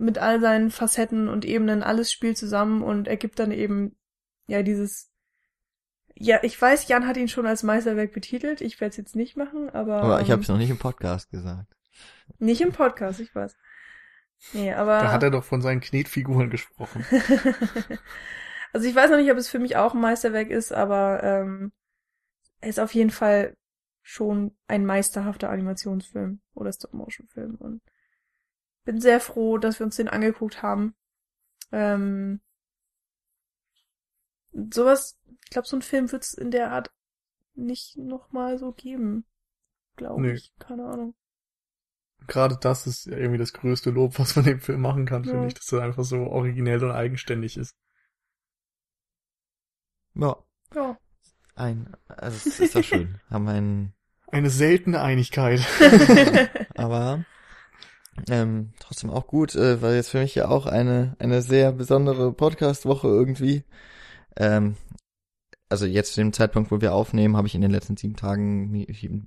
[0.00, 1.82] mit all seinen Facetten und Ebenen.
[1.82, 3.96] Alles spielt zusammen und ergibt dann eben
[4.46, 5.10] ja dieses
[6.22, 8.60] ja, ich weiß, Jan hat ihn schon als Meisterwerk betitelt.
[8.60, 10.02] Ich werde es jetzt nicht machen, aber.
[10.02, 11.74] Aber ich ähm, habe es noch nicht im Podcast gesagt.
[12.38, 13.56] Nicht im Podcast, ich weiß.
[14.52, 15.00] Nee, aber.
[15.00, 17.06] Da hat er doch von seinen Knetfiguren gesprochen.
[18.74, 21.72] also ich weiß noch nicht, ob es für mich auch ein Meisterwerk ist, aber ähm,
[22.60, 23.56] er ist auf jeden Fall
[24.02, 27.80] schon ein meisterhafter Animationsfilm oder Stop-Motion-Film und
[28.84, 30.94] bin sehr froh, dass wir uns den angeguckt haben.
[31.72, 32.40] Ähm,
[34.52, 36.90] sowas, ich glaube, so ein Film wird es in der Art
[37.54, 39.24] nicht nochmal so geben.
[39.96, 40.32] Glaube Nee.
[40.32, 40.52] ich.
[40.58, 41.14] Keine Ahnung.
[42.26, 45.30] Gerade das ist ja irgendwie das größte Lob, was man dem Film machen kann, Ja.
[45.30, 47.74] finde ich, dass er einfach so originell und eigenständig ist.
[50.14, 50.36] Ja,
[50.74, 50.98] Ja.
[51.54, 53.20] ein, also es ist doch schön.
[53.30, 53.94] Haben einen,
[54.28, 55.60] Eine seltene Einigkeit.
[56.76, 57.24] aber
[58.28, 62.32] ähm, trotzdem auch gut, äh, weil jetzt für mich ja auch eine eine sehr besondere
[62.32, 63.64] Podcast-Woche irgendwie.
[64.36, 64.76] Ähm,
[65.68, 68.74] also jetzt zu dem Zeitpunkt, wo wir aufnehmen, habe ich in den letzten sieben Tagen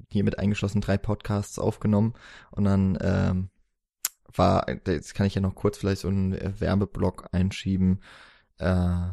[0.10, 2.14] hier mit eingeschlossen drei Podcasts aufgenommen
[2.52, 3.50] und dann ähm,
[4.36, 8.02] war, jetzt kann ich ja noch kurz vielleicht so einen Werbeblock einschieben,
[8.58, 9.12] äh,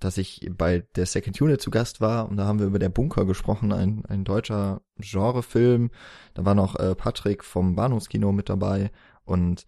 [0.00, 2.88] dass ich bei der Second Unit zu Gast war und da haben wir über der
[2.88, 5.90] Bunker gesprochen, ein, ein deutscher Genrefilm.
[6.34, 8.90] Da war noch äh, Patrick vom Bahnhofskino mit dabei
[9.24, 9.66] und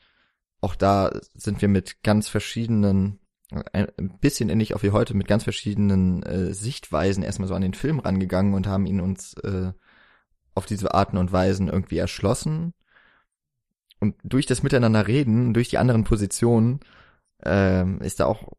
[0.61, 3.19] auch da sind wir mit ganz verschiedenen,
[3.73, 7.75] ein bisschen ähnlich auch wie heute, mit ganz verschiedenen äh, Sichtweisen erstmal so an den
[7.75, 9.73] Film rangegangen und haben ihn uns äh,
[10.55, 12.75] auf diese Arten und Weisen irgendwie erschlossen.
[14.01, 16.81] Und durch das Miteinander reden, durch die anderen Positionen,
[17.45, 18.53] ähm, ist da auch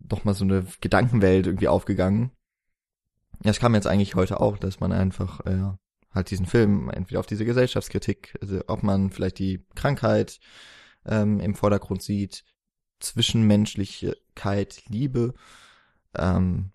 [0.00, 2.30] doch mal so eine Gedankenwelt irgendwie aufgegangen.
[3.44, 5.72] Ja, es kam jetzt eigentlich heute auch, dass man einfach äh,
[6.12, 10.40] halt diesen Film entweder auf diese Gesellschaftskritik, also ob man vielleicht die Krankheit
[11.04, 12.44] ähm, im Vordergrund sieht,
[13.00, 15.34] Zwischenmenschlichkeit, Liebe.
[16.16, 16.72] Ähm,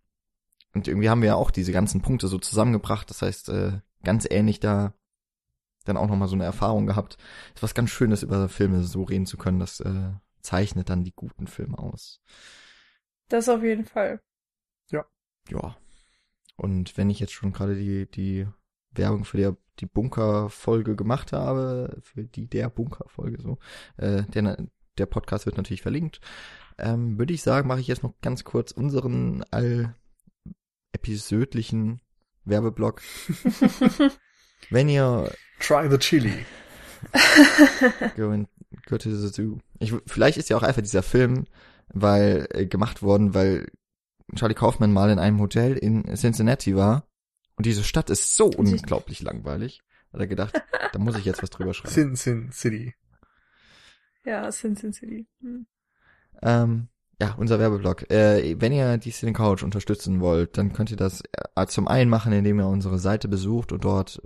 [0.73, 3.09] und irgendwie haben wir ja auch diese ganzen Punkte so zusammengebracht.
[3.09, 4.93] Das heißt, äh, ganz ähnlich da
[5.85, 7.17] dann auch nochmal so eine Erfahrung gehabt.
[7.53, 9.59] Ist was ganz Schönes, über Filme so reden zu können.
[9.59, 10.11] Das äh,
[10.41, 12.21] zeichnet dann die guten Filme aus.
[13.33, 14.21] Das auf jeden Fall.
[15.49, 15.75] Ja.
[16.55, 18.47] Und wenn ich jetzt schon gerade die, die
[18.91, 19.49] Werbung für die,
[19.79, 23.57] die Bunker-Folge gemacht habe, für die der Bunker-Folge so,
[23.97, 24.67] äh, der,
[24.99, 26.21] der Podcast wird natürlich verlinkt,
[26.77, 29.95] ähm, würde ich sagen, mache ich jetzt noch ganz kurz unseren all
[30.91, 32.01] episödlichen
[32.45, 33.01] Werbeblock.
[34.69, 36.45] wenn ihr Try the chili.
[38.15, 38.47] go, in,
[38.85, 39.57] go to the zoo.
[39.79, 41.47] Ich, vielleicht ist ja auch einfach dieser Film,
[41.87, 43.67] weil äh, gemacht worden, weil
[44.35, 47.07] Charlie Kaufman mal in einem Hotel in Cincinnati war
[47.55, 49.81] und diese Stadt ist so unglaublich langweilig.
[50.11, 50.61] Hat er gedacht,
[50.91, 51.93] da muss ich jetzt was drüber schreiben.
[51.93, 52.95] Sin Sin City.
[54.25, 55.27] Ja, Sin Sin City.
[55.41, 55.65] Hm.
[56.41, 56.87] Ähm,
[57.21, 58.09] ja, unser Werbeblock.
[58.11, 61.23] Äh, wenn ihr die Cine Couch unterstützen wollt, dann könnt ihr das
[61.55, 64.21] äh, zum einen machen, indem ihr unsere Seite besucht und dort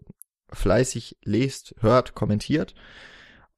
[0.52, 2.74] fleißig lest, hört, kommentiert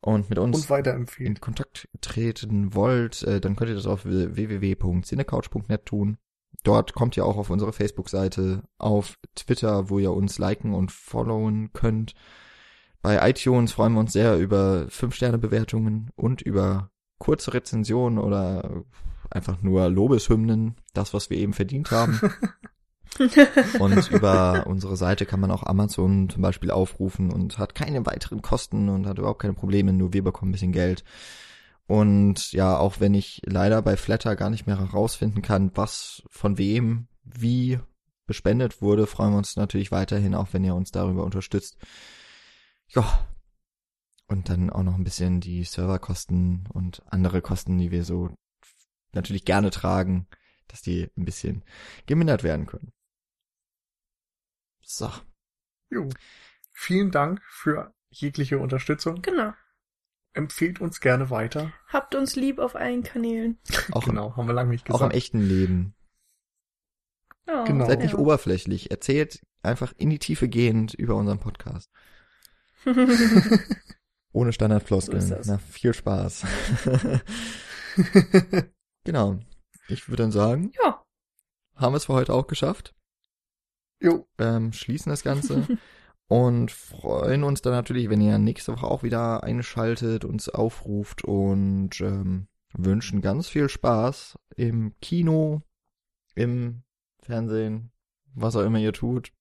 [0.01, 1.33] und mit uns Und weiterempfehlen.
[1.35, 6.17] in Kontakt treten wollt, äh, dann könnt ihr das auf www.cinecouch.net tun.
[6.63, 11.71] Dort kommt ihr auch auf unsere Facebook-Seite, auf Twitter, wo ihr uns liken und followen
[11.73, 12.15] könnt.
[13.01, 18.83] Bei iTunes freuen wir uns sehr über 5-Sterne-Bewertungen und über kurze Rezensionen oder
[19.29, 22.19] einfach nur Lobeshymnen, das, was wir eben verdient haben.
[23.79, 28.41] Und über unsere Seite kann man auch Amazon zum Beispiel aufrufen und hat keine weiteren
[28.41, 31.03] Kosten und hat überhaupt keine Probleme, nur wir bekommen ein bisschen Geld.
[31.87, 36.57] Und ja, auch wenn ich leider bei Flatter gar nicht mehr herausfinden kann, was von
[36.57, 37.79] wem wie
[38.27, 41.77] bespendet wurde, freuen wir uns natürlich weiterhin, auch wenn ihr uns darüber unterstützt.
[42.89, 43.27] Ja.
[44.27, 48.29] Und dann auch noch ein bisschen die Serverkosten und andere Kosten, die wir so
[49.13, 50.27] natürlich gerne tragen,
[50.67, 51.63] dass die ein bisschen
[52.05, 52.91] gemindert werden können.
[54.89, 55.11] So.
[55.91, 56.09] Jo.
[56.71, 59.21] Vielen Dank für jegliche Unterstützung.
[59.21, 59.53] Genau.
[60.33, 61.71] Empfehlt uns gerne weiter.
[61.87, 63.59] Habt uns lieb auf allen Kanälen.
[63.91, 65.15] Auch, genau, haben wir lange nicht im, auch im gesagt.
[65.15, 65.95] echten Leben.
[67.47, 67.85] Oh, Genau.
[67.85, 68.17] Seid nicht ja.
[68.17, 68.89] oberflächlich.
[68.89, 71.91] Erzählt einfach in die Tiefe gehend über unseren Podcast.
[74.31, 75.21] Ohne Standardfloskeln.
[75.21, 75.35] So.
[75.45, 76.45] Na, viel Spaß.
[79.03, 79.39] genau.
[79.87, 81.03] Ich würde dann sagen, ja.
[81.75, 82.95] haben wir es für heute auch geschafft.
[83.99, 85.67] Jo, Ähm, schließen das Ganze.
[86.27, 91.99] und freuen uns dann natürlich, wenn ihr nächste Woche auch wieder einschaltet, uns aufruft und
[92.01, 95.63] ähm, wünschen ganz viel Spaß im Kino,
[96.35, 96.83] im
[97.21, 97.91] Fernsehen,
[98.33, 99.33] was auch immer ihr tut,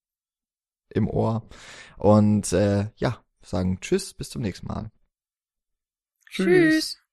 [0.89, 1.47] im Ohr.
[1.97, 4.91] Und äh, ja, sagen Tschüss, bis zum nächsten Mal.
[6.31, 6.47] Tschüss.
[6.47, 7.08] Tschüss.